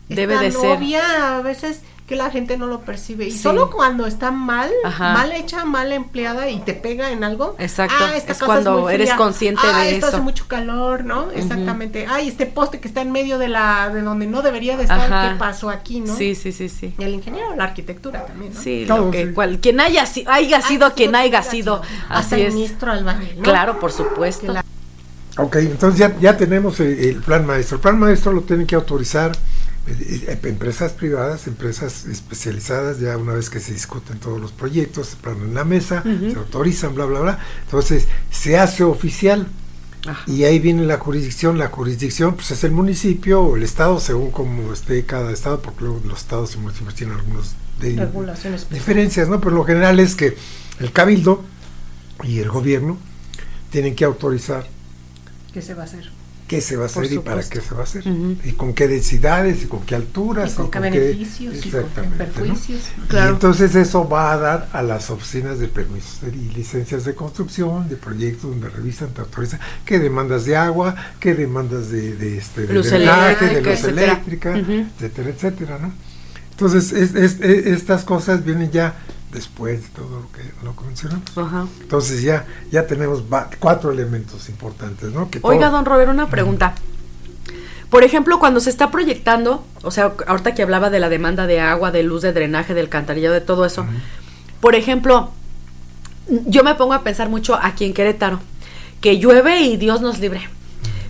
es 0.09 0.17
Debe 0.17 0.33
tan 0.35 0.43
de 0.43 0.51
ser. 0.51 0.77
obvia 0.77 1.37
a 1.37 1.41
veces 1.41 1.79
que 2.07 2.17
la 2.17 2.29
gente 2.29 2.57
no 2.57 2.67
lo 2.67 2.81
percibe 2.81 3.25
y 3.25 3.31
Sí. 3.31 3.39
solo 3.39 3.69
cuando 3.71 4.05
está 4.05 4.31
mal, 4.31 4.69
Ajá. 4.83 5.13
mal 5.13 5.31
hecha, 5.31 5.63
mal 5.63 5.93
empleada 5.93 6.49
y 6.49 6.59
te 6.59 6.73
pega 6.73 7.11
en 7.11 7.23
algo. 7.23 7.55
Exacto, 7.57 7.95
"Ah, 7.99 8.15
esta 8.17 8.33
es 8.33 8.37
casa 8.39 8.45
cuando 8.45 8.79
muy 8.79 8.93
eres 8.93 9.07
fría. 9.09 9.15
consciente 9.17 9.61
Ah, 9.65 9.79
de 9.83 9.91
esto 9.95 10.07
eso". 10.07 10.15
hace 10.17 10.23
mucho 10.25 10.45
calor, 10.49 11.05
¿no? 11.05 11.31
Exactamente. 11.31 12.05
Ay, 12.09 12.27
este 12.27 12.45
poste 12.47 12.81
que 12.81 12.89
está 12.89 12.99
en 13.01 13.13
medio 13.13 13.37
de 13.37 13.47
la 13.47 13.89
de 13.93 14.01
donde 14.01 14.27
no 14.27 14.41
debería 14.41 14.75
de 14.75 14.83
estar, 14.83 14.99
Ajá. 15.11 15.29
¿qué 15.31 15.35
pasó 15.39 15.69
aquí, 15.69 16.01
no? 16.01 16.13
Sí, 16.13 16.35
sí, 16.35 16.51
sí, 16.51 16.67
sí. 16.67 16.93
Y 16.99 17.03
el 17.03 17.13
ingeniero, 17.13 17.55
la 17.55 17.63
arquitectura 17.63 18.25
también, 18.25 18.53
¿no? 18.53 18.59
Sí, 18.61 18.83
Todo, 18.87 19.05
lo 19.05 19.11
que 19.11 19.27
sí. 19.27 19.31
cual- 19.33 19.59
quien 19.61 19.79
haya, 19.79 20.05
si- 20.05 20.25
haya 20.27 20.61
sido 20.61 20.93
quien 20.95 21.15
haya 21.15 21.43
sido, 21.43 21.81
Hasta 22.09 22.35
así 22.35 22.35
el 22.41 22.47
es. 22.47 22.53
ministro 22.55 22.91
albañil, 22.91 23.37
¿no? 23.37 23.43
Claro, 23.43 23.79
por 23.79 23.91
supuesto. 23.93 24.53
Ok, 25.37 25.55
entonces 25.57 25.99
ya, 25.99 26.17
ya 26.19 26.35
tenemos 26.37 26.79
el, 26.79 26.97
el 26.99 27.15
plan 27.21 27.45
maestro. 27.45 27.75
El 27.75 27.81
plan 27.81 27.99
maestro 27.99 28.31
lo 28.33 28.41
tienen 28.41 28.65
que 28.65 28.75
autorizar 28.75 29.31
eh, 29.87 30.25
eh, 30.27 30.39
empresas 30.43 30.93
privadas, 30.93 31.45
empresas 31.47 32.05
especializadas, 32.05 32.99
ya 32.99 33.17
una 33.17 33.33
vez 33.33 33.49
que 33.49 33.59
se 33.59 33.73
discuten 33.73 34.17
todos 34.19 34.39
los 34.41 34.51
proyectos, 34.51 35.07
se 35.07 35.15
ponen 35.17 35.43
en 35.49 35.53
la 35.53 35.63
mesa, 35.63 36.03
se 36.03 36.35
autorizan, 36.37 36.95
bla, 36.95 37.05
bla, 37.05 37.19
bla. 37.19 37.39
Entonces 37.65 38.07
se 38.31 38.57
hace 38.57 38.83
oficial 38.83 39.47
Ajá. 40.07 40.23
y 40.25 40.43
ahí 40.45 40.57
viene 40.59 40.85
la 40.85 40.97
jurisdicción. 40.97 41.57
La 41.59 41.67
jurisdicción 41.67 42.33
pues 42.35 42.49
es 42.51 42.63
el 42.63 42.71
municipio 42.71 43.41
o 43.41 43.55
el 43.57 43.63
estado, 43.63 43.99
según 43.99 44.31
como 44.31 44.73
esté 44.73 45.05
cada 45.05 45.31
estado, 45.31 45.61
porque 45.61 45.83
luego 45.83 46.01
los 46.05 46.19
estados 46.19 46.55
y 46.55 46.57
municipios 46.57 46.95
tienen 46.95 47.15
algunos 47.15 47.53
de- 47.79 47.95
regulaciones 47.95 48.61
especiales. 48.61 48.85
diferencias, 48.87 49.29
¿no? 49.29 49.39
Pero 49.39 49.55
lo 49.55 49.63
general 49.63 49.99
es 49.99 50.15
que 50.15 50.35
el 50.79 50.91
cabildo 50.91 51.43
y 52.23 52.39
el 52.39 52.49
gobierno 52.49 52.97
tienen 53.69 53.95
que 53.95 54.03
autorizar 54.05 54.65
¿Qué 55.53 55.61
se 55.61 55.73
va 55.73 55.83
a 55.83 55.85
hacer? 55.85 56.09
qué 56.47 56.61
se 56.61 56.77
va 56.77 56.83
a 56.83 56.85
hacer 56.85 57.11
y 57.11 57.19
para 57.19 57.43
qué 57.43 57.59
se 57.59 57.73
va 57.75 57.81
a 57.81 57.83
hacer 57.83 58.05
y 58.07 58.53
con 58.53 58.73
qué 58.73 58.87
densidades 58.87 59.63
y 59.63 59.65
con 59.65 59.81
qué 59.85 59.95
alturas 59.95 60.53
Y 60.53 60.55
con 60.55 60.71
qué 60.71 60.79
beneficios 60.79 61.55
y 61.55 61.59
con 61.59 61.71
qué 61.71 61.77
exactamente, 61.77 62.23
¿no? 62.25 62.33
perjuicios. 62.33 62.81
Y 63.11 63.17
entonces 63.17 63.75
eso 63.75 64.07
va 64.07 64.31
a 64.31 64.37
dar 64.37 64.69
a 64.71 64.81
las 64.81 65.09
oficinas 65.09 65.59
de 65.59 65.67
permisos 65.67 66.19
y 66.23 66.53
licencias 66.55 67.03
de 67.03 67.15
construcción, 67.15 67.89
de 67.89 67.97
proyectos 67.97 68.49
donde 68.49 68.69
revisan, 68.69 69.09
te 69.09 69.19
autorizan 69.19 69.59
qué 69.83 69.99
demandas 69.99 70.45
de 70.45 70.55
agua, 70.55 70.95
qué 71.19 71.35
demandas 71.35 71.89
de, 71.91 72.15
de, 72.15 72.37
este, 72.37 72.65
de 72.65 72.73
Luz 72.75 72.91
drenaje, 72.91 73.45
de 73.45 73.51
eléctrica, 73.59 73.69
luz 73.69 73.79
etcétera. 73.83 74.11
eléctrica, 74.13 74.57
etcétera, 74.95 75.29
etcétera, 75.31 75.79
¿no? 75.81 75.93
Entonces 76.51 76.93
es- 76.93 77.13
es- 77.13 77.41
es- 77.41 77.65
estas 77.67 78.05
cosas 78.05 78.45
vienen 78.45 78.71
ya 78.71 78.95
después 79.31 79.81
de 79.83 79.87
todo 79.89 80.21
lo 80.21 80.31
que 80.31 80.41
lo 80.63 80.75
que 80.75 80.85
mencionamos. 80.85 81.37
Ajá. 81.37 81.67
Entonces 81.81 82.21
ya 82.21 82.45
ya 82.71 82.87
tenemos 82.87 83.23
cuatro 83.59 83.91
elementos 83.91 84.47
importantes, 84.49 85.11
¿no? 85.11 85.29
Que 85.29 85.39
Oiga, 85.43 85.67
todo- 85.67 85.77
don 85.77 85.85
Robert, 85.85 86.09
una 86.09 86.29
pregunta. 86.29 86.73
Por 87.89 88.03
ejemplo, 88.03 88.37
cuando 88.39 88.59
se 88.59 88.69
está 88.69 88.91
proyectando, 88.91 89.65
o 89.83 89.91
sea, 89.91 90.13
ahorita 90.27 90.53
que 90.53 90.61
hablaba 90.63 90.89
de 90.89 90.99
la 90.99 91.07
demanda 91.09 91.47
de 91.47 91.61
agua, 91.61 91.91
de 91.91 92.03
luz, 92.03 92.21
de 92.21 92.33
drenaje, 92.33 92.73
del 92.73 92.85
alcantarillado, 92.85 93.33
de 93.33 93.39
todo 93.41 93.65
eso, 93.65 93.85
por 94.59 94.75
ejemplo, 94.75 95.31
yo 96.45 96.63
me 96.65 96.75
pongo 96.75 96.93
a 96.93 97.03
pensar 97.03 97.29
mucho 97.29 97.55
aquí 97.55 97.85
en 97.85 97.93
Querétaro, 97.93 98.39
que 98.99 99.19
llueve 99.19 99.61
y 99.61 99.77
Dios 99.77 100.01
nos 100.01 100.19
libre. 100.19 100.49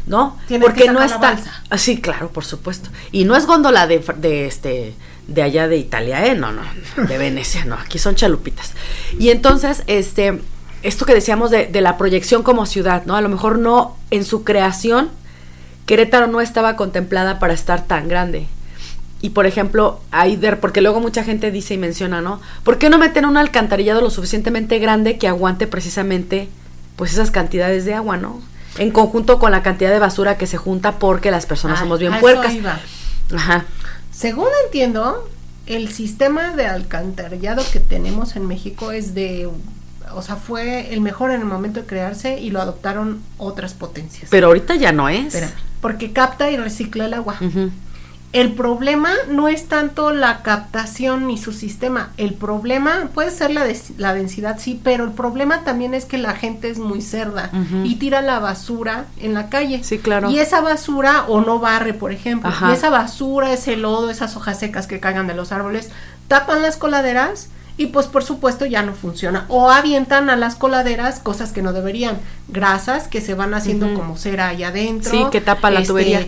¿no? 0.05 0.37
Tiene 0.47 0.63
Porque 0.63 0.83
que 0.85 0.91
no 0.93 1.01
está. 1.03 1.17
balsa. 1.17 1.63
Ah, 1.69 1.77
Sí, 1.77 1.99
claro, 1.99 2.29
por 2.29 2.45
supuesto. 2.45 2.89
Y 3.11 3.25
no 3.25 3.35
es 3.35 3.45
góndola 3.45 3.87
de 3.87 4.45
este 4.47 4.93
de 5.27 5.41
allá 5.41 5.67
de 5.67 5.77
Italia, 5.77 6.25
¿eh? 6.25 6.35
No, 6.35 6.51
no, 6.51 6.61
de 7.07 7.17
Venecia, 7.17 7.65
no, 7.65 7.75
aquí 7.75 7.99
son 7.99 8.15
chalupitas. 8.15 8.73
Y 9.19 9.29
entonces, 9.29 9.83
este, 9.87 10.41
esto 10.83 11.05
que 11.05 11.13
decíamos 11.13 11.51
de, 11.51 11.67
de 11.67 11.81
la 11.81 11.97
proyección 11.97 12.43
como 12.43 12.65
ciudad, 12.65 13.03
¿no? 13.05 13.15
A 13.15 13.21
lo 13.21 13.29
mejor 13.29 13.59
no 13.59 13.97
en 14.11 14.23
su 14.23 14.43
creación, 14.43 15.09
Querétaro 15.85 16.27
no 16.27 16.41
estaba 16.41 16.75
contemplada 16.75 17.39
para 17.39 17.53
estar 17.53 17.85
tan 17.85 18.07
grande. 18.07 18.47
Y 19.21 19.31
por 19.31 19.47
ejemplo, 19.47 19.99
ahí 20.11 20.35
de- 20.35 20.55
porque 20.57 20.81
luego 20.81 20.99
mucha 20.99 21.23
gente 21.23 21.49
dice 21.51 21.73
y 21.73 21.77
menciona, 21.77 22.21
¿no? 22.21 22.39
¿Por 22.63 22.77
qué 22.77 22.89
no 22.89 22.97
meten 22.97 23.25
un 23.25 23.35
alcantarillado 23.37 24.01
lo 24.01 24.09
suficientemente 24.09 24.79
grande 24.79 25.17
que 25.17 25.27
aguante 25.27 25.65
precisamente 25.67 26.49
pues 26.97 27.13
esas 27.13 27.31
cantidades 27.31 27.83
de 27.85 27.93
agua, 27.93 28.17
¿no? 28.17 28.41
En 28.77 28.91
conjunto 28.91 29.39
con 29.39 29.51
la 29.51 29.63
cantidad 29.63 29.89
de 29.91 29.99
basura 29.99 30.37
que 30.37 30.45
se 30.45 30.57
junta 30.57 30.99
porque 30.99 31.31
las 31.31 31.45
personas 31.47 31.77
Ah, 31.79 31.81
somos 31.83 31.99
bien 31.99 32.13
puercas. 32.19 32.53
iba. 32.53 32.79
Ajá. 33.35 33.65
Según 34.17 34.47
entiendo, 34.65 35.29
el 35.67 35.89
sistema 35.93 36.55
de 36.55 36.65
alcantarillado 36.65 37.63
que 37.71 37.79
tenemos 37.79 38.35
en 38.35 38.47
México 38.47 38.91
es 38.91 39.13
de, 39.13 39.47
o 40.11 40.21
sea, 40.23 40.37
fue 40.37 40.91
el 40.91 41.01
mejor 41.01 41.29
en 41.29 41.41
el 41.41 41.45
momento 41.45 41.81
de 41.81 41.85
crearse 41.85 42.39
y 42.39 42.49
lo 42.49 42.59
adoptaron 42.59 43.21
otras 43.37 43.75
potencias. 43.75 44.31
Pero 44.31 44.47
ahorita 44.47 44.73
ya 44.75 44.91
no 44.91 45.07
es. 45.07 45.35
Espérame, 45.35 45.51
porque 45.81 46.13
capta 46.13 46.49
y 46.49 46.57
recicla 46.57 47.05
el 47.05 47.13
agua. 47.13 47.37
El 48.33 48.53
problema 48.53 49.11
no 49.29 49.47
es 49.47 49.67
tanto 49.67 50.11
la 50.11 50.43
captación 50.43 51.27
ni 51.27 51.37
su 51.37 51.53
sistema. 51.53 52.11
El 52.17 52.33
problema 52.33 53.09
puede 53.13 53.31
ser 53.31 53.51
la, 53.51 53.65
la 53.97 54.13
densidad, 54.13 54.59
sí, 54.59 54.79
pero 54.83 55.05
el 55.05 55.11
problema 55.11 55.63
también 55.63 55.93
es 55.93 56.05
que 56.05 56.17
la 56.17 56.35
gente 56.35 56.69
es 56.69 56.77
muy 56.77 57.01
cerda 57.01 57.49
y 57.83 57.95
tira 57.95 58.21
la 58.21 58.39
basura 58.39 59.05
en 59.17 59.33
la 59.33 59.49
calle. 59.49 59.81
Sí, 59.83 59.97
claro. 59.99 60.29
Y 60.29 60.39
esa 60.39 60.59
basura 60.59 61.23
o 61.27 61.41
no 61.41 61.59
barre, 61.59 61.93
por 61.93 62.11
ejemplo. 62.11 62.49
Ajá. 62.49 62.69
Y 62.69 62.73
esa 62.73 62.89
basura, 62.89 63.53
ese 63.53 63.77
lodo, 63.77 64.09
esas 64.09 64.35
hojas 64.35 64.59
secas 64.59 64.87
que 64.87 64.99
caigan 64.99 65.27
de 65.27 65.33
los 65.33 65.53
árboles, 65.53 65.89
tapan 66.27 66.61
las 66.61 66.75
coladeras 66.75 67.49
y 67.77 67.87
pues 67.87 68.07
por 68.07 68.23
supuesto 68.23 68.65
ya 68.65 68.81
no 68.81 68.93
funciona. 68.93 69.45
O 69.49 69.69
avientan 69.69 70.31
a 70.31 70.35
las 70.35 70.55
coladeras 70.55 71.19
cosas 71.19 71.51
que 71.51 71.61
no 71.61 71.73
deberían. 71.73 72.17
Grasas 72.47 73.07
que 73.07 73.21
se 73.21 73.35
van 73.35 73.53
haciendo 73.53 73.93
como 73.93 74.17
cera 74.17 74.47
ahí 74.47 74.63
adentro. 74.63 75.11
Sí, 75.11 75.25
que 75.31 75.41
tapa 75.41 75.69
la 75.69 75.81
este, 75.81 75.89
tubería. 75.89 76.27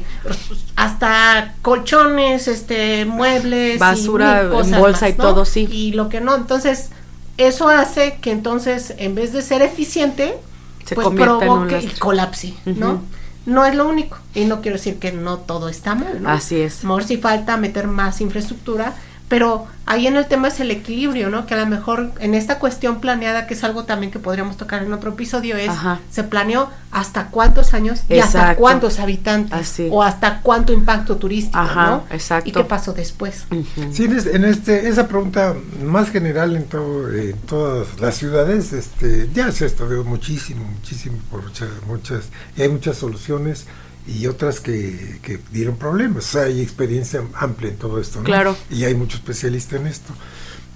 Hasta 0.75 1.55
colchones, 1.61 2.47
este, 2.47 3.05
muebles. 3.05 3.75
y 3.75 3.79
Basura 3.79 4.43
mil 4.43 4.73
en 4.73 4.79
bolsa 4.79 5.05
más, 5.07 5.15
y 5.15 5.17
¿no? 5.17 5.23
todo, 5.23 5.45
sí. 5.45 5.67
Y 5.71 5.93
lo 5.93 6.07
que 6.07 6.21
no. 6.21 6.35
Entonces, 6.35 6.89
eso 7.37 7.67
hace 7.69 8.19
que 8.21 8.31
entonces, 8.31 8.93
en 8.97 9.15
vez 9.15 9.33
de 9.33 9.41
ser 9.41 9.61
eficiente, 9.63 10.37
Se 10.85 10.93
pues 10.93 11.05
convierta 11.05 11.33
en 11.33 11.39
un 11.39 11.47
provoque 11.47 11.71
lastre. 11.75 11.93
y 11.95 11.99
colapse, 11.99 12.53
¿no? 12.65 13.01
No 13.45 13.65
es 13.65 13.73
lo 13.73 13.87
único. 13.87 14.17
Y 14.35 14.45
no 14.45 14.61
quiero 14.61 14.77
decir 14.77 14.99
que 14.99 15.11
no 15.11 15.37
todo 15.39 15.69
está 15.69 15.95
mal, 15.95 16.21
¿no? 16.21 16.29
Así 16.29 16.57
es. 16.61 16.83
Mejor 16.83 17.05
sí 17.05 17.17
falta 17.17 17.57
meter 17.57 17.87
más 17.87 18.21
infraestructura, 18.21 18.93
pero 19.29 19.67
ahí 19.85 20.05
en 20.07 20.17
el 20.17 20.25
tema 20.27 20.49
es 20.49 20.59
el 20.59 20.69
equilibrio, 20.71 21.29
¿no? 21.29 21.45
Que 21.45 21.53
a 21.53 21.57
lo 21.57 21.65
mejor 21.67 22.11
en 22.19 22.33
esta 22.33 22.59
cuestión 22.59 22.99
planeada, 22.99 23.47
que 23.47 23.53
es 23.53 23.63
algo 23.63 23.85
también 23.85 24.11
que 24.11 24.19
podríamos 24.19 24.57
tocar 24.57 24.83
en 24.83 24.91
otro 24.91 25.11
episodio, 25.11 25.55
es 25.55 25.69
Ajá. 25.69 25.99
se 26.11 26.23
planeó 26.23 26.69
hasta 26.91 27.27
cuántos 27.27 27.73
años 27.73 28.01
y 28.09 28.19
hasta 28.19 28.55
cuántos 28.55 28.99
habitantes 28.99 29.53
Así. 29.53 29.87
o 29.91 30.03
hasta 30.03 30.41
cuánto 30.41 30.73
impacto 30.73 31.17
turístico, 31.17 31.59
Ajá, 31.59 31.89
¿no? 31.89 32.03
exacto. 32.11 32.49
¿Y 32.49 32.51
qué 32.51 32.63
pasó 32.63 32.93
después? 32.93 33.45
Ujú. 33.51 33.93
Sí, 33.93 34.05
en, 34.05 34.17
este, 34.17 34.35
en 34.35 34.45
este- 34.45 34.89
esa 34.89 35.07
pregunta 35.07 35.55
más 35.85 36.09
general 36.09 36.55
en, 36.55 36.65
todo, 36.65 37.13
en 37.13 37.37
todas 37.41 37.87
las 38.01 38.15
ciudades, 38.15 38.73
este, 38.73 39.29
ya 39.33 39.51
se 39.51 39.63
ha 39.63 39.67
estudiado 39.67 40.03
muchísimo, 40.03 40.65
muchísimo 40.65 41.17
por 41.29 41.43
muchas, 41.43 41.69
muchas, 41.87 42.25
y 42.57 42.63
hay 42.63 42.69
muchas 42.69 42.97
soluciones 42.97 43.65
y 44.09 44.27
otras 44.27 44.59
que, 44.59 45.19
que 45.21 45.39
dieron 45.51 45.77
problemas. 45.77 46.25
O 46.25 46.31
sea, 46.31 46.43
hay 46.43 46.61
experiencia 46.61 47.21
amplia 47.35 47.69
en 47.69 47.77
todo 47.77 47.99
esto, 47.99 48.19
¿no? 48.19 48.25
Claro. 48.25 48.55
Y 48.69 48.83
hay 48.85 48.95
muchos 48.95 49.19
especialistas 49.19 49.79
en 49.79 49.87
esto. 49.87 50.13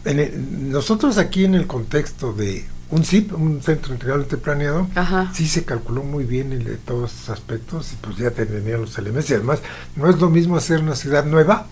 En 0.06 0.20
el- 0.20 0.70
nosotros 0.72 1.18
aquí 1.18 1.46
en 1.46 1.56
el 1.56 1.66
contexto 1.68 2.34
de 2.34 2.66
un 2.90 3.04
CIP, 3.06 3.34
un 3.34 3.62
centro 3.64 3.94
integralmente 3.94 4.38
planeado, 4.38 4.88
Ajá. 4.94 5.32
sí 5.34 5.48
se 5.48 5.64
calculó 5.66 6.04
muy 6.04 6.26
bien 6.26 6.52
el 6.52 6.64
de 6.64 6.76
todos 6.78 7.12
estos 7.12 7.30
aspectos 7.30 7.92
y 7.94 7.96
pues 7.96 8.18
ya 8.18 8.30
tenía 8.32 8.78
los 8.78 8.98
elementos. 8.98 9.32
Y 9.32 9.34
además, 9.34 9.60
no 9.96 10.10
es 10.10 10.20
lo 10.20 10.30
mismo 10.30 10.58
hacer 10.58 10.80
una 10.82 10.96
ciudad 10.96 11.26
nueva 11.26 11.68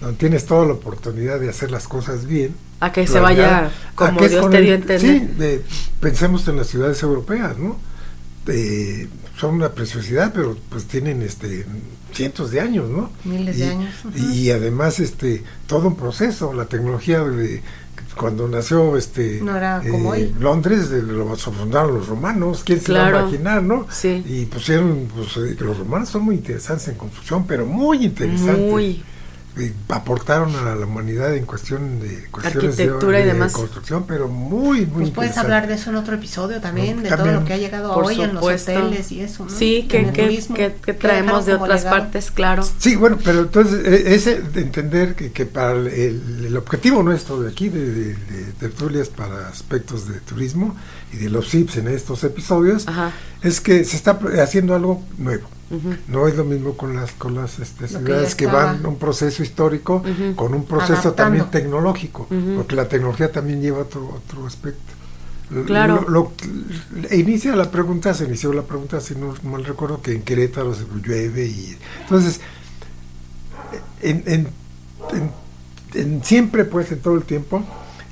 donde 0.00 0.16
tienes 0.18 0.44
toda 0.46 0.66
la 0.66 0.72
oportunidad 0.72 1.38
de 1.40 1.48
hacer 1.48 1.70
las 1.70 1.86
cosas 1.86 2.26
bien. 2.26 2.54
A 2.80 2.92
que 2.92 3.06
se 3.06 3.20
vaya 3.20 3.70
como 3.94 4.20
Dios 4.20 4.42
con 4.42 4.50
te 4.50 4.60
dio 4.60 4.72
a 4.72 4.76
entender. 4.76 5.00
Sí, 5.00 5.26
de- 5.38 5.62
pensemos 6.00 6.46
en 6.48 6.56
las 6.56 6.66
ciudades 6.66 7.02
europeas, 7.02 7.56
¿no? 7.56 7.78
Eh, 8.48 9.08
son 9.38 9.56
una 9.56 9.70
preciosidad, 9.72 10.32
pero 10.32 10.56
pues 10.70 10.84
tienen 10.86 11.22
este 11.22 11.66
cientos 12.12 12.50
de 12.50 12.60
años, 12.60 12.88
¿no? 12.88 13.10
Miles 13.24 13.56
y, 13.56 13.60
de 13.60 13.66
años. 13.66 13.94
Y 14.32 14.50
además 14.50 15.00
este 15.00 15.44
todo 15.66 15.88
un 15.88 15.96
proceso, 15.96 16.52
la 16.52 16.66
tecnología 16.66 17.22
de 17.22 17.62
cuando 18.16 18.48
nació 18.48 18.96
este 18.96 19.40
No 19.42 19.56
era 19.56 19.82
como 19.88 20.10
hoy. 20.10 20.34
Londres 20.40 20.90
eh, 20.90 21.02
lo 21.02 21.36
fundaron 21.36 21.94
los 21.94 22.08
romanos, 22.08 22.62
quién 22.64 22.80
se 22.80 22.86
Claro. 22.86 23.16
va 23.16 23.20
a 23.20 23.28
imaginar, 23.28 23.62
¿no? 23.62 23.86
Sí. 23.90 24.24
Y 24.26 24.46
pusieron 24.46 25.08
pues 25.14 25.36
eh, 25.36 25.56
los 25.60 25.78
romanos 25.78 26.08
son 26.08 26.22
muy 26.22 26.36
interesantes 26.36 26.88
en 26.88 26.94
construcción, 26.94 27.46
pero 27.46 27.66
muy 27.66 28.04
interesantes 28.04 28.70
Muy. 28.70 29.02
Eh, 29.58 29.72
aportaron 29.88 30.54
a 30.56 30.74
la 30.74 30.84
humanidad 30.86 31.34
en 31.34 31.46
cuestión 31.46 31.98
de 32.00 32.26
cuestiones 32.30 32.76
de- 32.76 32.82
Arquitectura 32.84 33.20
y 33.20 33.22
de, 33.22 33.32
demás. 33.32 33.52
construcción, 33.52 34.04
pero 34.06 34.28
muy, 34.28 34.84
muy 34.86 35.04
Pues 35.04 35.10
puedes 35.10 35.38
hablar 35.38 35.66
de 35.66 35.74
eso 35.74 35.90
en 35.90 35.96
otro 35.96 36.14
episodio 36.16 36.60
también, 36.60 36.96
No, 36.96 37.02
de 37.02 37.08
también. 37.08 37.30
todo 37.30 37.40
lo 37.40 37.46
que 37.46 37.54
ha 37.54 37.56
llegado 37.56 37.94
Por 37.94 38.04
hoy 38.04 38.14
en 38.20 38.34
los 38.34 38.40
supuesto. 38.40 38.72
hoteles 38.72 39.10
y 39.12 39.20
eso, 39.22 39.44
¿no? 39.44 39.50
Sí, 39.50 39.86
que, 39.88 40.12
que, 40.12 40.22
turismo, 40.24 40.56
que- 40.56 40.74
que 40.84 40.92
traemos 40.92 41.46
de 41.46 41.54
otras 41.54 41.84
legado. 41.84 42.02
partes, 42.02 42.30
claro. 42.30 42.62
Sí, 42.78 42.96
bueno, 42.96 43.18
pero 43.24 43.40
entonces 43.40 43.80
eh, 43.86 44.14
ese 44.14 44.40
de 44.42 44.60
entender 44.60 45.14
que, 45.14 45.32
que 45.32 45.46
para 45.46 45.72
el, 45.72 45.86
el- 46.46 46.56
objetivo 46.56 47.02
nuestro 47.02 47.40
de 47.40 47.50
aquí, 47.50 47.68
de, 47.68 47.90
de- 47.92 48.14
de 48.14 48.52
tertulias 48.60 49.08
para 49.08 49.48
aspectos 49.48 50.08
de 50.08 50.20
turismo 50.20 50.76
y 51.12 51.16
de 51.16 51.30
los 51.30 51.48
CIPS 51.48 51.76
en 51.78 51.88
estos 51.88 52.24
episodios, 52.24 52.86
Ajá. 52.88 53.10
es 53.42 53.60
que 53.60 53.84
se 53.84 53.96
está 53.96 54.18
haciendo 54.42 54.74
algo 54.74 55.02
nuevo. 55.18 55.48
No 56.08 56.28
es 56.28 56.36
lo 56.36 56.44
mismo 56.44 56.76
con 56.76 56.94
las 56.94 57.10
con 57.12 57.34
las 57.34 57.58
este, 57.58 57.86
que 57.86 57.88
ciudades 57.88 58.34
que, 58.36 58.44
estaba. 58.44 58.64
van 58.66 58.86
un 58.86 58.98
proceso 58.98 59.42
histórico 59.42 60.02
con 60.36 60.54
un 60.54 60.64
proceso 60.64 60.92
Adaptando. 60.94 61.14
también 61.14 61.50
tecnológico, 61.50 62.28
porque 62.56 62.76
la 62.76 62.88
tecnología 62.88 63.32
también 63.32 63.60
lleva 63.60 63.78
otro 63.80 64.08
otro 64.08 64.46
aspecto. 64.46 64.92
Claro. 65.66 66.04
Lo, 66.08 66.32
lo- 67.00 67.14
inicia 67.16 67.54
la 67.54 67.70
pregunta, 67.70 68.12
se 68.14 68.24
inició 68.24 68.52
la 68.52 68.62
pregunta, 68.62 69.00
si 69.00 69.14
no 69.14 69.32
mal 69.44 69.64
recuerdo, 69.64 70.02
que 70.02 70.12
en 70.12 70.22
Querétaro 70.22 70.74
se 70.74 70.84
llueve 71.04 71.46
y 71.46 71.76
entonces 72.02 72.40
en, 74.02 74.22
en- 74.26 74.48
en- 75.12 75.30
en 75.94 76.24
siempre 76.24 76.64
pues 76.64 76.90
en 76.92 77.00
todo 77.00 77.14
el 77.14 77.22
tiempo 77.24 77.62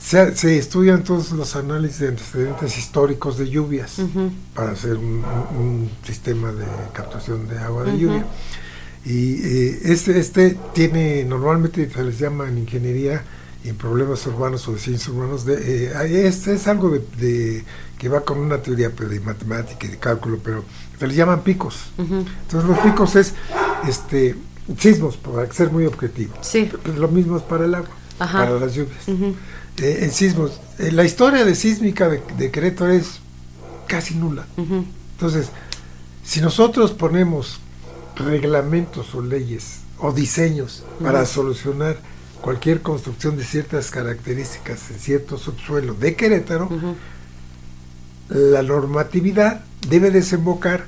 se, 0.05 0.37
se 0.37 0.59
estudian 0.59 1.03
todos 1.05 1.33
los 1.33 1.57
análisis 1.57 2.01
de 2.01 2.09
antecedentes 2.09 2.77
históricos 2.79 3.39
de 3.39 3.49
lluvias 3.49 3.99
Ujú. 3.99 4.31
para 4.55 4.73
hacer 4.73 4.97
un, 4.97 5.25
un- 5.25 5.57
un 5.57 5.91
sistema 6.05 6.53
de 6.53 6.67
captación 6.93 7.49
de 7.49 7.59
agua 7.59 7.85
de 7.85 7.91
Ujú. 7.93 7.99
lluvia. 8.01 8.27
Y 9.07 9.35
eh, 9.43 9.81
este, 9.85 10.19
este 10.19 10.57
tiene, 10.75 11.25
normalmente 11.25 11.89
se 11.91 12.03
les 12.05 12.19
llama 12.19 12.49
en 12.49 12.59
ingeniería 12.59 13.23
y 13.65 13.69
en 13.71 13.77
problemas 13.77 14.27
urbanos 14.27 14.67
o 14.69 14.73
de 14.73 14.79
ciencias 14.79 15.09
urbanos, 15.09 15.45
de, 15.47 15.55
eh, 15.89 16.27
este 16.27 16.55
es 16.55 16.67
algo 16.69 16.91
de, 16.91 16.99
de- 17.19 17.65
que 17.99 18.09
va 18.11 18.21
con 18.23 18.39
una 18.39 18.59
teoría 18.59 18.91
pues, 18.91 19.09
de 19.09 19.21
matemática 19.21 19.87
y 19.87 19.91
de 19.91 19.97
cálculo, 19.99 20.39
pero 20.45 20.65
se 20.99 21.07
les 21.07 21.17
llaman 21.17 21.43
picos. 21.43 21.77
Ujú. 21.97 22.25
Entonces 22.43 22.69
los 22.69 22.79
picos 22.81 23.17
es 23.17 23.35
este 23.89 24.37
sismos, 24.79 25.17
para 25.17 25.51
ser 25.53 25.71
muy 25.71 25.87
objetivo. 25.87 26.35
Sí. 26.43 26.71
Pues 26.83 26.97
lo 26.99 27.09
mismo 27.09 27.37
es 27.39 27.43
para 27.43 27.65
el 27.67 27.75
agua, 27.75 27.91
Ajá. 28.19 28.39
para 28.45 28.59
las 28.61 28.75
lluvias. 28.75 29.05
Eh, 29.79 30.01
en 30.03 30.13
sismos, 30.13 30.61
eh, 30.79 30.93
la 30.93 31.05
historia 31.05 31.45
de 31.45 31.55
sísmica 31.55 32.09
de, 32.09 32.23
de 32.39 32.51
Querétaro 32.51 32.93
es 32.93 33.21
casi 33.89 34.15
nula. 34.15 34.47
Entonces, 34.57 35.49
si 36.25 36.41
nosotros 36.41 36.93
ponemos 36.93 37.61
reglamentos 38.17 39.15
o 39.15 39.21
leyes 39.23 39.81
o 39.99 40.13
diseños 40.13 40.85
para 41.03 41.27
solucionar 41.27 41.97
cualquier 42.41 42.83
construcción 42.83 43.37
de 43.37 43.45
ciertas 43.45 43.91
características 43.91 44.91
en 44.91 44.99
cierto 44.99 45.39
subsuelo 45.39 45.95
de 45.95 46.15
Querétaro, 46.15 46.69
la 48.29 48.63
normatividad 48.63 49.65
debe 49.89 50.11
desembocar 50.11 50.87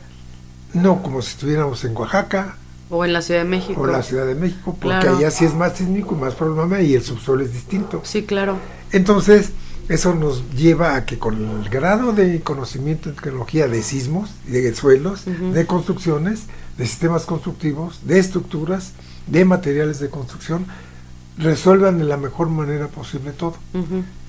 no 0.74 1.02
como 1.02 1.22
si 1.22 1.30
estuviéramos 1.30 1.84
en 1.84 1.96
Oaxaca 1.96 2.56
O 2.90 3.04
en 3.04 3.12
la 3.12 3.22
Ciudad 3.22 3.40
de 3.42 3.48
México. 3.48 3.80
o 3.80 3.86
la 3.86 4.02
Ciudad 4.02 4.26
de 4.26 4.34
México, 4.34 4.76
porque 4.80 5.00
Claro. 5.00 5.16
allá 5.18 5.30
sí 5.30 5.44
es 5.44 5.54
más 5.54 5.76
sísmico 5.76 6.14
más 6.14 6.34
problema 6.34 6.80
y 6.80 6.94
el 6.94 7.02
subsuelo 7.02 7.42
es 7.44 7.52
distinto. 7.52 8.00
Sí, 8.04 8.22
claro. 8.24 8.56
Entonces, 8.92 9.50
eso 9.88 10.14
nos 10.14 10.50
lleva 10.52 10.96
a 10.96 11.06
que 11.06 11.18
con 11.18 11.62
el 11.62 11.68
grado 11.68 12.12
de 12.12 12.40
conocimiento 12.40 13.08
en 13.08 13.16
tecnología 13.16 13.68
de 13.68 13.82
sismos, 13.82 14.30
de 14.46 14.74
suelos, 14.74 15.24
de 15.26 15.66
construcciones, 15.66 16.44
de 16.76 16.86
sistemas 16.86 17.24
constructivos, 17.24 18.00
de 18.04 18.18
estructuras, 18.18 18.92
de 19.28 19.44
materiales 19.44 20.00
de 20.00 20.10
construcción, 20.10 20.66
resuelvan 21.38 21.98
de 21.98 22.04
la 22.04 22.16
mejor 22.16 22.48
manera 22.48 22.88
posible 22.88 23.32
todo. 23.32 23.56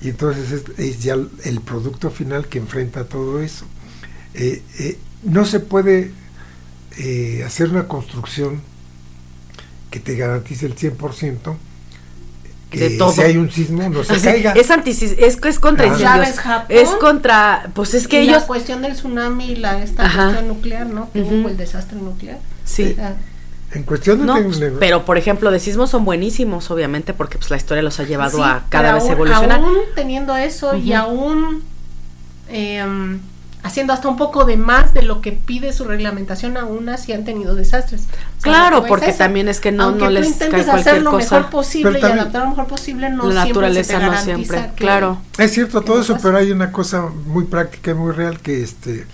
Y 0.00 0.10
entonces 0.10 0.52
es, 0.52 0.78
es 0.78 1.02
ya 1.02 1.14
el 1.14 1.60
producto 1.60 2.10
final 2.10 2.46
que 2.46 2.58
enfrenta 2.58 3.04
todo 3.04 3.40
eso. 3.40 3.64
Eh, 4.34 4.62
eh, 4.78 4.98
no 5.24 5.44
se 5.44 5.58
puede 5.58 6.12
eh, 6.98 7.42
hacer 7.44 7.70
una 7.70 7.88
construcción 7.88 8.60
que 9.90 9.98
te 9.98 10.16
garantice 10.16 10.66
el 10.66 10.76
100% 10.76 11.56
que 12.70 12.78
De 12.78 12.90
todo. 12.98 13.12
si 13.12 13.22
hay 13.22 13.36
un 13.38 13.50
sismo 13.50 13.88
no 13.88 14.04
se 14.04 14.12
Así, 14.14 14.24
caiga. 14.24 14.52
es 14.52 14.70
antisis, 14.70 15.14
es, 15.18 15.38
es 15.42 15.58
contra 15.58 15.84
Ah. 15.86 15.88
incendios. 15.88 16.36
Es 16.68 16.90
contra, 16.90 17.70
pues 17.74 17.94
es 17.94 18.06
que 18.08 18.22
y 18.22 18.28
ellos, 18.28 18.42
la 18.42 18.46
cuestión 18.46 18.82
del 18.82 18.92
tsunami 18.92 19.52
y 19.52 19.56
la 19.56 19.82
esta 19.82 20.04
Ajá. 20.04 20.24
cuestión 20.24 20.48
nuclear, 20.48 20.86
¿no? 20.86 21.10
Que 21.12 21.22
Ujú. 21.22 21.34
hubo 21.36 21.48
el 21.48 21.56
desastre 21.56 21.98
nuclear. 21.98 22.38
sí. 22.64 22.94
Sea, 22.94 23.16
En 23.70 23.82
cuestión 23.82 24.18
de 24.20 24.24
No, 24.24 24.36
tecno- 24.38 24.58
pues, 24.58 24.72
pero 24.80 25.04
por 25.04 25.18
ejemplo, 25.18 25.50
de 25.50 25.60
sismos 25.60 25.90
son 25.90 26.06
buenísimos, 26.06 26.70
obviamente, 26.70 27.12
porque 27.12 27.36
pues 27.36 27.50
la 27.50 27.58
historia 27.58 27.82
los 27.82 28.00
ha 28.00 28.04
llevado 28.04 28.38
sí, 28.38 28.42
a 28.42 28.62
cada 28.70 28.84
pero 28.84 28.94
vez 28.94 29.02
aún- 29.04 29.12
evolucionar. 29.12 29.60
Aún 29.60 29.76
teniendo 29.94 30.34
eso 30.38 30.74
y 30.74 30.92
Ujú. 30.94 30.96
aún 30.96 31.62
em, 32.48 33.20
haciendo 33.62 33.92
hasta 33.92 34.08
un 34.08 34.16
poco 34.16 34.44
de 34.44 34.56
más 34.56 34.94
de 34.94 35.02
lo 35.02 35.20
que 35.20 35.32
pide 35.32 35.72
su 35.72 35.84
reglamentación, 35.84 36.56
aún 36.56 36.88
así 36.88 37.12
han 37.12 37.24
tenido 37.24 37.54
desastres. 37.54 38.02
O 38.02 38.04
sea, 38.04 38.20
Claro, 38.42 38.84
porque 38.86 39.12
también 39.12 39.48
es 39.48 39.60
que 39.60 39.72
no- 39.72 39.90
no 39.92 39.98
tú 39.98 40.10
les 40.10 40.26
intentes 40.26 40.50
cae 40.50 40.64
cualquier 40.64 40.94
hacer 40.94 41.02
lo 41.02 41.10
cosa. 41.10 41.36
mejor 41.36 41.50
posible 41.50 41.98
y 42.00 42.04
adaptar 42.04 42.44
lo 42.44 42.50
mejor 42.50 42.66
posible, 42.66 43.10
no 43.10 43.24
la 43.26 43.42
siempre 43.42 43.48
naturaleza 43.48 43.92
se 43.94 43.98
te 43.98 44.06
no 44.06 44.18
siempre, 44.18 44.60
que- 44.70 44.74
claro. 44.76 45.18
Es 45.38 45.52
cierto 45.52 45.80
¿Qué 45.80 45.86
todo 45.86 46.00
eso, 46.00 46.14
pasa? 46.14 46.22
pero 46.26 46.38
hay 46.38 46.50
una 46.52 46.72
cosa 46.72 47.06
muy 47.26 47.44
práctica 47.44 47.90
y 47.90 47.94
muy 47.94 48.12
real 48.12 48.40
que 48.40 48.62
este 48.62 49.06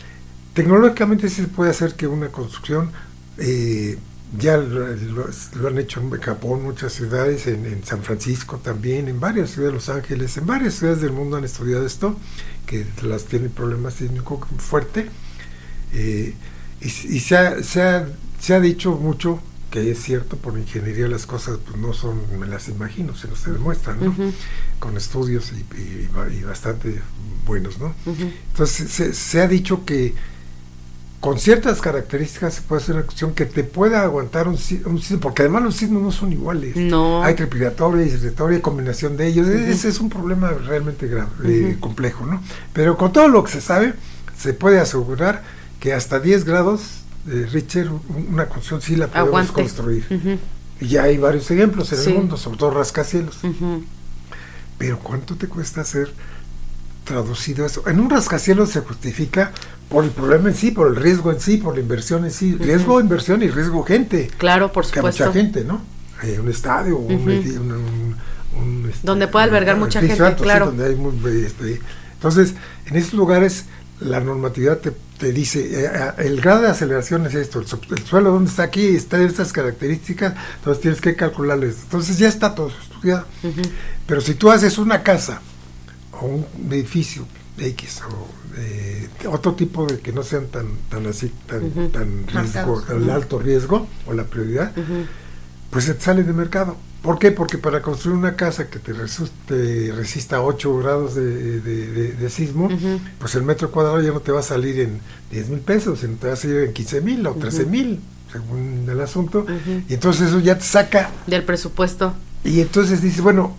tecnológicamente 0.52 1.28
sí 1.28 1.42
se 1.42 1.48
puede 1.48 1.70
hacer 1.70 1.94
que 1.94 2.06
una 2.06 2.28
construcción 2.28 2.92
eh, 3.38 3.98
ya 4.38 4.56
lo, 4.56 4.86
lo- 4.94 5.28
lo 5.60 5.68
han 5.68 5.78
hecho 5.78 6.00
en 6.00 6.10
Japón, 6.20 6.62
muchas 6.62 6.92
ciudades, 6.92 7.46
en, 7.46 7.66
en 7.66 7.84
San 7.84 8.02
Francisco 8.02 8.58
también, 8.58 9.08
en 9.08 9.20
varias 9.20 9.50
ciudades 9.50 9.72
de 9.72 9.74
Los 9.76 9.88
Ángeles, 9.88 10.36
en 10.36 10.46
varias 10.46 10.74
ciudades 10.74 11.00
del 11.02 11.12
mundo 11.12 11.36
han 11.36 11.44
estudiado 11.44 11.84
esto, 11.86 12.16
que 12.66 12.86
las 13.02 13.24
tienen 13.24 13.50
problemas 13.50 13.94
sísmicos 13.94 14.40
fuerte. 14.58 15.08
eh, 15.92 16.34
y 16.80 16.86
y 16.86 17.20
se, 17.20 17.36
ha, 17.36 17.62
se, 17.62 17.82
ha, 17.82 18.08
se 18.40 18.54
ha 18.54 18.60
dicho 18.60 18.92
mucho 18.92 19.40
que 19.70 19.90
es 19.90 20.00
cierto, 20.02 20.36
por 20.36 20.56
ingeniería 20.56 21.08
las 21.08 21.26
cosas 21.26 21.58
pues, 21.66 21.76
no 21.78 21.92
son, 21.92 22.20
me 22.38 22.46
las 22.46 22.68
imagino, 22.68 23.16
se 23.16 23.26
nos 23.26 23.44
demuestran, 23.44 23.98
¿no? 24.04 24.14
Con 24.78 24.96
estudios 24.96 25.50
y, 25.52 25.56
y- 25.80 26.08
y 26.38 26.42
bastante 26.44 27.00
buenos, 27.44 27.78
¿no? 27.78 27.92
Entonces 28.52 28.90
se, 28.90 29.12
se 29.14 29.40
ha 29.40 29.48
dicho 29.48 29.84
que 29.84 30.14
con 31.24 31.38
ciertas 31.38 31.80
características 31.80 32.52
se 32.52 32.60
puede 32.60 32.82
hacer 32.82 32.96
una 32.96 33.04
cuestión 33.04 33.32
que 33.32 33.46
te 33.46 33.64
pueda 33.64 34.02
aguantar 34.02 34.46
un, 34.46 34.58
un 34.84 35.00
sismo, 35.00 35.20
porque 35.20 35.40
además 35.40 35.62
los 35.62 35.74
sismos 35.74 36.02
no 36.02 36.12
son 36.12 36.34
iguales. 36.34 36.76
No. 36.76 37.24
Hay 37.24 37.34
tripilatoria 37.34 38.04
y 38.04 38.60
combinación 38.60 39.16
de 39.16 39.28
ellos. 39.28 39.48
Ese 39.48 39.88
es 39.88 40.00
un 40.00 40.10
problema 40.10 40.50
realmente 40.50 41.06
grave, 41.06 41.30
eh, 41.46 41.76
complejo, 41.80 42.26
¿no? 42.26 42.42
Pero 42.74 42.98
con 42.98 43.10
todo 43.10 43.28
lo 43.28 43.42
que 43.42 43.52
se 43.52 43.62
sabe, 43.62 43.94
se 44.36 44.52
puede 44.52 44.78
asegurar 44.80 45.42
que 45.80 45.94
hasta 45.94 46.20
10 46.20 46.44
grados 46.44 46.82
Richter, 47.26 47.88
un- 47.88 48.26
una 48.30 48.44
construcción 48.44 48.82
sí 48.82 48.94
la 48.96 49.06
podemos 49.06 49.28
Aguante. 49.28 49.52
construir. 49.54 50.04
Ujú, 50.10 50.38
Y 50.82 50.88
ya 50.88 51.04
hay 51.04 51.16
varios 51.16 51.50
ejemplos 51.50 51.90
en 51.94 51.98
Sí. 52.00 52.10
el 52.10 52.16
mundo, 52.18 52.36
sobre 52.36 52.58
todo 52.58 52.70
rascacielos. 52.72 53.38
Pero 54.76 54.98
¿cuánto 54.98 55.36
te 55.36 55.46
cuesta 55.48 55.80
hacer 55.80 56.12
traducido 57.04 57.64
eso? 57.66 57.86
En 57.88 58.00
un 58.00 58.10
rascacielos 58.10 58.70
se 58.70 58.80
justifica 58.80 59.52
por 59.88 60.04
el 60.04 60.10
problema 60.10 60.48
en 60.48 60.54
sí, 60.54 60.70
por 60.70 60.88
el 60.88 60.96
riesgo 60.96 61.30
en 61.30 61.40
sí, 61.40 61.58
por 61.58 61.74
la 61.74 61.80
inversión 61.80 62.24
en 62.24 62.30
sí. 62.30 62.56
Riesgo, 62.56 63.00
inversión 63.00 63.42
y 63.42 63.48
riesgo 63.48 63.82
gente. 63.84 64.30
Claro, 64.38 64.72
por 64.72 64.84
Que 64.90 65.00
mucha 65.02 65.12
supuesto. 65.12 65.32
gente, 65.32 65.64
¿no? 65.64 65.82
Eh, 66.22 66.38
un 66.40 66.48
estadio, 66.50 66.96
un, 66.96 67.14
Ujú. 67.14 67.30
edi- 67.30 67.56
un- 67.58 67.72
un- 67.72 68.16
un, 68.56 68.86
este, 68.90 69.06
Donde 69.06 69.28
puede 69.28 69.44
albergar 69.44 69.76
mucha 69.76 70.00
gente, 70.00 70.16
claro. 70.36 70.66
donde 70.66 70.86
hay 70.86 70.94
muy- 70.94 71.44
este, 71.44 71.80
entonces, 72.14 72.54
en 72.86 72.96
esos 72.96 73.14
lugares 73.14 73.64
la 74.00 74.20
normatividad 74.20 74.78
te, 74.78 74.92
te 75.18 75.32
dice, 75.32 75.60
eh, 75.84 75.90
eh, 75.92 76.10
el 76.26 76.40
grado 76.40 76.62
de 76.62 76.68
aceleración 76.68 77.26
es 77.26 77.34
esto, 77.34 77.60
el, 77.60 77.66
suelo 78.06 78.32
donde 78.32 78.50
está 78.50 78.64
aquí 78.64 78.86
está 78.88 79.16
en 79.18 79.24
estas 79.28 79.52
características, 79.52 80.34
entonces 80.56 80.80
tienes 80.82 81.00
que 81.00 81.14
calcularles. 81.14 81.76
Entonces 81.84 82.18
ya 82.18 82.28
está 82.28 82.54
todo 82.54 82.68
estudiado. 82.68 83.24
Pero 84.06 84.20
si 84.20 84.34
tú 84.34 84.50
haces 84.50 84.78
una 84.78 85.02
casa 85.02 85.40
o 86.20 86.26
un 86.26 86.72
edificio 86.72 87.24
X 87.58 88.00
o 88.08 88.26
eh, 88.56 89.08
otro 89.28 89.54
tipo 89.54 89.86
de 89.86 89.98
que 90.00 90.12
no 90.12 90.22
sean 90.22 90.46
tan 90.46 90.66
tan 90.88 91.06
así 91.06 91.30
tan 91.46 91.70
tan 91.92 92.26
riesgo, 92.26 92.82
alto 93.12 93.38
riesgo 93.38 93.86
o 94.06 94.12
la 94.12 94.24
prioridad, 94.24 94.72
pues 95.70 95.84
se 95.84 95.94
te 95.94 96.02
sale 96.04 96.22
de 96.24 96.32
mercado. 96.32 96.76
¿Por 97.02 97.18
qué? 97.18 97.30
Porque 97.32 97.58
para 97.58 97.82
construir 97.82 98.16
una 98.16 98.34
casa 98.34 98.70
que 98.70 98.78
te, 98.78 98.94
te 98.94 99.92
resista 99.94 100.40
8 100.40 100.78
grados 100.78 101.14
de, 101.14 101.60
de- 101.60 101.86
de- 101.90 102.12
de 102.12 102.30
sismo, 102.30 102.68
pues 103.18 103.34
el 103.34 103.42
metro 103.42 103.70
cuadrado 103.70 104.00
ya 104.00 104.10
no 104.10 104.20
te 104.20 104.32
va 104.32 104.40
a 104.40 104.42
salir 104.42 104.80
en 104.80 105.00
10 105.30 105.48
mil 105.50 105.60
pesos, 105.60 105.98
sino 106.00 106.14
te 106.16 106.28
va 106.28 106.32
a 106.32 106.36
salir 106.36 106.56
en 106.60 106.72
15 106.72 107.00
mil 107.02 107.26
o 107.26 107.34
13 107.34 107.66
mil, 107.66 108.00
según 108.32 108.86
el 108.88 109.00
asunto. 109.02 109.44
Y 109.88 109.94
entonces 109.94 110.28
eso 110.28 110.40
ya 110.40 110.56
te 110.56 110.64
saca 110.64 111.10
Del 111.26 111.42
presupuesto. 111.44 112.14
y 112.42 112.60
entonces 112.62 113.02
dice, 113.02 113.20
bueno, 113.20 113.54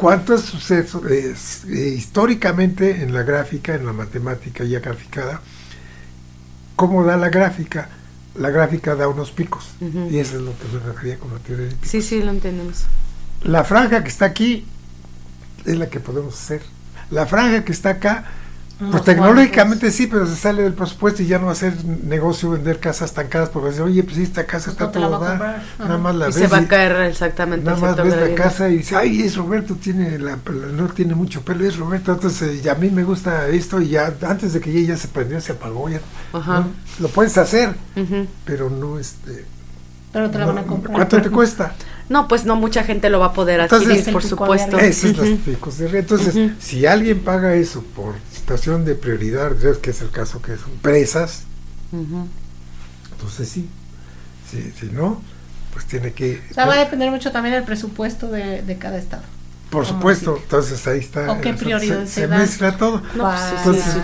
¿cuántos 0.00 0.40
sucesos 0.42 1.04
eh, 1.10 1.34
eh, 1.68 1.94
históricamente 1.94 3.02
en 3.02 3.12
la 3.12 3.22
gráfica, 3.22 3.74
en 3.74 3.84
la 3.84 3.92
matemática 3.92 4.64
ya 4.64 4.80
graficada, 4.80 5.42
cómo 6.74 7.04
da 7.04 7.18
la 7.18 7.28
gráfica? 7.28 7.90
La 8.34 8.48
gráfica 8.48 8.94
da 8.94 9.08
unos 9.08 9.30
picos. 9.30 9.72
Y 9.80 10.18
eso 10.18 10.36
es 10.36 10.42
lo 10.42 10.56
que 10.56 10.64
me 10.72 10.80
refería 10.80 11.18
con 11.18 11.34
la 11.34 11.38
teoría 11.40 11.66
de 11.66 11.72
picos. 11.72 11.88
Sí, 11.90 12.00
sí, 12.00 12.22
lo 12.22 12.30
entendemos. 12.30 12.86
La 13.42 13.64
franja 13.64 14.02
que 14.02 14.08
está 14.08 14.24
aquí 14.24 14.66
es 15.66 15.76
la 15.76 15.90
que 15.90 16.00
podemos 16.00 16.34
hacer. 16.34 16.62
La 17.10 17.26
franja 17.26 17.64
que 17.64 17.72
está 17.72 17.90
acá, 17.90 18.24
pues 18.90 19.04
tecnológicamente 19.04 19.90
sí, 19.90 20.06
pero 20.06 20.26
se 20.26 20.36
sale 20.36 20.62
del 20.62 20.72
presupuesto 20.72 21.22
y 21.22 21.26
ya 21.26 21.38
no 21.38 21.46
va 21.46 21.52
a 21.52 21.54
ser 21.56 21.74
negocio 21.84 22.50
vender 22.50 22.78
casas 22.80 23.12
tan 23.12 23.28
caras 23.28 23.50
porque 23.50 23.68
decir, 23.68 23.82
oye, 23.82 24.02
pues 24.02 24.16
esta 24.18 24.46
casa 24.46 24.72
Pues 24.72 24.74
está 24.74 24.84
no 24.86 24.90
te 24.90 24.98
la 25.00 25.06
todo 25.08 25.20
va 25.20 25.26
a 25.32 25.36
dar. 25.38 25.62
Nada 25.78 25.98
más 25.98 26.14
la 26.14 26.24
Y 26.24 26.28
ves 26.28 26.34
se 26.36 26.46
va 26.46 26.60
y- 26.60 26.64
a 26.64 26.68
caer 26.68 26.96
exactamente 27.02 27.64
Nada 27.66 27.76
más 27.78 27.96
ves 27.96 28.16
la 28.16 28.34
casa 28.34 28.68
y 28.68 28.78
dice, 28.78 28.96
ay, 28.96 29.22
es 29.22 29.36
Roberto, 29.36 29.74
tiene 29.74 30.18
la, 30.18 30.38
no 30.72 30.88
tiene 30.88 31.14
mucho 31.14 31.42
pelo, 31.42 31.64
es 31.66 31.76
Roberto, 31.76 32.12
entonces 32.12 32.62
ya 32.62 32.72
a 32.72 32.76
mí 32.76 32.90
me 32.90 33.04
gusta 33.04 33.48
esto 33.48 33.80
y 33.80 33.88
ya 33.90 34.12
antes 34.22 34.52
de 34.54 34.60
que 34.60 34.86
ya 34.86 34.96
se 34.96 35.08
prendió, 35.08 35.40
se 35.40 35.52
apagó, 35.52 35.88
ya 35.88 36.00
Ajá. 36.32 36.60
¿no? 36.60 36.68
lo 37.00 37.08
puedes 37.08 37.36
hacer, 37.38 37.74
pero 38.44 38.70
no 38.70 38.98
este 38.98 39.44
Pero 40.12 40.30
te 40.30 40.38
la 40.38 40.46
van 40.46 40.58
a 40.58 40.62
comprar. 40.64 40.94
¿Cuánto 40.94 41.20
te 41.20 41.30
cuesta? 41.30 41.74
No, 42.10 42.26
pues 42.26 42.44
no 42.44 42.56
mucha 42.56 42.82
gente 42.82 43.08
lo 43.08 43.20
va 43.20 43.26
a 43.26 43.32
poder 43.32 43.60
Entonces- 43.60 43.86
adquirir, 43.86 44.00
Es 44.00 44.06
el 44.08 44.12
por 44.14 44.24
supuesto. 44.24 44.78
Ese 44.80 45.10
es 45.10 45.16
los 45.16 45.28
picos 45.44 45.78
de. 45.78 45.96
Entonces, 45.96 46.34
si 46.58 46.84
alguien 46.84 47.20
paga 47.20 47.54
eso 47.54 47.84
por 47.94 48.14
de 48.84 48.94
prioridad, 48.94 49.56
que 49.80 49.90
es 49.90 50.02
el 50.02 50.10
caso 50.10 50.42
que 50.42 50.56
son 50.56 50.72
presas, 50.82 51.44
Ujú. 51.92 52.26
entonces 53.12 53.48
sí. 53.48 53.68
Si, 54.50 54.72
si 54.72 54.86
no, 54.86 55.22
pues 55.72 55.86
tiene 55.86 56.12
que... 56.12 56.42
O 56.50 56.54
sea, 56.54 56.66
va 56.66 56.74
a 56.74 56.78
depender 56.78 57.10
mucho 57.10 57.30
también 57.30 57.54
del 57.54 57.64
presupuesto 57.64 58.28
de, 58.28 58.62
de 58.62 58.78
cada 58.78 58.98
estado. 58.98 59.22
Por 59.70 59.84
como 59.84 59.98
supuesto, 59.98 60.36
entonces 60.42 60.86
ahí 60.86 60.98
está. 60.98 61.30
¿O 61.32 61.40
qué 61.40 61.54
prioridad 61.54 62.00
se, 62.04 62.06
se 62.06 62.20
se 62.22 62.26
da? 62.26 62.38
mezcla 62.38 62.76
todo. 62.76 63.02
No, 63.14 63.24
pues. 63.24 63.40
Entonces, 63.58 63.94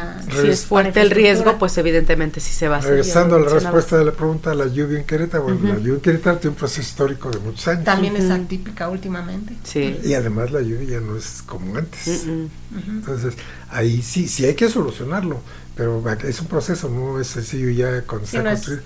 Si 0.40 0.48
es 0.48 0.64
fuerte 0.64 1.00
el 1.00 1.10
riesgo, 1.10 1.58
pues 1.58 1.76
evidentemente 1.78 2.40
sí 2.40 2.52
se 2.52 2.68
va 2.68 2.76
a 2.76 2.78
hacer. 2.78 2.90
Regresando 2.92 3.36
a 3.36 3.40
la 3.40 3.48
respuesta 3.48 3.98
de 3.98 4.04
la 4.04 4.12
pregunta, 4.12 4.54
la 4.54 4.66
lluvia 4.66 4.98
en 4.98 5.04
Querétaro, 5.04 5.44
bueno, 5.44 5.60
la 5.68 5.76
lluvia 5.78 5.94
en 5.94 6.00
Querétaro 6.00 6.38
tiene 6.38 6.50
un 6.52 6.56
proceso 6.56 6.80
histórico 6.80 7.30
de 7.30 7.38
muchos 7.40 7.66
años. 7.68 7.84
También 7.84 8.16
es 8.16 8.30
atípica 8.30 8.88
últimamente. 8.88 9.56
Sí. 9.64 9.98
Y 10.04 10.14
además 10.14 10.50
la 10.52 10.60
lluvia 10.62 10.98
ya 10.98 11.00
no 11.00 11.16
es 11.16 11.42
como 11.44 11.76
antes. 11.76 12.26
Entonces, 12.88 13.34
ahí 13.70 14.02
sí, 14.02 14.28
sí 14.28 14.44
hay 14.44 14.54
que 14.54 14.68
solucionarlo, 14.68 15.40
pero 15.76 16.02
es 16.26 16.40
un 16.40 16.46
proceso, 16.46 16.88
no 16.88 17.20
es 17.20 17.26
sencillo 17.26 17.68
ya 17.68 18.00
cuando 18.02 18.26
Sí, 18.26 18.38
no 18.38 18.50
es, 18.50 18.80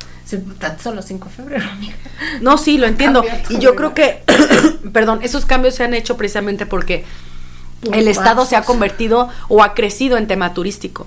tan 0.59 0.79
solo 0.81 1.03
5 1.03 1.29
de 1.29 1.35
febrero, 1.35 1.65
amiga. 1.71 1.95
No, 2.41 2.59
sí, 2.59 2.79
lo 2.79 2.89
entiendo. 2.89 3.25
Y 3.49 3.59
yo 3.59 3.77
creo 3.77 3.95
que, 3.95 4.25
perdón, 4.93 5.21
esos 5.23 5.47
cambios 5.47 5.77
se 5.77 5.85
han 5.85 5.95
hecho 5.95 6.17
precisamente 6.17 6.67
porque 6.67 7.05
el 7.93 8.09
Estado 8.09 8.45
se 8.45 8.57
ha 8.57 8.63
convertido 8.63 9.29
o 9.49 9.63
ha 9.63 9.75
crecido 9.75 10.19
en 10.19 10.27
tema 10.27 10.53
turístico. 10.53 11.07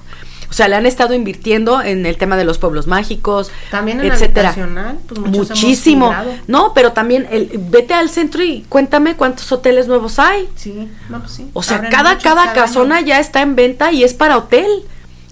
O 0.49 0.55
sea, 0.55 0.67
le 0.67 0.75
han 0.75 0.86
estado 0.86 1.15
invirtiendo 1.15 1.81
en 1.81 2.05
el 2.05 2.15
tema 2.17 2.38
de 2.38 2.45
los 2.45 2.59
pueblos 2.59 2.86
mágicos, 2.86 3.51
También 3.71 3.99
en 3.99 4.11
etcétera. 4.11 4.49
habitacional, 4.49 4.99
pues 5.07 5.19
muchos 5.19 5.49
Muchísimo. 5.49 6.13
No, 6.47 6.73
pero 6.75 6.93
también 6.93 7.27
el, 7.31 7.49
vete 7.57 7.95
al 7.95 8.07
centro 8.07 8.43
y 8.43 8.63
cuéntame 8.69 9.15
cuántos 9.15 9.51
hoteles 9.51 9.88
nuevos 9.88 10.19
hay. 10.19 10.47
Sí, 10.55 10.89
no, 11.09 11.21
pues 11.21 11.31
sí. 11.31 11.49
O 11.53 11.63
sea, 11.63 11.77
Abren 11.77 11.91
cada, 11.91 12.09
muchos 12.11 12.23
cada 12.23 12.43
año. 12.43 12.53
casona 12.53 13.01
ya 13.01 13.19
está 13.19 13.41
en 13.41 13.55
venta 13.55 13.91
y 13.91 14.03
es 14.03 14.13
para 14.13 14.38
hotel. 14.38 14.67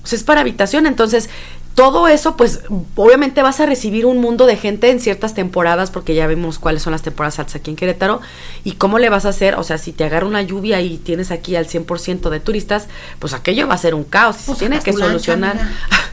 Es 0.09 0.23
para 0.23 0.41
habitación. 0.41 0.87
Entonces, 0.87 1.29
todo 1.75 2.07
eso, 2.07 2.35
pues, 2.35 2.61
obviamente 2.95 3.41
vas 3.41 3.59
a 3.59 3.65
recibir 3.65 4.05
un 4.05 4.19
mundo 4.19 4.45
de 4.45 4.57
gente 4.57 4.89
en 4.89 4.99
ciertas 4.99 5.33
temporadas, 5.33 5.89
porque 5.89 6.15
ya 6.15 6.27
vimos 6.27 6.59
cuáles 6.59 6.81
son 6.81 6.91
las 6.91 7.01
temporadas 7.01 7.39
altas 7.39 7.55
aquí 7.55 7.71
en 7.71 7.77
Querétaro. 7.77 8.19
Y 8.63 8.73
cómo 8.73 8.99
le 8.99 9.09
vas 9.09 9.25
a 9.25 9.29
hacer, 9.29 9.55
o 9.55 9.63
sea, 9.63 9.77
si 9.77 9.93
te 9.93 10.03
agarra 10.03 10.27
una 10.27 10.41
lluvia 10.41 10.81
y 10.81 10.97
tienes 10.97 11.31
aquí 11.31 11.55
al 11.55 11.67
100% 11.67 12.29
de 12.29 12.39
turistas, 12.39 12.87
pues 13.19 13.33
aquello 13.33 13.67
va 13.67 13.75
a 13.75 13.77
ser 13.77 13.95
un 13.95 14.03
caos 14.03 14.37
y 14.41 14.45
Pues 14.47 14.57
se 14.57 14.65
tiene 14.65 14.77
sacas 14.77 14.95
que 14.95 14.99
lancha, 14.99 15.07
solucionar. 15.11 15.57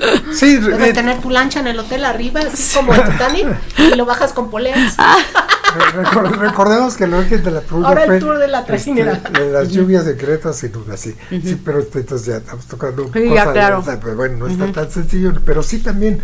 Sí, 0.32 0.56
Debes 0.56 0.78
re- 0.80 0.92
tener 0.92 1.20
tu 1.20 1.30
lancha 1.30 1.60
en 1.60 1.66
el 1.66 1.78
hotel 1.78 2.04
arriba, 2.04 2.40
así 2.40 2.76
como 2.76 2.94
el 2.94 3.02
Titanic, 3.04 3.46
y 3.78 3.94
lo 3.96 4.06
bajas 4.06 4.32
con 4.32 4.50
poleas. 4.50 4.96
recor- 5.94 6.36
recordemos 6.38 6.96
que 6.96 7.04
el 7.04 7.14
origen 7.14 7.42
de 7.44 7.50
la 7.50 7.60
pregunta 7.60 7.88
Ahora 7.88 8.02
el 8.04 8.08
fue 8.08 8.18
tour 8.20 8.38
de 8.38 8.48
la 8.48 8.64
trajinera. 8.64 9.12
este, 9.12 9.40
de 9.42 9.50
las 9.52 9.68
lluvias 9.70 10.04
de 10.06 10.16
Querétaro 10.16 10.54
sin 10.54 10.72
duda, 10.72 10.96
sí. 10.96 11.14
Sí, 11.30 11.60
pero 11.64 11.80
entonces 11.80 12.26
ya 12.26 12.36
estamos 12.38 12.66
tocando 12.66 13.10
Sí, 13.12 13.24
ya, 13.24 13.28
cosas, 13.44 13.52
claro. 13.52 13.78
o 13.80 13.84
sea, 13.84 14.00
pues, 14.00 14.16
bueno, 14.16 14.38
no 14.38 14.46
está 14.48 14.72
tan 14.72 14.90
sencillo, 14.90 15.32
pero 15.44 15.62
sí 15.62 15.78
también 15.78 16.20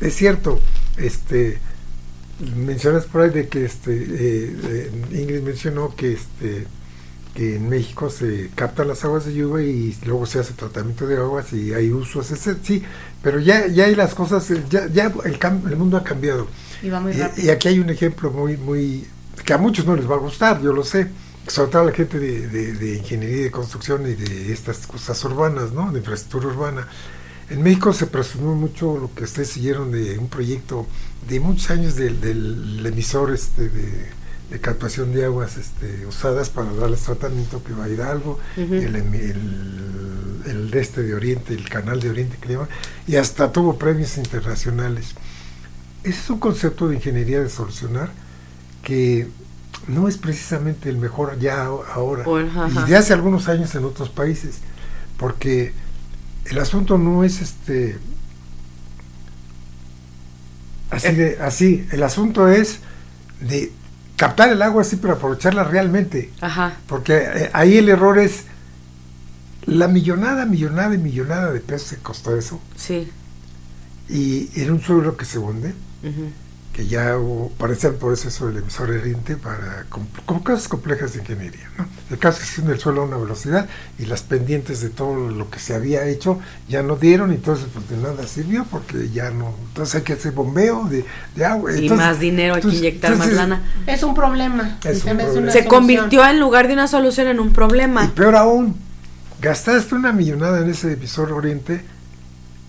es 0.00 0.14
cierto, 0.14 0.60
este, 0.96 1.58
mencionas 2.56 3.04
por 3.04 3.22
ahí 3.22 3.30
de 3.30 3.48
que 3.48 3.64
este, 3.64 3.92
eh, 3.92 4.56
eh, 4.64 4.90
Ingrid 5.12 5.42
mencionó 5.42 5.94
que 5.96 6.12
este 6.12 6.66
que 7.38 7.56
en 7.56 7.68
México 7.68 8.10
se 8.10 8.50
captan 8.54 8.88
las 8.88 9.04
aguas 9.04 9.24
de 9.26 9.34
lluvia 9.34 9.64
y 9.66 9.96
luego 10.04 10.26
se 10.26 10.40
hace 10.40 10.54
tratamiento 10.54 11.06
de 11.06 11.16
aguas 11.18 11.52
y 11.52 11.72
hay 11.72 11.90
usos, 11.92 12.26
sí, 12.62 12.82
pero 13.22 13.38
ya, 13.40 13.66
ya 13.68 13.84
hay 13.86 13.94
las 13.94 14.14
cosas, 14.14 14.48
ya, 14.68 14.88
ya 14.88 15.12
el, 15.24 15.38
el 15.70 15.76
mundo 15.76 15.96
ha 15.96 16.04
cambiado. 16.04 16.48
Y 16.82 16.90
va 16.90 17.00
muy 17.00 17.12
Y, 17.12 17.46
y 17.46 17.50
aquí 17.50 17.68
hay 17.68 17.78
un 17.80 17.90
ejemplo 17.90 18.30
muy, 18.30 18.56
muy, 18.56 19.06
que 19.44 19.52
a 19.52 19.58
muchos 19.58 19.86
no 19.86 19.96
les 19.96 20.10
va 20.10 20.16
a 20.16 20.18
gustar, 20.18 20.60
yo 20.62 20.72
lo 20.72 20.84
sé, 20.84 21.12
sobre 21.46 21.70
todo 21.70 21.82
a 21.82 21.84
la 21.86 21.92
gente 21.92 22.18
de, 22.18 22.48
de- 22.48 22.72
de 22.74 22.96
ingeniería 22.98 23.38
y 23.38 23.42
de 23.44 23.50
construcción 23.50 24.02
y 24.06 24.14
de 24.14 24.52
estas 24.52 24.86
cosas 24.86 25.22
urbanas, 25.24 25.72
¿no? 25.72 25.92
De 25.92 25.98
infraestructura 26.00 26.48
urbana. 26.54 26.88
En 27.50 27.62
México 27.62 27.92
se 27.92 28.06
presumió 28.06 28.54
mucho 28.54 28.98
lo 28.98 29.14
que 29.14 29.24
ustedes 29.24 29.48
siguieron 29.50 29.90
de 29.92 30.18
un 30.18 30.28
proyecto 30.28 30.86
de 31.28 31.40
muchos 31.40 31.70
años 31.70 31.96
del, 31.96 32.20
del 32.20 32.84
emisor 32.86 33.32
este 33.32 33.68
de, 33.70 34.12
de 34.50 34.60
captación 34.60 35.12
de 35.12 35.24
aguas 35.26 35.56
este, 35.58 36.06
usadas 36.06 36.48
para 36.48 36.72
darles 36.72 37.00
tratamiento 37.00 37.62
que 37.62 37.74
va 37.74 37.84
a 37.84 37.88
Hidalgo, 37.88 38.38
el, 38.56 38.94
emi- 38.96 39.20
el, 39.20 40.42
el 40.46 40.70
de 40.70 40.80
este 40.80 41.02
de 41.02 41.14
Oriente, 41.14 41.52
el 41.52 41.68
canal 41.68 42.00
de 42.00 42.08
Oriente 42.10 42.38
que 42.40 42.48
le 42.48 42.54
llaman, 42.54 42.68
y 43.06 43.16
hasta 43.16 43.52
tuvo 43.52 43.76
premios 43.78 44.16
internacionales. 44.16 45.14
Ese 46.02 46.18
es 46.18 46.30
un 46.30 46.38
concepto 46.38 46.88
de 46.88 46.94
ingeniería 46.96 47.42
de 47.42 47.50
solucionar 47.50 48.10
que 48.82 49.28
no 49.86 50.08
es 50.08 50.16
precisamente 50.16 50.88
el 50.88 50.96
mejor 50.96 51.38
ya 51.38 51.64
ahora, 51.64 52.24
y 52.86 52.90
de 52.90 52.96
hace 52.96 53.12
algunos 53.12 53.48
años 53.48 53.74
en 53.74 53.84
otros 53.84 54.08
países, 54.08 54.60
porque 55.18 55.74
el 56.46 56.58
asunto 56.58 56.96
no 56.96 57.22
es 57.24 57.42
este 57.42 57.98
así 60.90 61.12
de 61.12 61.38
así, 61.42 61.86
el 61.92 62.02
asunto 62.02 62.48
es 62.48 62.78
de 63.40 63.72
captar 64.18 64.50
el 64.50 64.60
agua 64.60 64.82
así 64.82 64.96
pero 64.96 65.14
aprovecharla 65.14 65.64
realmente, 65.64 66.30
Ajá. 66.42 66.74
porque 66.86 67.16
eh, 67.16 67.50
ahí 67.54 67.78
el 67.78 67.88
error 67.88 68.18
es 68.18 68.44
la 69.64 69.88
millonada, 69.88 70.44
millonada 70.44 70.94
y 70.94 70.98
millonada 70.98 71.50
de 71.52 71.60
pesos 71.60 71.90
que 71.92 72.02
costó 72.02 72.36
eso, 72.36 72.60
Sí. 72.76 73.10
y 74.10 74.50
en 74.60 74.72
un 74.72 74.80
suelo 74.82 75.16
que 75.16 75.24
se 75.24 75.38
hunde. 75.38 75.72
Que 76.78 76.86
ya 76.86 77.18
hubo, 77.18 77.50
parece 77.58 77.88
por 77.90 78.12
eso 78.12 78.28
eso 78.28 78.46
del 78.46 78.58
emisor 78.58 78.92
heriente 78.92 79.34
para 79.36 79.84
con, 79.88 80.06
con 80.24 80.38
cosas 80.38 80.68
complejas 80.68 81.12
de 81.12 81.18
ingeniería. 81.18 81.68
¿no? 81.76 81.84
El 82.08 82.18
caso 82.18 82.40
es 82.40 82.52
que 82.54 82.60
en 82.60 82.70
el 82.70 82.78
suelo 82.78 83.02
a 83.02 83.04
una 83.06 83.16
velocidad 83.16 83.68
y 83.98 84.06
las 84.06 84.22
pendientes 84.22 84.80
de 84.80 84.88
todo 84.88 85.28
lo 85.28 85.50
que 85.50 85.58
se 85.58 85.74
había 85.74 86.04
hecho 86.06 86.38
ya 86.68 86.84
no 86.84 86.94
dieron, 86.94 87.32
entonces 87.32 87.66
pues 87.74 87.90
de 87.90 87.96
nada 87.96 88.24
sirvió 88.28 88.64
porque 88.70 89.10
ya 89.10 89.30
no, 89.30 89.52
entonces 89.66 89.96
hay 89.96 90.02
que 90.02 90.12
hacer 90.12 90.30
bombeo 90.30 90.84
de, 90.84 91.04
de 91.34 91.44
agua. 91.44 91.72
Y 91.72 91.78
entonces- 91.82 92.06
más 92.06 92.20
dinero, 92.20 92.54
hay 92.54 92.60
que 92.60 92.68
entonces- 92.68 92.78
inyectar 92.80 93.16
más 93.16 93.32
lana. 93.32 93.60
Es 93.88 94.04
un 94.04 94.14
problema. 94.14 94.78
Es 94.84 94.98
y 94.98 95.00
un 95.00 95.04
también 95.06 95.16
problema. 95.30 95.42
una 95.42 95.50
Se 95.52 95.58
solución. 95.64 95.64
convirtió 95.80 96.24
en 96.28 96.38
lugar 96.38 96.68
de 96.68 96.74
una 96.74 96.86
solución 96.86 97.26
en 97.26 97.40
un 97.40 97.48
Y 97.48 97.50
problema. 97.54 98.08
peor 98.14 98.36
aún, 98.36 98.76
gastaste 99.42 99.96
una 99.96 100.12
millonada 100.12 100.60
en 100.60 100.70
ese 100.70 100.92
emisor 100.92 101.32
oriente 101.32 101.84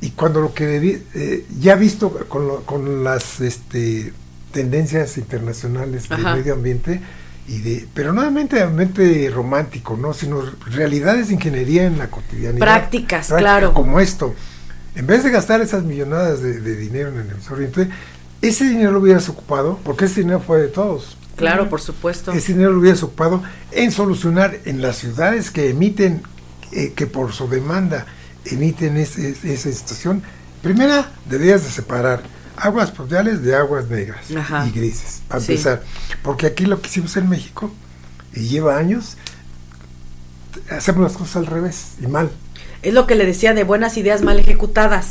y 0.02 0.12
cuando 0.12 0.42
lo 0.42 0.54
que 0.54 1.02
eh, 1.14 1.46
ya 1.60 1.76
visto 1.76 2.10
con, 2.30 2.48
lo- 2.48 2.62
con 2.66 3.04
las 3.04 3.42
este, 3.42 4.14
tendencias 4.52 5.18
internacionales 5.18 6.08
del 6.10 6.24
medio 6.24 6.54
ambiente, 6.54 7.02
y 7.48 7.60
de, 7.60 7.88
pero 7.94 8.14
no 8.14 8.22
meramente 8.22 9.30
romántico, 9.30 9.98
¿no? 9.98 10.14
sino 10.14 10.42
realidades 10.68 11.28
de 11.30 11.34
ingeniería 11.34 11.86
en 11.86 11.98
la 11.98 12.10
cotidianidad. 12.10 12.60
Prácticas, 12.60 13.28
práctica, 13.28 13.38
claro. 13.40 13.74
Como 13.74 14.00
esto. 14.00 14.36
En 14.96 15.08
vez 15.08 15.24
de 15.24 15.32
gastar 15.32 15.60
esas 15.62 15.84
millonadas 15.84 16.42
de, 16.42 16.60
de 16.62 16.76
dinero 16.76 17.10
en 17.10 17.18
el 17.20 17.28
oriente, 17.52 17.90
ese 18.42 18.66
dinero 18.66 18.92
lo 18.92 19.00
hubieras 19.00 19.28
ocupado, 19.30 19.80
porque 19.84 20.06
ese 20.06 20.22
dinero 20.22 20.40
fue 20.40 20.62
de 20.62 20.68
todos. 20.68 21.18
Claro, 21.36 21.70
por 21.70 21.82
supuesto. 21.82 22.32
Ese 22.34 22.54
dinero 22.54 22.72
lo 22.74 22.80
hubieras 22.80 23.02
ocupado 23.02 23.42
en 23.72 23.92
solucionar 23.92 24.58
en 24.66 24.82
las 24.82 24.98
ciudades 24.98 25.52
que 25.52 25.70
emiten, 25.70 26.22
eh, 26.72 26.94
que 26.96 27.08
por 27.08 27.32
su 27.34 27.48
demanda 27.50 28.06
emiten 28.46 28.98
ese- 28.98 29.36
esa 29.44 29.72
situación. 29.72 30.24
Primera, 30.62 31.12
deberías 31.30 31.64
de 31.64 31.70
separar 31.70 32.22
aguas 32.58 32.92
pluviales 32.92 33.42
de 33.44 33.56
aguas 33.56 33.88
negras 33.90 34.26
Ajá. 34.36 34.68
y 34.68 34.72
grises, 34.72 35.22
para 35.28 35.40
Sí. 35.42 35.54
empezar. 35.54 35.84
Porque 36.24 36.48
aquí 36.48 36.66
lo 36.66 36.82
que 36.82 36.90
hicimos 36.90 37.16
en 37.18 37.30
México, 37.30 37.72
y 38.34 38.42
lleva 38.50 38.78
años, 38.78 39.16
hacemos 40.70 41.04
las 41.04 41.14
cosas 41.18 41.38
al 41.38 41.46
revés 41.46 41.94
y 42.02 42.08
mal. 42.08 42.30
Es 42.82 42.94
lo 42.94 43.08
que 43.08 43.16
le 43.16 43.26
decía 43.26 43.54
de 43.54 43.64
buenas 43.64 43.98
ideas 43.98 44.22
mal 44.22 44.40
ejecutadas. 44.40 45.08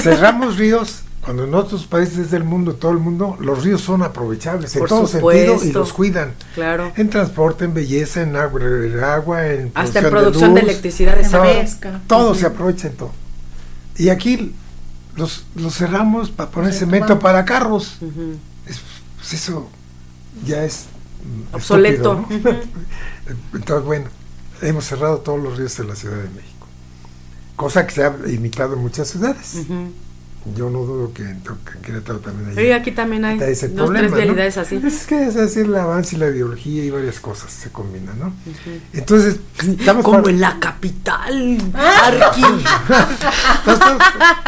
Cerramos 0.00 0.56
ríos 0.58 1.02
cuando 1.26 1.42
en 1.42 1.54
otros 1.54 1.86
países 1.86 2.30
del 2.30 2.44
mundo, 2.44 2.76
todo 2.76 2.92
el 2.92 2.98
mundo, 2.98 3.36
los 3.40 3.64
ríos 3.64 3.80
son 3.80 4.02
aprovechables 4.04 4.76
en 4.76 4.86
todo 4.86 5.08
sentido 5.08 5.58
y 5.62 5.72
los 5.72 5.92
cuidan. 5.92 6.34
Claro. 6.54 6.92
En 6.96 7.10
transporte, 7.10 7.64
en 7.64 7.74
belleza, 7.74 8.22
en 8.22 8.36
agua, 8.36 8.60
en, 8.62 9.00
agua, 9.02 9.46
en 9.52 9.72
Hasta 9.74 9.98
en 9.98 10.08
producción 10.10 10.54
de 10.54 10.60
luz, 10.62 10.70
electricidad. 10.70 11.18
En 11.20 11.30
pesca. 11.64 12.00
todo 12.06 12.32
se 12.36 12.46
aprovecha 12.46 12.86
en 12.86 12.94
todo. 12.94 13.10
Y 13.96 14.08
aquí 14.10 14.54
los, 15.16 15.46
los 15.56 15.74
cerramos 15.74 16.30
para 16.30 16.48
poner 16.50 16.72
cemento 16.72 17.18
para 17.18 17.44
carros. 17.44 17.98
Es- 18.64 18.80
pues 19.16 19.32
eso 19.32 19.68
ya 20.44 20.62
es 20.62 20.84
mm, 21.50 21.56
Obsoleto. 21.56 22.24
estúpido, 22.30 22.52
¿no? 22.52 22.58
Entonces, 23.58 23.84
bueno, 23.84 24.06
hemos 24.62 24.84
cerrado 24.84 25.18
todos 25.18 25.42
los 25.42 25.58
ríos 25.58 25.76
de 25.76 25.84
la 25.84 25.96
Ciudad 25.96 26.18
de 26.18 26.28
México. 26.28 26.68
Cosa 27.56 27.84
que 27.84 27.94
se 27.94 28.04
ha 28.04 28.14
imitado 28.28 28.74
en 28.74 28.80
muchas 28.80 29.08
ciudades. 29.08 29.54
Ujú. 29.56 29.90
Yo 30.54 30.70
no 30.70 30.80
dudo 30.80 31.12
que 31.12 31.22
en, 31.22 31.40
que 31.40 31.72
en 31.76 31.82
Querétaro 31.82 32.18
también 32.20 32.54
Y 32.56 32.60
hay 32.60 32.72
aquí 32.72 32.92
también 32.92 33.24
hay 33.24 33.38
dos, 33.38 33.48
ese 33.48 33.68
tres 33.68 33.78
problema, 33.80 34.08
¿no? 34.08 34.16
vialidades 34.16 34.56
así. 34.58 34.80
Es 34.84 35.06
que 35.06 35.24
es 35.26 35.36
así 35.36 35.60
el 35.60 35.74
avance 35.74 36.16
y 36.16 36.18
la 36.18 36.28
ideología 36.28 36.84
y 36.84 36.90
varias 36.90 37.18
cosas 37.20 37.50
se 37.52 37.70
combinan, 37.70 38.18
¿no? 38.18 38.32
Entonces, 38.92 39.36
estamos 39.60 40.04
Como 40.04 40.28
en 40.28 40.40
la 40.40 40.58
capital. 40.60 41.58
Ah. 41.74 42.06
Arqui. 42.06 42.42
estamos- 43.66 44.02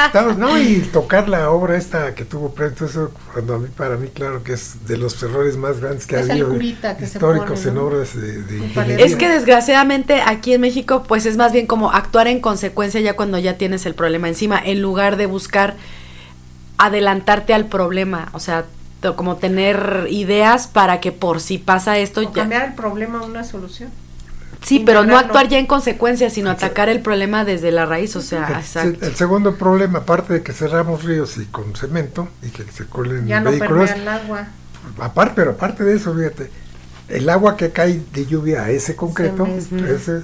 estamos- 0.07 0.39
no, 0.39 0.59
y 0.59 0.81
tocar 0.93 1.29
la 1.29 1.51
obra 1.51 1.77
esta 1.77 2.15
que 2.15 2.25
tuvo 2.25 2.53
Prento, 2.55 2.87
eso 2.87 3.13
cuando 3.33 3.55
a 3.55 3.59
mí, 3.59 3.69
para 3.77 3.97
mí, 3.97 4.09
claro 4.09 4.43
que 4.43 4.53
es 4.55 4.87
de 4.87 4.97
los 4.97 5.23
errores 5.23 5.57
más 5.57 5.81
grandes 5.81 6.07
que 6.07 6.17
ha 6.17 6.21
Es 6.21 6.27
el 6.27 6.31
habido 6.33 6.49
curita 6.51 6.97
que 6.97 7.07
se 7.07 7.15
históricos 7.19 7.61
pone, 7.61 7.71
en 7.71 7.79
obras 7.79 8.15
de, 8.15 8.43
de 8.43 8.59
ingeniería. 8.59 9.05
Es 9.05 9.17
que 9.17 9.29
desgraciadamente 9.29 10.23
aquí 10.23 10.55
en 10.55 10.61
México 10.61 11.05
pues 11.07 11.27
es 11.27 11.37
más 11.37 11.53
bien 11.53 11.67
como 11.67 11.91
actuar 11.91 12.27
en 12.29 12.41
consecuencia 12.41 13.01
ya 13.01 13.15
cuando 13.17 13.39
ya 13.39 13.57
tienes 13.59 13.87
el 13.87 13.95
problema 13.95 14.29
encima 14.29 14.59
en 14.65 14.81
lugar 14.83 15.17
de 15.17 15.27
buscar 15.27 15.77
adelantarte 16.79 17.55
al 17.55 17.67
problema, 17.67 18.29
o 18.33 18.41
sea, 18.41 18.65
como 19.17 19.37
tener 19.37 20.07
ideas 20.11 20.67
para 20.67 21.01
que 21.01 21.13
por 21.13 21.41
si 21.41 21.59
pasa 21.59 21.99
esto 21.99 22.21
O 22.21 22.25
ya 22.25 22.33
cambiar 22.33 22.65
el 22.69 22.75
problema 22.75 23.19
a 23.21 23.23
una 23.23 23.45
solución. 23.45 23.91
Sí, 24.61 24.81
pero 24.85 25.05
no 25.05 25.17
actuar 25.17 25.47
ya 25.47 25.59
en 25.59 25.67
consecuencia, 25.67 26.31
sino 26.31 26.51
atacar 26.51 26.89
el 26.89 27.01
problema 27.01 27.45
desde 27.45 27.71
la 27.71 27.87
raíz, 27.87 28.17
o 28.17 28.23
sea, 28.23 28.49
El, 28.49 28.55
exacto. 28.57 29.07
el 29.07 29.15
segundo 29.15 29.55
problema, 29.57 30.01
aparte 30.01 30.33
de 30.35 30.43
que 30.43 30.53
cerramos 30.53 31.05
ríos 31.05 31.37
y 31.37 31.45
con 31.47 31.77
cemento 31.77 32.29
y 32.43 32.49
que 32.49 32.65
se 32.65 32.87
colen 32.87 33.29
Ya 33.29 33.41
no 33.41 33.51
vehículos, 33.51 33.91
permea 33.91 34.03
el 34.03 34.09
agua. 34.09 34.49
aparte, 35.01 35.35
pero 35.37 35.53
aparte 35.53 35.85
de 35.85 35.95
eso, 35.95 36.13
fíjate, 36.13 36.51
el 37.09 37.29
agua 37.31 37.57
que 37.57 37.71
cae 37.71 38.01
de 38.13 38.27
lluvia 38.27 38.65
a 38.65 38.71
ese 38.71 38.97
concreto, 38.97 39.47
ese- 39.47 40.23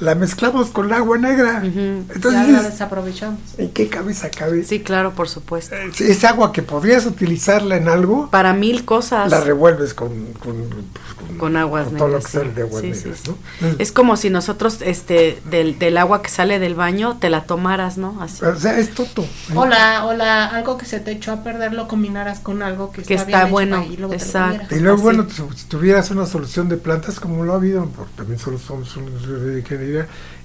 la 0.00 0.14
mezclamos 0.14 0.68
con 0.70 0.86
el 0.86 0.92
agua 0.94 1.18
negra. 1.18 1.62
Ujú. 1.64 2.04
Entonces, 2.14 2.46
ya 2.46 2.52
la 2.52 2.62
desaprovechamos. 2.62 3.38
¿en 3.58 3.70
qué 3.70 3.88
cabeza 3.88 4.30
cabe? 4.30 4.64
Sí, 4.64 4.80
claro, 4.80 5.12
por 5.12 5.28
supuesto. 5.28 5.74
Eh, 5.76 5.90
Es 6.00 6.24
agua 6.24 6.52
que 6.52 6.62
podrías 6.62 7.06
utilizarla 7.06 7.76
en 7.76 7.88
algo, 7.88 8.28
Para 8.30 8.52
mil 8.54 8.84
cosas. 8.84 9.30
la 9.30 9.40
revuelves 9.40 9.94
con, 9.94 10.32
con, 10.34 10.54
pues, 10.92 11.38
Con 11.38 11.56
aguas 11.56 11.88
con 11.88 11.96
todo 11.96 12.08
lo 12.08 12.14
negras, 12.18 12.32
que 12.32 12.38
sale 12.38 12.50
sí. 12.50 12.56
de 12.56 12.62
aguas 12.62 12.80
Sí, 12.82 12.94
sí, 12.94 13.04
negras, 13.04 13.20
sí. 13.24 13.30
¿no? 13.62 13.68
Es 13.78 13.92
como 13.92 14.16
si 14.16 14.30
nosotros, 14.30 14.78
este, 14.82 15.38
del, 15.50 15.78
del 15.78 15.96
agua 15.98 16.22
que 16.22 16.28
sale 16.30 16.58
del 16.58 16.74
baño, 16.74 17.18
te 17.18 17.28
la 17.30 17.44
tomaras, 17.44 17.98
¿no? 17.98 18.20
Así. 18.22 18.44
O 18.44 18.56
sea, 18.56 18.78
es 18.78 18.90
toto. 18.94 19.24
O 19.54 19.66
la, 19.66 20.06
o 20.06 20.14
la, 20.14 20.46
algo 20.46 20.76
que 20.78 20.86
se 20.86 21.00
te 21.00 21.12
echó 21.12 21.32
a 21.32 21.42
perder 21.44 21.72
lo 21.74 21.88
combinaras 21.88 22.40
con 22.40 22.62
algo 22.62 22.90
que, 22.90 23.02
Que 23.02 23.14
está, 23.14 23.26
está 23.26 23.38
bien 23.44 23.46
hecho 23.46 23.52
bueno, 23.52 23.84
te 23.94 24.00
lo 24.00 24.12
exacto. 24.12 24.74
Y 24.74 24.80
luego, 24.80 24.96
Así. 24.96 25.02
bueno, 25.04 25.26
si 25.54 25.64
tuvieras 25.66 26.10
una 26.10 26.26
solución 26.26 26.68
de 26.68 26.76
plantas 26.78 27.20
como 27.20 27.44
lo 27.44 27.52
ha 27.52 27.56
habido, 27.56 27.86
porque 27.96 28.12
también 28.16 28.38
solo 28.38 28.58
somos 28.58 28.96
una 28.96 29.10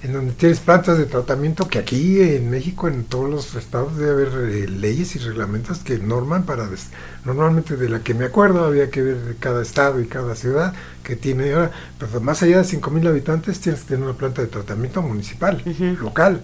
en 0.03 0.13
donde 0.13 0.33
tienes 0.33 0.59
plantas 0.59 0.97
de 0.97 1.05
tratamiento 1.05 1.67
que 1.67 1.79
aquí 1.79 2.21
en 2.21 2.49
México, 2.49 2.87
en 2.87 3.03
todos 3.05 3.29
los 3.29 3.55
estados, 3.55 3.97
debe 3.97 4.11
haber 4.11 4.49
eh, 4.51 4.67
leyes 4.67 5.15
y 5.15 5.19
reglamentos 5.19 5.79
que 5.79 5.97
norman 5.97 6.43
para. 6.43 6.67
des- 6.67 6.89
normalmente 7.25 7.75
de 7.75 7.89
la 7.89 7.99
que 7.99 8.13
me 8.13 8.25
acuerdo, 8.25 8.65
había 8.65 8.89
que 8.91 9.01
ver 9.01 9.35
cada 9.39 9.61
estado 9.61 9.99
y 9.99 10.05
cada 10.05 10.35
ciudad 10.35 10.73
que 11.03 11.15
tiene 11.15 11.53
ahora, 11.53 11.71
pero 11.99 12.21
más 12.21 12.41
allá 12.43 12.57
de 12.59 12.63
5.000 12.65 13.07
habitantes, 13.07 13.59
tienes 13.59 13.81
que 13.81 13.89
tener 13.89 14.03
una 14.03 14.17
planta 14.17 14.41
de 14.41 14.47
tratamiento 14.47 15.01
municipal, 15.01 15.61
local, 16.01 16.41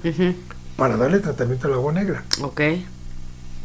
para 0.75 0.97
darle 0.97 1.19
tratamiento 1.19 1.67
al 1.67 1.73
agua 1.73 1.93
negra. 1.93 2.23
Ok. 2.41 2.61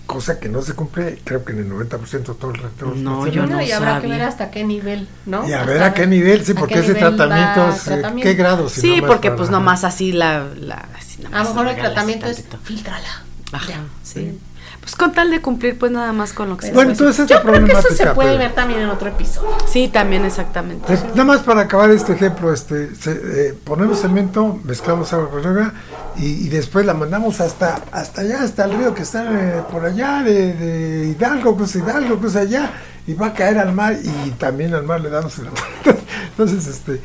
Cosa 0.07 0.39
que 0.39 0.49
no 0.49 0.63
se 0.63 0.73
cumple, 0.75 1.19
creo 1.25 1.45
que 1.45 1.53
en 1.53 1.59
el 1.59 1.69
90% 1.71 2.11
de 2.11 2.21
todo 2.35 2.53
el 2.53 2.59
resto. 2.59 2.93
No, 2.95 3.27
yo 3.27 3.45
no 3.47 3.61
y 3.61 3.73
habrá 3.73 3.97
que 3.97 4.03
sabía. 4.03 4.17
ver 4.19 4.23
hasta 4.23 4.51
qué 4.53 4.63
nivel, 4.65 5.09
¿no? 5.27 5.49
Y 5.49 5.53
a 5.53 5.61
Hasta 5.61 5.73
ver 5.73 5.83
a 5.83 5.95
qué 5.95 6.07
nivel, 6.07 6.45
sí, 6.45 6.55
porque 6.55 6.79
ese 6.79 6.95
tratamiento, 6.95 7.69
es, 7.71 7.81
eh, 7.89 7.91
tratamiento. 7.91 8.23
¿qué 8.31 8.35
grado? 8.35 8.69
Si 8.69 8.81
Sí, 8.81 9.03
porque 9.05 9.29
para- 9.31 9.37
pues 9.37 9.51
nomás 9.51 9.83
así 9.83 10.13
la... 10.13 10.47
la 10.61 10.87
así 10.97 11.25
A 11.33 11.43
lo 11.43 11.49
mejor 11.51 11.69
el 11.69 11.77
tratamiento 11.77 12.27
es 12.27 12.45
filtrala. 12.63 13.25
Ajá, 13.53 13.69
Ya. 13.69 13.81
sí. 14.05 14.39
Pues 14.87 14.95
con 14.95 15.13
tal 15.13 15.33
de 15.33 15.41
cumplir, 15.43 15.77
pues 15.77 15.91
nada 15.91 16.13
más 16.13 16.33
con 16.33 16.49
lo 16.49 16.57
que 16.57 16.69
se 16.69 16.73
Bueno, 16.73 16.91
puede. 16.95 17.09
entonces 17.09 17.25
esa 17.25 17.35
Yo 17.43 17.43
creo 17.45 17.65
que 17.65 17.73
eso 17.73 17.89
se 17.93 18.07
puede 18.15 18.29
pero- 18.29 18.39
ver 18.39 18.55
también 18.55 18.83
en 18.83 18.89
otro 18.89 19.09
episodio. 19.09 19.49
Sí, 19.67 19.89
también 19.89 20.25
exactamente. 20.25 20.95
Eh, 20.95 20.99
Nada 21.09 21.25
más 21.25 21.41
para 21.41 21.63
acabar 21.63 21.91
este 21.91 22.13
ejemplo, 22.13 22.53
este, 22.55 22.95
se- 22.95 23.49
eh, 23.49 23.55
ponemos 23.65 24.01
cemento, 24.01 24.61
mezclamos 24.63 25.13
agua 25.13 25.29
con 25.29 25.45
agua 25.45 25.73
y, 26.17 26.27
y 26.47 26.49
después 26.51 26.87
la 26.87 26.95
mandamos 26.95 27.41
hasta 27.41 27.81
hasta 27.91 28.21
allá, 28.21 28.45
hasta 28.45 28.65
el 28.67 28.79
río 28.79 28.95
que 28.95 29.03
está 29.03 29.25
eh, 29.33 29.63
por 29.73 29.85
allá 29.85 30.23
de, 30.23 30.55
de 30.55 31.07
Hidalgo, 31.09 31.57
cruza 31.57 31.79
Hidalgo, 31.81 32.21
cruza 32.21 32.39
allá 32.43 32.71
y 33.09 33.15
va 33.15 33.27
a 33.27 33.33
caer 33.35 33.59
al 33.59 33.73
mar 33.73 33.97
y 34.01 34.31
también 34.39 34.73
al 34.73 34.85
mar 34.85 35.01
le 35.01 35.11
damos 35.11 35.37
el 35.41 35.47
Entonces, 36.31 36.65
este, 36.69 37.01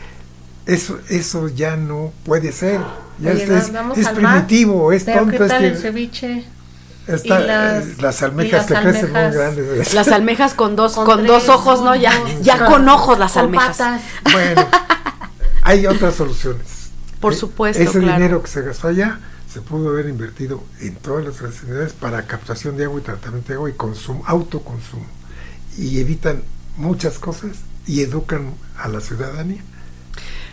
eso 0.68 1.00
eso 1.10 1.48
ya 1.48 1.78
no 1.78 2.12
puede 2.26 2.52
ser. 2.52 2.80
Ya 3.18 3.32
Oye, 3.32 3.44
es, 3.46 3.72
es 3.98 4.08
primitivo, 4.10 4.92
es 4.92 5.04
tonto, 5.06 5.32
¿qué 5.38 5.44
es 5.46 5.48
tal 5.50 5.62
que 5.62 5.68
el 5.68 5.78
ceviche? 5.78 6.46
Las- 7.08 7.26
eh, 7.26 7.96
las 8.00 8.22
almejas 8.24 8.70
las 8.70 8.82
te 8.84 8.90
crecen 8.90 9.12
muy 9.12 9.20
almejas? 9.22 9.56
grandes. 9.56 9.94
Las 9.94 10.08
almejas 10.10 10.54
con 10.54 10.76
dos, 10.76 10.94
con, 10.96 11.06
Con 11.06 11.26
dos 11.28 11.50
ojos, 11.50 11.82
¿no? 11.82 11.96
Ya, 11.96 12.14
ya 12.42 12.66
con 12.66 12.88
ojos 12.88 13.18
las 13.20 13.34
con 13.34 13.42
almejas. 13.46 13.78
patas. 13.78 14.02
Bueno, 14.32 14.68
hay 15.64 15.86
otras 15.88 16.16
soluciones. 16.16 16.90
Por 17.20 17.34
Eh, 17.34 17.36
supuesto, 17.36 17.82
Ese 17.84 18.00
claro. 18.00 18.14
dinero 18.18 18.42
que 18.44 18.50
se 18.50 18.62
gastó 18.62 18.88
allá 18.88 19.20
se 19.52 19.62
pudo 19.62 19.90
haber 19.90 20.08
invertido 20.08 20.64
en 20.80 20.96
todas 20.96 21.26
las 21.26 21.36
facilidades 21.38 21.94
para 21.94 22.24
captación 22.26 22.78
de 22.78 22.86
agua 22.86 23.00
y 23.02 23.04
tratamiento 23.04 23.50
de 23.50 23.56
agua 23.56 23.70
y 23.70 23.74
consumo, 23.74 24.24
autoconsumo. 24.26 25.06
Y 25.78 26.00
evitan 26.00 26.44
muchas 26.78 27.20
cosas 27.20 27.52
y 27.86 28.02
educan 28.02 28.54
a 28.78 28.88
la 28.88 29.02
ciudadanía. 29.02 29.62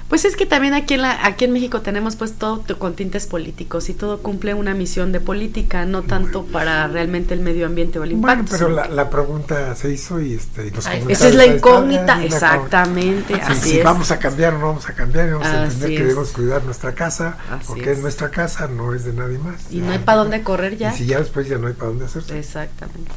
Pues 0.09 0.25
es 0.25 0.37
que 0.37 0.47
también 0.47 0.73
aquí 0.73 0.95
en, 0.95 1.03
la, 1.03 1.27
aquí 1.27 1.45
en 1.45 1.53
México 1.53 1.83
tenemos 1.83 2.17
pues 2.17 2.33
todo 2.33 2.65
con 2.79 2.95
tintes 2.95 3.27
políticos 3.27 3.91
y 3.91 3.95
todo 3.95 4.21
cumple 4.23 4.55
una 4.55 4.73
misión 4.73 5.13
de 5.13 5.21
política, 5.21 5.85
no 5.85 6.03
tanto 6.03 6.47
para 6.47 6.89
realmente 6.89 7.35
el 7.35 7.41
medio 7.41 7.67
ambiente 7.67 7.99
o 7.99 8.05
el 8.05 8.15
Bueno, 8.15 8.41
impacto. 8.41 8.53
pero 8.57 8.69
sino 8.71 8.81
la, 8.81 8.89
la 8.89 9.11
pregunta 9.11 9.75
se 9.77 9.93
hizo 9.93 10.19
y, 10.21 10.33
este, 10.33 10.67
y 10.69 10.71
los 10.71 10.87
Ay, 10.87 11.05
Esa 11.09 11.29
es 11.29 11.35
la 11.35 11.45
incógnita, 11.45 12.25
exactamente, 12.25 13.35
Sí, 13.35 13.41
así 13.45 13.71
si 13.73 13.79
es. 13.81 13.85
vamos 13.85 14.11
a 14.11 14.19
cambiar 14.19 14.55
o 14.55 14.59
no 14.59 14.67
vamos 14.69 14.89
a 14.89 14.95
cambiar, 14.95 15.31
vamos 15.31 15.47
a 15.47 15.65
entender 15.65 15.91
que 15.91 16.03
debemos 16.05 16.31
cuidar 16.31 16.65
nuestra 16.65 16.95
casa, 16.95 17.37
Así 17.51 17.67
porque 17.67 17.91
es. 17.93 17.99
es 17.99 18.03
nuestra 18.03 18.31
casa, 18.31 18.67
no 18.67 18.95
es 18.95 19.05
de 19.05 19.13
nadie 19.13 19.39
más. 19.39 19.71
Y 19.71 19.81
no 19.81 19.93
hay 19.93 19.99
para 19.99 20.19
dónde 20.19 20.43
correr 20.43 20.79
ya. 20.79 20.95
Y 20.95 20.97
si 20.97 21.07
ya 21.07 21.19
después 21.19 21.47
ya 21.49 21.59
no 21.59 21.67
hay 21.67 21.75
para 21.75 21.89
dónde 21.89 22.07
hacerse. 22.07 22.39
Exactamente. 22.39 23.11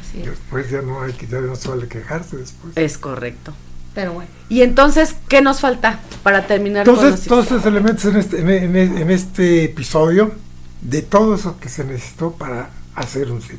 Así 0.00 0.18
Y 0.18 0.22
es. 0.22 0.30
Después 0.30 0.68
ya 0.70 0.82
no 0.82 1.02
hay 1.02 1.12
que, 1.12 1.28
ya 1.28 1.40
no 1.40 1.54
se 1.54 1.68
vale 1.68 1.86
quejarse 1.86 2.36
después. 2.36 2.76
Es 2.76 2.98
correcto. 2.98 3.54
Pero 3.94 4.12
bueno. 4.14 4.30
Y 4.48 4.62
entonces, 4.62 5.16
¿qué 5.28 5.42
nos 5.42 5.60
falta 5.60 6.00
para 6.22 6.46
terminar 6.46 6.84
con 6.86 6.94
Entonces, 6.94 7.20
los- 7.20 7.28
todos 7.28 7.44
estos 7.44 7.66
elementos 7.66 8.04
en 8.06 8.16
este, 8.16 8.40
en, 8.40 8.50
en- 8.76 8.98
en 8.98 9.10
este 9.10 9.64
episodio, 9.64 10.32
de 10.80 11.02
todo 11.02 11.34
eso 11.34 11.58
que 11.60 11.68
se 11.68 11.84
necesitó 11.84 12.32
para 12.32 12.70
hacer 12.94 13.30
un 13.30 13.40
sitio. 13.42 13.58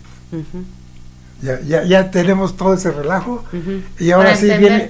Ya, 1.42 1.60
ya, 1.62 1.84
ya 1.84 2.10
tenemos 2.10 2.56
todo 2.56 2.74
ese 2.74 2.90
relajo 2.92 3.44
y 4.00 4.12
ahora 4.12 4.30
Para 4.30 4.40
sí 4.40 4.48
viene, 4.58 4.90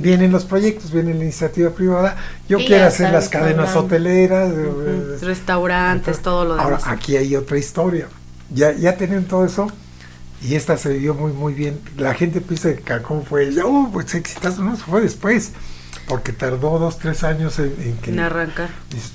vienen 0.00 0.32
los 0.32 0.44
proyectos, 0.44 0.90
viene 0.92 1.14
la 1.14 1.22
iniciativa 1.22 1.70
privada. 1.70 2.16
Yo 2.48 2.58
Y 2.58 2.66
quiero 2.66 2.86
hacer 2.86 3.12
las 3.12 3.28
cadenas 3.28 3.76
hoteleras. 3.76 4.52
eh, 4.52 5.16
Restaurantes, 5.22 6.20
todo 6.20 6.44
lo 6.44 6.54
Ahora, 6.54 6.78
demás. 6.78 6.84
aquí 6.88 7.16
hay 7.16 7.36
otra 7.36 7.56
historia. 7.56 8.08
Ya, 8.52 8.72
ya 8.72 8.96
tienen 8.96 9.24
todo 9.26 9.44
eso 9.44 9.68
y 10.42 10.54
esta 10.54 10.76
se 10.76 10.92
vivió 10.92 11.14
muy, 11.14 11.32
muy 11.32 11.54
bien. 11.54 11.80
La 11.96 12.14
gente 12.14 12.40
piensa 12.40 12.74
que 12.74 12.82
Cancún 12.82 13.24
fue, 13.24 13.50
oh, 13.62 13.90
pues 13.92 14.14
exitazo, 14.14 14.62
no, 14.62 14.76
fue 14.76 15.00
después, 15.00 15.52
porque 16.08 16.32
tardó 16.32 16.78
dos, 16.78 16.98
tres 16.98 17.22
años 17.24 17.58
en, 17.58 17.74
en 17.80 17.96
que... 17.98 18.10
En 18.10 18.20
arrancar. 18.20 18.70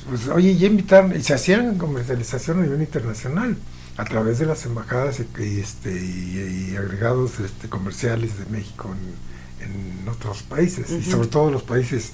Pues, 0.09 0.27
oye, 0.29 0.55
ya 0.55 0.67
invitaron, 0.67 1.15
y 1.15 1.21
se 1.21 1.33
hacían 1.33 1.77
comercialización 1.77 2.59
a 2.59 2.63
nivel 2.63 2.81
internacional 2.81 3.57
a 3.97 4.05
través 4.05 4.39
de 4.39 4.45
las 4.45 4.65
embajadas 4.65 5.19
y, 5.19 5.59
este, 5.59 5.91
y, 5.91 6.71
y 6.71 6.75
agregados 6.77 7.39
este, 7.39 7.67
comerciales 7.67 8.37
de 8.37 8.45
México 8.45 8.93
en, 8.93 9.27
en 9.69 10.07
otros 10.07 10.43
países, 10.43 10.89
y 10.91 11.03
sobre 11.03 11.27
todo 11.27 11.51
los 11.51 11.63
países 11.63 12.11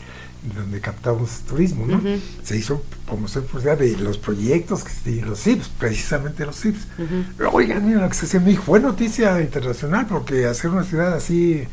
donde 0.55 0.81
captamos 0.81 1.29
turismo, 1.47 1.85
¿no? 1.85 1.97
Ujú. 1.97 2.19
Se 2.43 2.57
hizo 2.57 2.83
promoción 3.05 3.45
de 3.77 3.97
los 3.97 4.17
proyectos, 4.17 4.83
que 4.83 4.91
sí, 4.91 5.21
los 5.21 5.39
CIPS, 5.41 5.69
precisamente 5.79 6.45
los 6.45 6.59
CIPS. 6.59 6.87
Ujú. 6.97 7.23
Pero, 7.37 7.51
Oigan, 7.51 7.85
mira 7.85 8.01
lo 8.01 8.09
que 8.09 8.15
se 8.15 8.25
hacía 8.25 8.39
en 8.39 8.45
México, 8.45 8.63
fue 8.65 8.79
noticia 8.79 9.39
internacional 9.41 10.05
porque 10.07 10.45
hacer 10.45 10.69
una 10.71 10.83
ciudad 10.83 11.13
así 11.13 11.63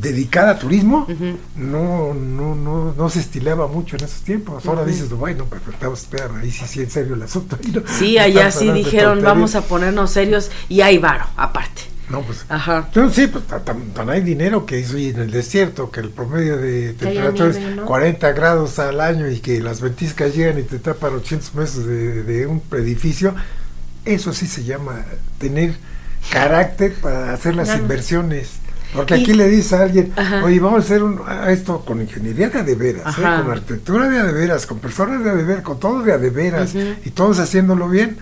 dedicada 0.00 0.52
a 0.52 0.58
turismo 0.58 1.06
no, 1.56 2.14
no, 2.14 2.54
no, 2.54 2.94
no 2.96 3.10
se 3.10 3.20
estilaba 3.20 3.66
mucho 3.68 3.96
en 3.96 4.04
esos 4.04 4.22
tiempos. 4.22 4.64
Ahora 4.66 4.82
Ujú. 4.82 4.90
dices, 4.90 5.08
Dubái, 5.08 5.34
no, 5.34 5.44
pero 5.46 5.60
estamos, 5.70 6.00
espérame, 6.00 6.36
ahí 6.42 6.50
sí, 6.50 6.64
sí, 6.66 6.80
en 6.80 6.90
serio 6.90 7.14
el 7.14 7.22
asunto. 7.22 7.58
no- 7.72 7.82
Sí, 7.86 8.16
allá 8.18 8.50
sí 8.50 8.70
dijeron, 8.72 9.22
vamos 9.22 9.54
a 9.54 9.62
ponernos 9.62 10.10
serios 10.12 10.50
y 10.68 10.80
hay 10.80 10.98
varo, 10.98 11.26
aparte. 11.36 11.82
No, 12.10 12.22
pues. 12.22 12.44
Ajá. 12.48 12.84
Entonces, 12.86 13.14
sí, 13.24 13.26
pues 13.30 13.44
tan, 13.46 13.90
tan- 13.92 14.08
hay 14.10 14.22
dinero 14.22 14.64
que 14.64 14.80
hizo 14.80 14.96
en 14.96 15.18
el 15.20 15.30
desierto, 15.30 15.90
que 15.90 16.00
el 16.00 16.10
promedio 16.10 16.56
de 16.56 16.94
temperatura 16.94 17.50
es 17.50 17.58
¿no? 17.76 17.84
40 17.84 18.32
grados 18.32 18.78
al 18.78 19.00
año 19.00 19.28
y 19.28 19.40
que 19.40 19.60
las 19.60 19.80
ventiscas 19.80 20.34
llegan 20.34 20.58
y 20.58 20.62
te 20.62 20.78
tapan 20.78 21.14
800 21.14 21.54
metros 21.54 21.86
de, 21.86 22.22
de 22.22 22.46
un 22.46 22.62
edificio, 22.72 23.34
eso 24.06 24.32
sí 24.32 24.46
se 24.46 24.64
llama 24.64 25.04
tener 25.38 25.74
carácter 26.30 26.94
para 26.94 27.32
hacer 27.32 27.54
las 27.54 27.68
Claro. 27.68 27.82
inversiones. 27.82 28.50
Porque 28.94 29.18
Y- 29.18 29.22
aquí 29.22 29.34
le 29.34 29.48
dice 29.48 29.76
a 29.76 29.82
alguien, 29.82 30.12
Ajá. 30.16 30.42
oye, 30.44 30.58
vamos 30.60 30.80
a 30.80 30.84
hacer 30.84 31.02
un- 31.02 31.20
a 31.26 31.52
esto 31.52 31.84
con 31.84 32.00
ingeniería 32.00 32.48
de 32.48 32.74
veras, 32.74 33.18
¿eh? 33.18 33.22
Con 33.22 33.50
arquitectura 33.50 34.08
de 34.08 34.32
veras, 34.32 34.64
con 34.66 34.78
personas 34.78 35.22
de 35.22 35.44
veras, 35.44 35.62
con 35.62 35.78
todo 35.78 36.02
de 36.02 36.12
a 36.14 36.16
de 36.18 36.30
veras, 36.30 36.70
Ujú. 36.74 36.94
y 37.04 37.10
todos 37.10 37.38
haciéndolo 37.38 37.86
bien. 37.90 38.16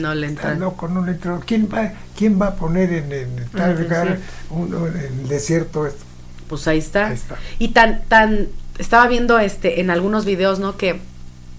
No 0.00 0.14
le 0.14 0.30
loco, 0.58 0.88
no 0.88 1.04
le 1.04 1.12
entró. 1.12 1.40
¿Quién 1.46 1.68
va, 1.72 1.92
quién 2.16 2.40
va 2.40 2.48
a 2.48 2.54
poner 2.56 2.92
en, 2.92 3.12
en 3.12 3.48
tal 3.54 3.72
el 3.72 3.82
lugar, 3.82 4.08
desierto. 4.18 4.54
un- 4.54 4.74
en 4.88 5.20
el 5.20 5.28
desierto 5.28 5.86
esto? 5.86 6.04
Pues 6.48 6.66
ahí 6.68 6.78
está. 6.78 7.08
Ahí 7.08 7.14
está. 7.14 7.36
Y 7.58 7.68
tan, 7.68 8.02
tan, 8.08 8.48
estaba 8.78 9.06
viendo 9.08 9.38
este 9.38 9.80
en 9.80 9.90
algunos 9.90 10.24
videos, 10.24 10.58
¿no? 10.58 10.76
Que 10.76 11.00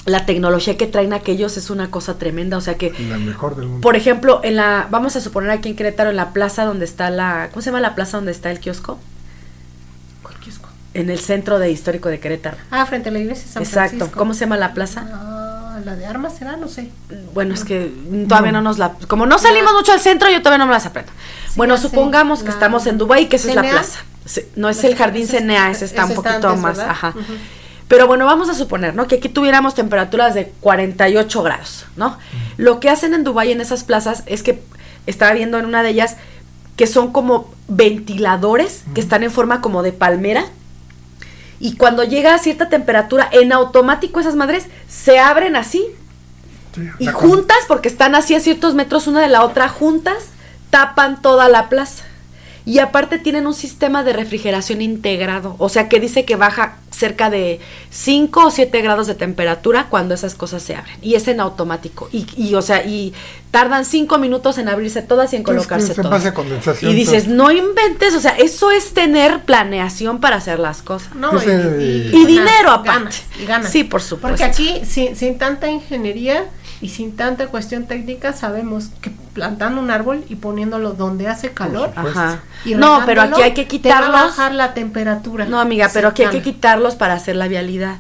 la 0.06 0.26
tecnología 0.28 0.78
que 0.78 0.86
traen 0.86 1.14
aquellos 1.14 1.58
es 1.58 1.70
una 1.72 1.90
cosa 1.90 2.20
tremenda. 2.20 2.58
O 2.58 2.62
sea 2.62 2.76
que, 2.76 2.94
La 3.10 3.18
mejor 3.18 3.56
del 3.56 3.66
mundo. 3.66 3.82
por 3.82 3.96
ejemplo, 3.96 4.40
en 4.44 4.56
la, 4.58 4.88
vamos 4.92 5.16
a 5.16 5.22
suponer 5.22 5.50
aquí 5.50 5.70
en 5.70 5.76
Querétaro, 5.76 6.12
en 6.12 6.16
la 6.16 6.32
plaza 6.34 6.66
donde 6.66 6.86
está 6.86 7.10
la, 7.10 7.50
¿cómo 7.52 7.62
se 7.62 7.68
llama 7.72 7.80
la 7.80 7.96
plaza 7.96 8.18
donde 8.18 8.32
está 8.32 8.52
el 8.52 8.60
kiosco? 8.60 9.00
¿Cuál 10.22 10.36
kiosco? 10.40 10.70
En 10.94 11.10
el 11.10 11.20
centro 11.20 11.58
de 11.60 11.72
histórico 11.72 12.10
de 12.10 12.20
Querétaro. 12.20 12.58
Ah, 12.72 12.86
frente 12.86 13.10
a 13.10 13.12
la 13.12 13.20
iglesia 13.20 13.46
de 13.48 13.52
San 13.52 13.64
Exacto. 13.64 13.90
Francisco. 13.98 14.18
¿Cómo 14.20 14.34
se 14.36 14.42
llama 14.42 14.58
la 14.58 14.74
plaza? 14.74 15.08
Ah, 15.12 15.35
la 15.80 15.96
de 15.96 16.06
armas 16.06 16.38
será, 16.38 16.56
no 16.58 16.68
sé. 16.68 16.90
Bueno, 17.34 17.54
es 17.54 17.64
que 17.66 17.92
todavía 18.28 18.52
no 18.52 18.62
nos 18.62 18.78
la... 18.78 18.94
Como 19.08 19.26
no 19.26 19.38
salimos 19.40 19.74
mucho 19.74 19.92
al 19.92 20.00
centro, 20.00 20.30
yo 20.30 20.40
todavía 20.40 20.60
no 20.60 20.68
me 20.68 20.74
las 20.74 20.86
aprendo. 20.86 21.12
Sí, 21.48 21.54
bueno, 21.58 21.78
supongamos 21.78 22.40
que 22.40 22.46
La- 22.48 22.54
estamos 22.54 22.86
en 22.88 22.98
Dubái 22.98 23.24
y 23.24 23.26
que 23.28 23.36
esa 23.38 23.50
es 23.50 23.56
la 23.56 23.62
plaza. 23.64 24.00
Sí, 24.26 24.42
No 24.56 24.70
es 24.70 24.84
el 24.84 24.96
jardín 24.96 25.28
CNA, 25.28 25.72
ese 25.72 25.86
está 25.86 26.06
un 26.06 26.14
poquito 26.16 26.48
antes, 26.50 26.62
más, 26.62 26.78
¿verdad? 26.78 26.92
ajá. 26.92 27.14
Pero 27.88 28.08
bueno, 28.08 28.26
vamos 28.26 28.50
a 28.50 28.56
suponer, 28.56 28.96
¿no? 28.96 29.08
Que 29.08 29.16
aquí 29.16 29.30
tuviéramos 29.30 29.76
temperaturas 29.76 30.34
de 30.34 30.52
48 30.62 31.44
grados, 31.44 31.86
¿no? 31.96 32.18
Lo 32.58 32.80
que 32.80 32.90
hacen 32.90 33.14
en 33.14 33.24
Dubái 33.24 33.52
en 33.52 33.62
esas 33.62 33.84
plazas 33.84 34.24
es 34.26 34.42
que 34.42 34.64
estaba 35.06 35.34
viendo 35.34 35.60
en 35.60 35.66
una 35.66 35.84
de 35.84 35.90
ellas 35.92 36.16
que 36.76 36.88
son 36.88 37.12
como 37.12 37.54
ventiladores 37.68 38.84
que 38.94 39.02
están 39.02 39.24
en 39.24 39.32
forma 39.32 39.62
como 39.62 39.84
de 39.84 39.92
palmera 39.94 40.46
y 41.60 41.78
cuando 41.78 42.04
llega 42.04 42.34
a 42.34 42.40
cierta 42.40 42.70
temperatura 42.70 43.30
en 43.32 43.52
automático 43.52 44.20
esas 44.20 44.36
madres 44.36 44.68
se 44.88 45.20
abren 45.20 45.56
así 45.56 45.86
Sí, 46.76 46.90
y 47.00 47.08
juntas, 47.08 47.58
porque 47.68 47.88
están 47.88 48.16
así 48.16 48.36
a 48.36 48.42
ciertos 48.42 48.76
metros 48.76 49.08
una 49.08 49.22
de 49.22 49.30
la 49.30 49.44
otra, 49.44 49.70
juntas, 49.70 50.26
tapan 50.70 51.22
toda 51.22 51.48
la 51.48 51.70
plaza. 51.70 52.04
Y 52.66 52.80
aparte 52.80 53.18
tienen 53.18 53.48
un 53.48 53.54
sistema 53.54 54.04
de 54.04 54.12
refrigeración 54.12 54.82
integrado, 54.82 55.56
o 55.60 55.70
sea 55.70 55.88
que 55.88 56.00
dice 56.00 56.26
que 56.26 56.36
baja 56.36 56.78
cerca 56.96 57.30
de 57.30 57.60
5 57.90 58.46
o 58.46 58.52
7 58.52 58.82
grados 58.82 59.08
de 59.08 59.16
temperatura 59.16 59.88
cuando 59.90 60.14
esas 60.14 60.36
cosas 60.36 60.64
se 60.64 60.76
abren. 60.76 60.96
Y 61.02 61.16
es 61.16 61.28
en 61.28 61.40
automático. 61.40 62.08
Y, 62.12 62.26
y 62.38 62.56
o 62.56 62.62
sea, 62.62 62.86
y 62.86 63.14
tardan 63.52 63.86
5 63.86 64.18
minutos 64.18 64.58
en 64.58 64.70
abrirse 64.70 65.02
todas 65.02 65.32
y 65.34 65.36
en 65.38 65.42
Es 65.42 65.46
que 65.46 65.52
colocarse 65.54 65.92
es 65.94 66.02
todas. 66.02 66.32
condensación, 66.34 66.92
Y 66.92 66.96
dices, 66.96 67.28
no 67.28 67.52
inventes, 67.52 68.14
o 68.16 68.20
sea, 68.20 68.32
eso 68.38 68.72
es 68.72 68.94
tener 68.94 69.42
planeación 69.44 70.20
para 70.20 70.38
hacer 70.38 70.60
las 70.60 70.82
cosas. 70.82 71.16
No, 71.16 71.32
y, 71.42 71.46
y- 71.46 71.52
Y 71.52 72.12
ganas, 72.12 72.28
dinero 72.28 72.72
aparte. 72.72 73.00
ganas, 73.00 73.24
y 73.42 73.46
ganas. 73.46 73.72
Sí, 73.72 73.84
por 73.84 74.02
supuesto. 74.02 74.28
Porque 74.30 74.44
aquí, 74.44 74.82
sin, 74.86 75.16
sin 75.16 75.38
tanta 75.38 75.70
ingeniería 75.70 76.46
y 76.82 76.90
sin 76.90 77.16
tanta 77.16 77.48
cuestión 77.48 77.86
técnica, 77.86 78.34
sabemos 78.34 78.90
que 79.02 79.10
plantando 79.34 79.82
un 79.82 79.90
árbol 79.90 80.24
y 80.30 80.36
poniéndolo 80.36 80.92
donde 80.92 81.28
hace 81.28 81.52
calor. 81.52 81.92
Ajá. 81.96 82.40
y 82.66 82.76
No, 82.76 83.02
pero 83.06 83.22
aquí 83.22 83.42
hay 83.42 83.54
que 83.54 83.66
quitarlos. 83.68 84.12
bajar 84.12 84.54
la 84.54 84.74
temperatura. 84.74 85.46
No, 85.46 85.60
amiga, 85.60 85.90
pero 85.94 86.10
aquí 86.10 86.22
hay 86.24 86.30
que 86.30 86.34
cercana. 86.44 86.52
Para 86.94 87.16
hacer 87.16 87.36
la 87.36 87.48
vialidad. 87.48 87.98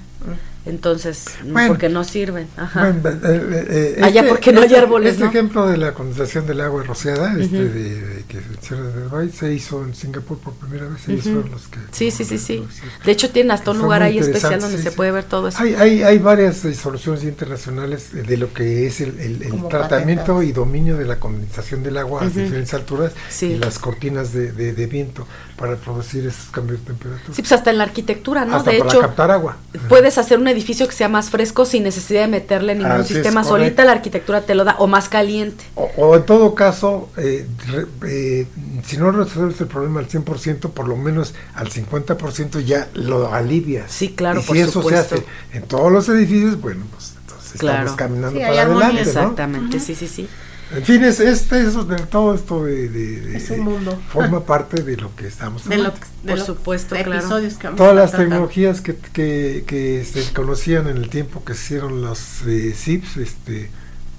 Entonces, 0.65 1.25
Bueno. 1.43 1.67
porque 1.69 1.89
no 1.89 2.03
sirven. 2.03 2.47
Ajá. 2.57 2.91
Bueno, 2.91 3.17
eh, 3.23 3.65
eh, 3.69 3.95
eh, 3.99 4.03
Allá 4.03 4.25
porque 4.27 4.51
no 4.51 4.61
hay 4.61 4.73
árboles, 4.73 5.11
Este 5.13 5.23
¿no? 5.25 5.29
ejemplo 5.29 5.67
de 5.67 5.77
la 5.77 5.93
condensación 5.93 6.47
del 6.47 6.59
agua 6.61 6.83
rociada, 6.83 7.33
este 7.39 7.63
Ujú. 7.63 7.73
de, 7.73 8.01
de 8.01 8.23
que 8.23 8.39
Dubái, 8.75 9.29
se 9.29 9.53
hizo 9.53 9.83
en 9.83 9.93
Singapur 9.93 10.39
por 10.39 10.53
primera 10.55 10.87
vez. 10.87 11.07
Ellos 11.07 11.25
Ujú. 11.27 11.35
fueron 11.35 11.51
los 11.51 11.67
que. 11.67 11.79
Sí, 11.91 12.09
sí, 12.11 12.23
sí, 12.25 12.37
sí. 12.39 12.65
De 13.05 13.11
hecho, 13.11 13.29
tienen 13.29 13.51
hasta 13.51 13.71
un 13.71 13.77
lugar 13.79 14.01
ahí 14.01 14.17
especial 14.17 14.59
donde 14.59 14.77
sí, 14.77 14.83
se 14.83 14.89
sí. 14.89 14.95
puede 14.95 15.11
ver 15.11 15.23
todo 15.25 15.47
eso. 15.49 15.59
Hay, 15.61 15.75
hay, 15.75 16.01
hay 16.03 16.17
varias 16.17 16.65
eh, 16.65 16.73
soluciones 16.73 17.23
internacionales 17.23 18.09
de- 18.13 18.35
lo 18.37 18.51
que 18.53 18.87
es 18.87 19.01
el, 19.01 19.19
el- 19.19 19.43
el 19.43 19.67
tratamiento 19.69 20.23
patentadas. 20.33 20.43
y 20.45 20.51
dominio 20.51 20.97
de 20.97 21.05
la 21.05 21.19
condensación 21.19 21.83
del 21.83 21.97
agua 21.97 22.23
a 22.23 22.27
Ujú. 22.27 22.39
diferentes 22.39 22.73
alturas 22.73 23.11
Sí. 23.29 23.45
y 23.53 23.57
las 23.57 23.79
cortinas 23.79 24.33
de, 24.33 24.51
de- 24.51 24.73
de 24.73 24.87
viento 24.87 25.27
para 25.57 25.75
producir 25.77 26.25
esos 26.27 26.47
cambios 26.51 26.79
de 26.81 26.87
temperatura. 26.87 27.33
Sí, 27.35 27.41
pues 27.41 27.51
hasta 27.53 27.69
en 27.69 27.77
la 27.77 27.83
arquitectura, 27.85 28.43
¿no? 28.45 28.57
Hasta 28.57 28.71
de 28.71 28.79
para 28.79 28.89
hecho, 28.89 28.99
captar 29.01 29.31
agua. 29.31 29.57
puedes 29.87 30.17
hacer 30.17 30.37
un 30.39 30.47
edificio 30.55 30.87
que 30.87 30.93
sea 30.93 31.09
más 31.09 31.29
fresco 31.29 31.65
sin 31.65 31.83
necesidad 31.83 32.21
de 32.21 32.27
meterle 32.27 32.75
ningún 32.75 32.91
Así 32.91 33.13
sistema 33.13 33.43
solita, 33.43 33.85
la 33.85 33.91
arquitectura 33.93 34.41
te 34.41 34.55
lo 34.55 34.63
da, 34.63 34.75
o 34.79 34.87
más 34.87 35.09
caliente. 35.09 35.63
O, 35.75 35.89
o 35.97 36.15
en 36.15 36.25
todo 36.25 36.55
caso, 36.55 37.09
eh, 37.17 37.45
re- 37.67 37.85
eh, 38.07 38.47
si 38.85 38.97
no 38.97 39.11
resuelves 39.11 39.59
el 39.61 39.67
problema 39.67 39.99
al 39.99 40.07
100%, 40.07 40.69
por 40.71 40.87
lo 40.87 40.95
menos 40.97 41.33
al 41.53 41.69
50% 41.69 42.59
ya 42.61 42.87
lo 42.93 43.33
alivias. 43.33 43.91
Sí, 43.91 44.09
claro, 44.15 44.39
Y 44.39 44.43
si 44.43 44.47
por 44.47 44.57
eso 44.57 44.71
supuesto. 44.71 45.15
se 45.15 45.15
hace 45.21 45.25
en 45.53 45.63
todos 45.63 45.91
los 45.91 46.07
edificios, 46.09 46.59
bueno, 46.59 46.85
pues 46.91 47.13
entonces 47.21 47.59
Claro. 47.59 47.79
estamos 47.79 47.97
caminando 47.97 48.39
Sí, 48.39 48.45
para 48.45 48.61
adelante, 48.63 48.93
¿no? 48.95 48.99
Exactamente, 49.01 49.79
sí, 49.79 49.95
sí, 49.95 50.07
sí. 50.07 50.27
En 50.75 50.83
fin, 50.83 51.03
es, 51.03 51.19
este, 51.19 51.61
eso, 51.61 51.83
de, 51.85 51.95
todo 51.97 52.33
esto 52.35 52.63
de, 52.65 52.89
de- 52.89 53.21
de- 53.21 53.37
Es 53.37 53.49
un 53.51 53.61
mundo. 53.61 53.99
forma 54.09 54.43
parte 54.45 54.83
de 54.83 54.97
lo 54.97 55.15
que 55.15 55.27
estamos 55.27 55.67
de, 55.67 55.77
lo, 55.77 55.91
Por 55.93 56.01
los 56.37 56.45
supuesto, 56.45 56.95
claro. 56.95 57.13
episodios 57.13 57.53
que 57.55 57.67
vamos 57.67 57.77
Todas 57.77 57.95
las 57.95 58.11
tratar. 58.11 58.27
tecnologías 58.27 58.81
que, 58.81 58.95
que, 58.95 59.63
que 59.65 60.03
se 60.05 60.33
conocían 60.33 60.87
en 60.87 60.97
el 60.97 61.09
tiempo 61.09 61.43
que 61.43 61.53
se 61.53 61.63
hicieron 61.65 62.01
los 62.01 62.41
eh, 62.47 62.75
este, 62.75 63.69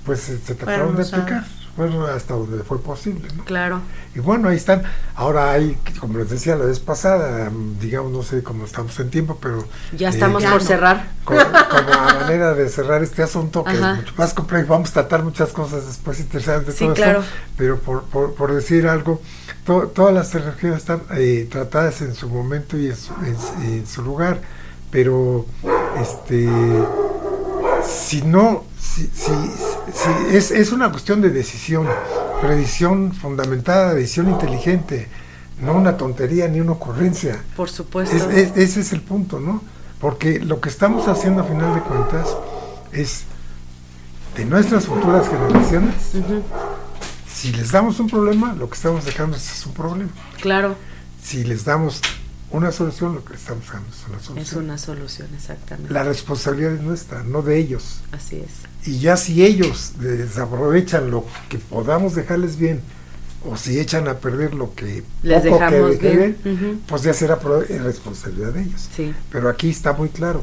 pues 0.04 0.20
se, 0.20 0.36
trataron 0.54 0.96
de 0.96 1.02
aplicar, 1.02 1.46
bueno, 1.76 2.06
hasta 2.06 2.34
donde 2.34 2.62
fue 2.64 2.80
posible, 2.80 3.28
¿no? 3.36 3.44
Claro. 3.44 3.80
Y 4.14 4.20
bueno, 4.20 4.48
ahí 4.48 4.56
están. 4.56 4.82
Ahora 5.14 5.50
hay, 5.52 5.76
como 6.00 6.18
les 6.18 6.30
decía 6.30 6.56
la 6.56 6.64
vez 6.64 6.80
pasada, 6.80 7.50
digamos, 7.80 8.12
no 8.12 8.22
sé 8.22 8.42
cómo 8.42 8.64
estamos 8.64 8.98
en 9.00 9.10
tiempo, 9.10 9.38
pero... 9.40 9.66
Ya 9.96 10.08
eh, 10.08 10.10
estamos 10.10 10.42
ya 10.42 10.50
por 10.52 10.62
no. 10.62 10.66
cerrar. 10.66 11.10
Como, 11.24 11.40
manera 12.20 12.54
de 12.54 12.68
cerrar 12.70 13.02
este 13.02 13.22
asunto, 13.22 13.62
que 13.64 13.70
Ajá. 13.72 13.92
es 13.92 13.96
mucho 13.98 14.12
más 14.16 14.32
complejo, 14.32 14.68
vamos 14.68 14.90
a 14.90 14.92
tratar 14.94 15.22
muchas 15.22 15.50
cosas 15.50 15.86
después 15.86 16.18
interesantes 16.20 16.66
de 16.66 16.72
Sí, 16.72 16.84
todo 16.84 16.94
claro. 16.94 17.20
esto, 17.20 17.30
pero 17.56 17.78
por, 17.78 18.04
por, 18.04 18.34
por 18.34 18.54
decir 18.54 18.86
algo, 18.88 19.20
to- 19.64 19.88
todas 19.88 20.14
las 20.14 20.30
tecnologías 20.30 20.76
están 20.76 21.02
eh, 21.14 21.46
tratadas 21.50 22.00
en 22.02 22.14
su 22.14 22.28
momento 22.28 22.78
y 22.78 22.86
en 22.88 22.96
su, 22.96 23.12
en- 23.16 23.64
en 23.64 23.86
su 23.86 24.02
lugar, 24.02 24.40
pero 24.90 25.44
este 26.00 26.48
si 27.84 28.22
no, 28.22 28.64
si, 29.04 29.32
si- 29.92 30.36
es, 30.36 30.50
es 30.50 30.72
una 30.72 30.90
cuestión 30.90 31.20
de 31.20 31.30
decisión, 31.30 31.86
pero 32.40 32.54
decisión 32.56 33.12
fundamentada, 33.12 33.94
decisión 33.94 34.28
inteligente, 34.28 35.08
no 35.60 35.72
una 35.74 35.96
tontería 35.96 36.48
ni 36.48 36.60
una 36.60 36.72
ocurrencia. 36.72 37.42
Por 37.56 37.68
supuesto. 37.68 38.14
Es- 38.14 38.24
es- 38.24 38.56
ese 38.56 38.80
es 38.80 38.92
el 38.92 39.00
punto, 39.02 39.40
¿no? 39.40 39.62
Porque 40.00 40.38
lo 40.40 40.60
que 40.60 40.68
estamos 40.68 41.08
haciendo 41.08 41.42
a 41.42 41.44
final 41.44 41.74
de 41.74 41.80
cuentas 41.80 42.28
es 42.92 43.24
de 44.36 44.44
nuestras 44.44 44.84
futuras 44.86 45.28
generaciones, 45.28 45.94
si 47.32 47.52
les 47.52 47.70
damos 47.72 47.98
un 48.00 48.08
problema, 48.08 48.52
lo 48.54 48.68
que 48.68 48.74
estamos 48.76 49.04
dejando 49.04 49.36
es 49.36 49.66
un 49.66 49.72
problema. 49.72 50.10
Claro, 50.40 50.74
Si 51.22 51.42
les 51.44 51.64
damos 51.64 52.00
una 52.50 52.70
solución, 52.72 53.14
lo 53.14 53.24
que 53.24 53.34
estamos 53.34 53.64
dejando 53.64 53.88
es 53.90 54.06
una 54.08 54.16
es 54.18 54.24
solución. 54.24 54.64
una 54.64 54.78
solución, 54.78 55.28
exactamente. 55.34 55.92
La 55.92 56.04
responsabilidad 56.04 56.74
es 56.74 56.80
nuestra, 56.82 57.22
no 57.24 57.42
de 57.42 57.58
ellos. 57.58 58.00
Así 58.12 58.36
es. 58.36 58.86
Y 58.88 58.98
ya 59.00 59.16
si 59.16 59.44
ellos 59.44 59.92
desaprovechan 59.98 61.10
lo 61.10 61.24
que 61.48 61.58
podamos 61.58 62.14
dejarles 62.14 62.56
bien, 62.56 62.80
o 63.44 63.56
si 63.56 63.78
echan 63.78 64.08
a 64.08 64.14
perder 64.18 64.54
lo 64.54 64.74
que 64.74 65.04
Les 65.22 65.44
poco 65.46 65.58
que 65.98 66.34
bien. 66.44 66.80
Pues 66.86 67.02
ya 67.02 67.14
será 67.14 67.38
eh, 67.68 67.78
responsabilidad 67.78 68.52
de 68.52 68.62
ellos. 68.62 68.88
Sí, 68.94 69.14
Pero 69.30 69.48
aquí 69.48 69.70
está 69.70 69.92
muy 69.92 70.08
claro. 70.08 70.42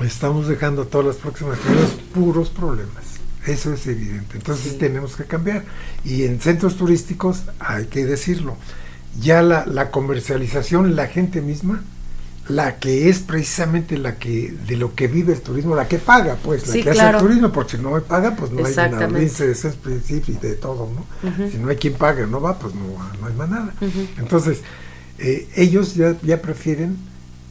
Estamos 0.00 0.48
dejando 0.48 0.82
a 0.82 0.84
todas 0.86 1.06
las 1.06 1.16
próximas 1.16 1.58
generaciones 1.58 1.96
puros 2.12 2.50
problemas. 2.50 3.04
Eso 3.46 3.72
es 3.72 3.86
evidente. 3.86 4.36
Entonces 4.36 4.72
Sí. 4.72 4.78
tenemos 4.78 5.16
que 5.16 5.24
cambiar. 5.24 5.64
Y 6.04 6.24
en 6.24 6.40
centros 6.40 6.76
turísticos 6.76 7.42
hay 7.58 7.86
que 7.86 8.04
decirlo. 8.04 8.56
Ya 9.20 9.42
la, 9.42 9.64
la 9.66 9.90
comercialización, 9.90 10.96
la 10.96 11.06
gente 11.06 11.40
misma, 11.40 11.82
la 12.48 12.76
que 12.78 13.08
es 13.08 13.20
precisamente 13.20 13.96
la 13.96 14.16
que 14.16 14.52
de 14.66 14.76
lo 14.76 14.94
que 14.94 15.06
vive 15.08 15.32
el 15.32 15.40
turismo, 15.40 15.74
la 15.74 15.88
que 15.88 15.98
paga, 15.98 16.36
pues, 16.42 16.66
la 16.66 16.72
Sí, 16.74 16.82
que 16.82 16.90
claro. 16.90 17.16
hace 17.18 17.24
el 17.26 17.30
turismo, 17.30 17.52
porque 17.52 17.76
si 17.76 17.82
no 17.82 17.98
paga, 18.02 18.36
pues 18.36 18.50
no 18.50 18.66
hay 18.66 18.74
nada, 18.74 19.06
dice 19.18 19.50
ese 19.50 19.68
es 19.68 19.76
principio 19.76 20.34
y 20.34 20.38
de 20.38 20.54
todo, 20.54 20.90
¿no? 20.94 21.06
Si 21.50 21.56
no 21.58 21.68
hay 21.70 21.76
quien 21.76 21.94
pague, 21.94 22.26
no 22.26 22.40
va, 22.40 22.58
pues 22.58 22.74
no, 22.74 22.82
no 23.20 23.26
hay 23.26 23.34
más 23.34 23.48
nada. 23.48 23.72
Entonces, 24.18 24.58
eh, 25.18 25.48
ellos 25.56 25.94
ya, 25.94 26.16
ya 26.22 26.42
prefieren 26.42 26.96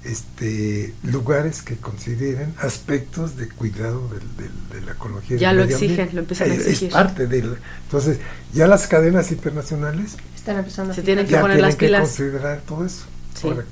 este, 0.03 0.93
lugares 1.03 1.61
que 1.61 1.77
consideren 1.77 2.53
aspectos 2.61 3.37
de 3.37 3.47
cuidado 3.47 4.09
del- 4.09 4.35
del- 4.37 4.69
de 4.81 4.85
la 4.85 4.91
ecología. 4.91 5.37
Ya 5.37 5.53
lo 5.53 5.63
exigen, 5.63 6.09
lo 6.13 6.19
empiezan 6.19 6.51
a 6.51 6.53
Es- 6.55 6.59
exigir. 6.67 6.87
Es 6.89 6.93
parte 6.93 7.25
del. 7.27 7.55
Entonces, 7.85 8.17
ya 8.53 8.67
las 8.67 8.87
cadenas 8.87 9.31
internacionales 9.31 10.17
Están 10.43 10.57
empezando 10.57 10.91
a 10.91 10.95
Se 10.95 11.01
tienen 11.03 11.25
que 11.25 11.31
ya 11.31 11.39
poner 11.39 11.55
tienen 11.55 11.69
las 11.69 11.75
que 11.77 11.85
pilas. 11.85 12.01
considerar 12.01 12.61
todo 12.67 12.85
eso. 12.85 13.05
Sí. 13.33 13.47
Para, 13.47 13.63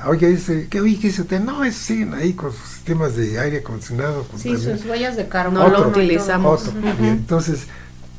para, 0.00 0.08
oye, 0.10 0.26
dice, 0.26 0.66
¿qué, 0.68 0.80
oye, 0.80 0.98
¿qué 1.00 1.06
dice 1.06 1.22
usted? 1.22 1.38
No, 1.38 1.62
eso 1.64 1.78
siguen 1.78 2.14
ahí 2.14 2.32
con 2.32 2.50
sus 2.52 2.68
sistemas 2.68 3.14
de 3.14 3.38
aire 3.38 3.58
acondicionado. 3.58 4.24
con 4.24 4.40
Sí, 4.40 4.50
también- 4.52 4.76
sus 4.76 4.86
huellas 4.88 5.16
de 5.16 5.28
carbono. 5.28 5.62
No 5.62 5.68
lo 5.68 5.88
utilizamos. 5.88 6.66
otro. 6.66 6.80
Ujú. 6.80 7.04
Y 7.04 7.08
entonces, 7.10 7.60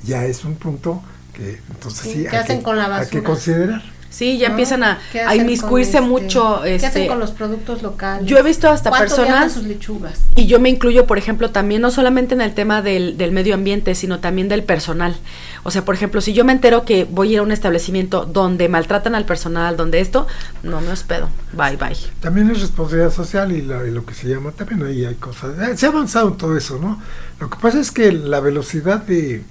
ya 0.05 0.23
es 0.25 0.45
un 0.45 0.55
punto 0.55 1.03
que 1.33 1.59
entonces 1.69 1.99
Sí, 1.99 2.13
sí, 2.13 2.21
¿qué 2.23 2.29
hay, 2.37 2.43
hacen 2.43 2.57
que, 2.59 2.63
con 2.63 2.77
la 2.77 2.83
hay 2.85 2.89
que 3.09 3.17
basura? 3.19 3.23
considerar. 3.23 3.83
Sí, 4.09 4.37
ya 4.37 4.47
¿no? 4.47 4.53
empiezan 4.53 4.83
a, 4.83 4.99
¿Qué 5.11 5.21
a 5.21 5.35
inmiscuirse 5.35 5.97
este- 5.97 6.01
mucho. 6.01 6.61
¿Qué 6.63 6.75
hacen 6.75 6.87
Este, 6.87 7.07
con 7.07 7.19
los 7.19 7.31
productos 7.31 7.81
locales? 7.83 8.25
yo 8.25 8.37
he 8.37 8.41
visto 8.43 8.69
hasta 8.69 8.89
¿Cuánto 8.89 9.15
viajan 9.15 9.25
personas 9.27 9.53
sus 9.53 9.63
lechugas? 9.65 10.19
Y 10.35 10.47
yo 10.47 10.59
me 10.59 10.69
incluyo, 10.69 11.05
por 11.05 11.17
ejemplo, 11.17 11.51
también 11.51 11.81
no 11.81 11.91
solamente 11.91 12.33
en 12.33 12.41
el 12.41 12.53
tema 12.53 12.81
del, 12.81 13.17
del 13.17 13.31
medio 13.31 13.53
ambiente, 13.53 13.95
sino 13.95 14.19
también 14.19 14.47
del 14.47 14.63
personal. 14.63 15.15
O 15.63 15.71
sea, 15.71 15.83
por 15.83 15.93
ejemplo, 15.95 16.21
si 16.21 16.33
yo 16.33 16.45
me 16.45 16.53
entero 16.53 16.85
que 16.85 17.03
voy 17.03 17.29
a 17.29 17.31
ir 17.33 17.39
a 17.39 17.41
un 17.43 17.51
establecimiento 17.51 18.25
donde 18.25 18.69
maltratan 18.69 19.13
al 19.13 19.25
personal, 19.25 19.75
donde 19.77 19.99
esto, 19.99 20.25
no 20.63 20.79
me 20.81 20.89
hospedo. 20.91 21.29
Bye, 21.53 21.75
bye. 21.75 21.97
También 22.21 22.49
es 22.49 22.61
responsabilidad 22.61 23.11
social 23.13 23.51
y, 23.51 23.61
la- 23.61 23.85
y 23.85 23.91
lo 23.91 24.05
que 24.05 24.13
se 24.13 24.27
llama, 24.29 24.51
también 24.51 24.83
ahí 24.83 25.05
hay 25.05 25.15
cosas. 25.15 25.51
eh, 25.59 25.75
Se 25.77 25.85
ha 25.85 25.89
avanzado 25.89 26.29
en 26.29 26.37
todo 26.37 26.55
eso, 26.57 26.79
¿no? 26.79 27.01
Lo 27.39 27.49
que 27.49 27.57
pasa 27.61 27.79
es 27.79 27.91
que 27.91 28.11
la 28.13 28.39
velocidad 28.39 29.01
de, 29.01 29.43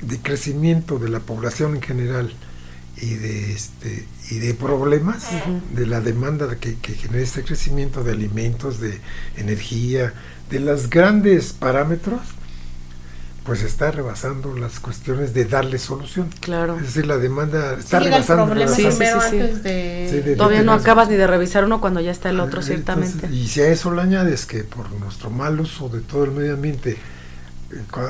de 0.00 0.18
crecimiento 0.18 0.98
de 0.98 1.08
la 1.08 1.20
población 1.20 1.76
en 1.76 1.82
general 1.82 2.32
y 3.00 3.14
de 3.14 3.52
este 3.52 4.06
y 4.30 4.38
de 4.38 4.52
problemas 4.54 5.26
de 5.74 5.86
la 5.86 6.00
demanda 6.00 6.46
de 6.46 6.58
que, 6.58 6.76
que 6.76 6.94
genera 6.94 7.22
este 7.22 7.42
crecimiento 7.44 8.04
de 8.04 8.12
alimentos 8.12 8.78
de 8.80 9.00
energía 9.36 10.12
de 10.50 10.60
los 10.60 10.90
grandes 10.90 11.52
parámetros 11.52 12.20
pues 13.44 13.62
está 13.62 13.90
rebasando 13.90 14.54
las 14.54 14.80
cuestiones 14.80 15.32
de 15.32 15.46
darle 15.46 15.78
solución 15.78 16.28
Claro. 16.40 16.76
es 16.76 16.82
decir 16.82 17.06
la 17.06 17.16
demanda 17.16 17.74
está 17.78 17.98
Llega 18.00 18.16
el 18.18 18.22
rebasando 18.22 18.46
problema 18.46 18.74
Sí, 18.76 18.82
sí, 18.82 18.88
primero 18.88 19.20
sí, 19.22 19.28
sí. 19.30 19.40
antes 19.40 19.62
de... 19.62 20.08
Sí, 20.10 20.20
de- 20.20 20.36
Todavía 20.36 20.62
no 20.62 20.72
acabas 20.72 21.08
ni 21.08 21.16
de 21.16 21.26
revisar 21.26 21.64
uno 21.64 21.80
cuando 21.80 22.00
ya 22.00 22.10
está 22.10 22.28
el 22.28 22.38
otro, 22.38 22.60
Ah, 22.60 22.62
ciertamente. 22.62 23.14
entonces, 23.14 23.38
y 23.38 23.48
si 23.48 23.62
a 23.62 23.68
eso 23.68 23.90
le 23.92 24.02
añades 24.02 24.44
que 24.44 24.62
por 24.64 24.90
nuestro 24.92 25.30
mal 25.30 25.58
uso 25.58 25.88
de 25.88 26.00
todo 26.00 26.24
el 26.24 26.32
medio 26.32 26.52
ambiente, 26.52 26.98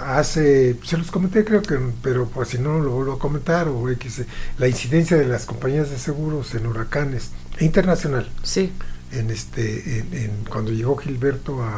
hace, 0.06 0.76
se 0.84 0.96
los 0.96 1.10
comenté 1.10 1.44
creo 1.44 1.62
que, 1.62 1.78
pero 2.02 2.26
pues 2.28 2.48
si 2.50 2.58
no 2.58 2.78
lo 2.80 2.90
vuelvo 2.90 3.12
a 3.14 3.18
comentar, 3.18 3.68
o 3.68 3.88
X, 3.90 4.22
la 4.58 4.68
incidencia 4.68 5.16
de 5.16 5.26
las 5.26 5.44
compañías 5.46 5.90
de 5.90 5.98
seguros 5.98 6.54
en 6.54 6.66
huracanes 6.66 7.30
internacional, 7.60 8.28
Sí, 8.42 8.72
en 9.12 9.30
este, 9.30 9.98
en, 9.98 10.14
en- 10.14 10.44
cuando 10.48 10.70
llegó 10.72 10.96
Gilberto 10.96 11.62
a, 11.62 11.68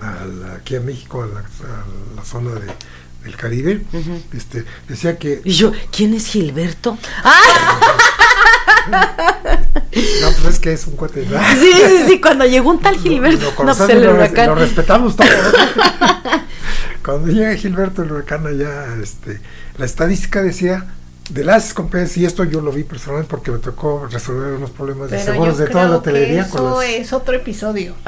a- 0.00 0.22
a 0.22 0.24
la- 0.26 0.54
aquí 0.54 0.76
a 0.76 0.80
México, 0.80 1.22
a 1.22 1.26
la, 1.26 1.40
a 1.40 2.14
la 2.16 2.24
zona 2.24 2.52
de, 2.52 2.66
del 3.24 3.36
Caribe, 3.36 3.82
este, 4.32 4.64
decía 4.88 5.18
que 5.18 5.40
Y 5.44 5.52
yo, 5.54 5.72
¿quién 5.90 6.14
es 6.14 6.26
Gilberto? 6.26 6.96
¡Ah! 7.24 7.88
no 10.22 10.30
pues 10.42 10.54
es 10.54 10.58
que 10.60 10.72
es 10.72 10.86
un 10.86 10.96
cuate 10.96 11.20
¿verdad? 11.22 11.42
Sí, 11.58 11.72
sí, 11.72 12.04
sí, 12.06 12.20
cuando 12.20 12.44
llegó 12.46 12.70
un 12.70 12.80
tal 12.80 12.96
Gilberto. 12.98 13.38
lo 13.38 13.50
no, 13.50 13.56
pues 13.56 13.76
conocemos, 13.76 13.90
el 13.90 14.04
lo, 14.04 14.12
res- 14.12 14.30
huracán. 14.30 14.46
lo 14.48 14.54
respetamos 14.54 15.16
todos. 15.16 15.30
Cuando 17.08 17.32
llega 17.32 17.54
Gilberto 17.56 18.02
el 18.02 18.12
huracán 18.12 18.46
allá, 18.46 18.84
este, 19.02 19.40
la 19.78 19.86
estadística 19.86 20.42
decía 20.42 20.84
de 21.30 21.42
las 21.44 21.72
compañías, 21.72 22.16
y 22.18 22.26
esto 22.26 22.44
yo 22.44 22.60
lo 22.60 22.70
vi 22.70 22.84
personalmente 22.84 23.30
porque 23.30 23.50
me 23.50 23.58
tocó 23.58 24.06
resolver 24.10 24.52
unos 24.54 24.70
problemas 24.70 25.10
de 25.10 25.16
Pero 25.18 25.32
seguros 25.32 25.56
yo 25.58 25.64
de 25.64 25.70
toda 25.70 25.84
la 25.84 25.88
creo 25.88 26.02
que 26.02 26.08
hotelería 26.10 26.48
con 26.48 26.60
eso 26.66 26.80
las- 26.80 26.84
es 26.90 27.12
otro 27.14 27.34
episodio. 27.34 27.94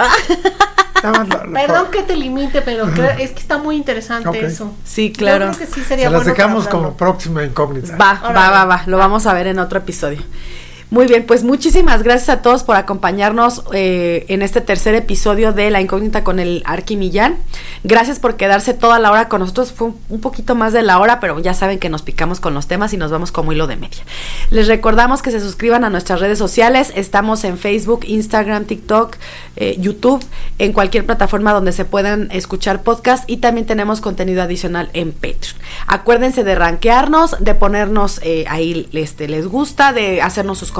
la- 1.02 1.24
la- 1.46 1.66
Perdón 1.66 1.86
que 1.90 2.02
te 2.02 2.14
limite, 2.16 2.60
pero 2.60 2.86
es 3.18 3.30
que 3.30 3.40
está 3.40 3.56
muy 3.56 3.76
interesante 3.76 4.44
eso. 4.44 4.74
Sí, 4.84 5.12
claro. 5.12 5.46
Yo 5.46 5.52
creo 5.56 5.66
que 5.66 5.74
sí 5.74 5.80
sería 5.82 6.06
se 6.06 6.10
las 6.12 6.22
bueno 6.24 6.34
dejamos 6.36 6.68
como 6.68 6.94
próxima 6.96 7.42
incógnita. 7.42 7.96
Va, 7.96 8.20
va, 8.22 8.50
va, 8.50 8.64
va. 8.66 8.82
Lo 8.86 8.98
vamos 8.98 9.26
a 9.26 9.32
ver 9.32 9.46
en 9.46 9.58
otro 9.60 9.78
episodio. 9.78 10.20
Muy 10.90 11.06
bien, 11.06 11.24
pues 11.24 11.44
muchísimas 11.44 12.02
gracias 12.02 12.28
a 12.30 12.42
todos 12.42 12.64
por 12.64 12.74
acompañarnos 12.74 13.62
eh, 13.72 14.24
en 14.26 14.42
este 14.42 14.60
tercer 14.60 14.96
episodio 14.96 15.52
de 15.52 15.70
La 15.70 15.80
Incógnita 15.80 16.24
con 16.24 16.40
el 16.40 16.64
Arqui 16.66 16.96
Millán. 16.96 17.36
Gracias 17.84 18.18
por 18.18 18.36
quedarse 18.36 18.74
toda 18.74 18.98
la 18.98 19.12
hora 19.12 19.28
con 19.28 19.38
nosotros. 19.38 19.70
Fue 19.70 19.92
un 20.08 20.20
poquito 20.20 20.56
más 20.56 20.72
de 20.72 20.82
la 20.82 20.98
hora, 20.98 21.20
pero 21.20 21.38
ya 21.38 21.54
saben 21.54 21.78
que 21.78 21.88
nos 21.88 22.02
picamos 22.02 22.40
con 22.40 22.54
los 22.54 22.66
temas 22.66 22.92
y 22.92 22.96
nos 22.96 23.12
vamos 23.12 23.30
como 23.30 23.52
hilo 23.52 23.68
de 23.68 23.76
media. 23.76 24.02
Les 24.50 24.66
recordamos 24.66 25.22
que 25.22 25.30
se 25.30 25.38
suscriban 25.38 25.84
a 25.84 25.90
nuestras 25.90 26.18
redes 26.18 26.38
sociales. 26.38 26.92
Estamos 26.96 27.44
en 27.44 27.56
Facebook, 27.56 28.00
Instagram, 28.08 28.64
TikTok, 28.64 29.16
eh, 29.54 29.76
YouTube, 29.78 30.24
en 30.58 30.72
cualquier 30.72 31.06
plataforma 31.06 31.52
donde 31.52 31.70
se 31.70 31.84
puedan 31.84 32.32
escuchar 32.32 32.82
podcast 32.82 33.30
y 33.30 33.36
también 33.36 33.64
tenemos 33.64 34.00
contenido 34.00 34.42
adicional 34.42 34.90
en 34.92 35.12
Patreon. 35.12 35.56
Acuérdense 35.86 36.42
de 36.42 36.56
rankearnos, 36.56 37.36
de 37.38 37.54
ponernos 37.54 38.18
eh, 38.24 38.44
ahí 38.48 38.88
este, 38.92 39.28
les 39.28 39.46
gusta, 39.46 39.92
de 39.92 40.20
hacernos 40.20 40.58
sus 40.58 40.72
comentarios, 40.72 40.79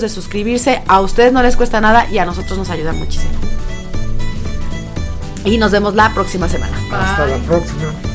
de 0.00 0.08
suscribirse. 0.08 0.82
A 0.86 1.00
ustedes 1.00 1.32
no 1.32 1.42
les 1.42 1.56
cuesta 1.56 1.80
nada 1.80 2.06
y 2.10 2.18
a 2.18 2.24
nosotros 2.24 2.58
nos 2.58 2.70
ayuda 2.70 2.92
muchísimo. 2.92 3.32
Y 5.44 5.58
nos 5.58 5.72
vemos 5.72 5.94
la 5.94 6.12
próxima 6.12 6.48
semana. 6.48 6.76
Hasta 6.92 7.26
la 7.26 7.38
próxima. 7.38 8.09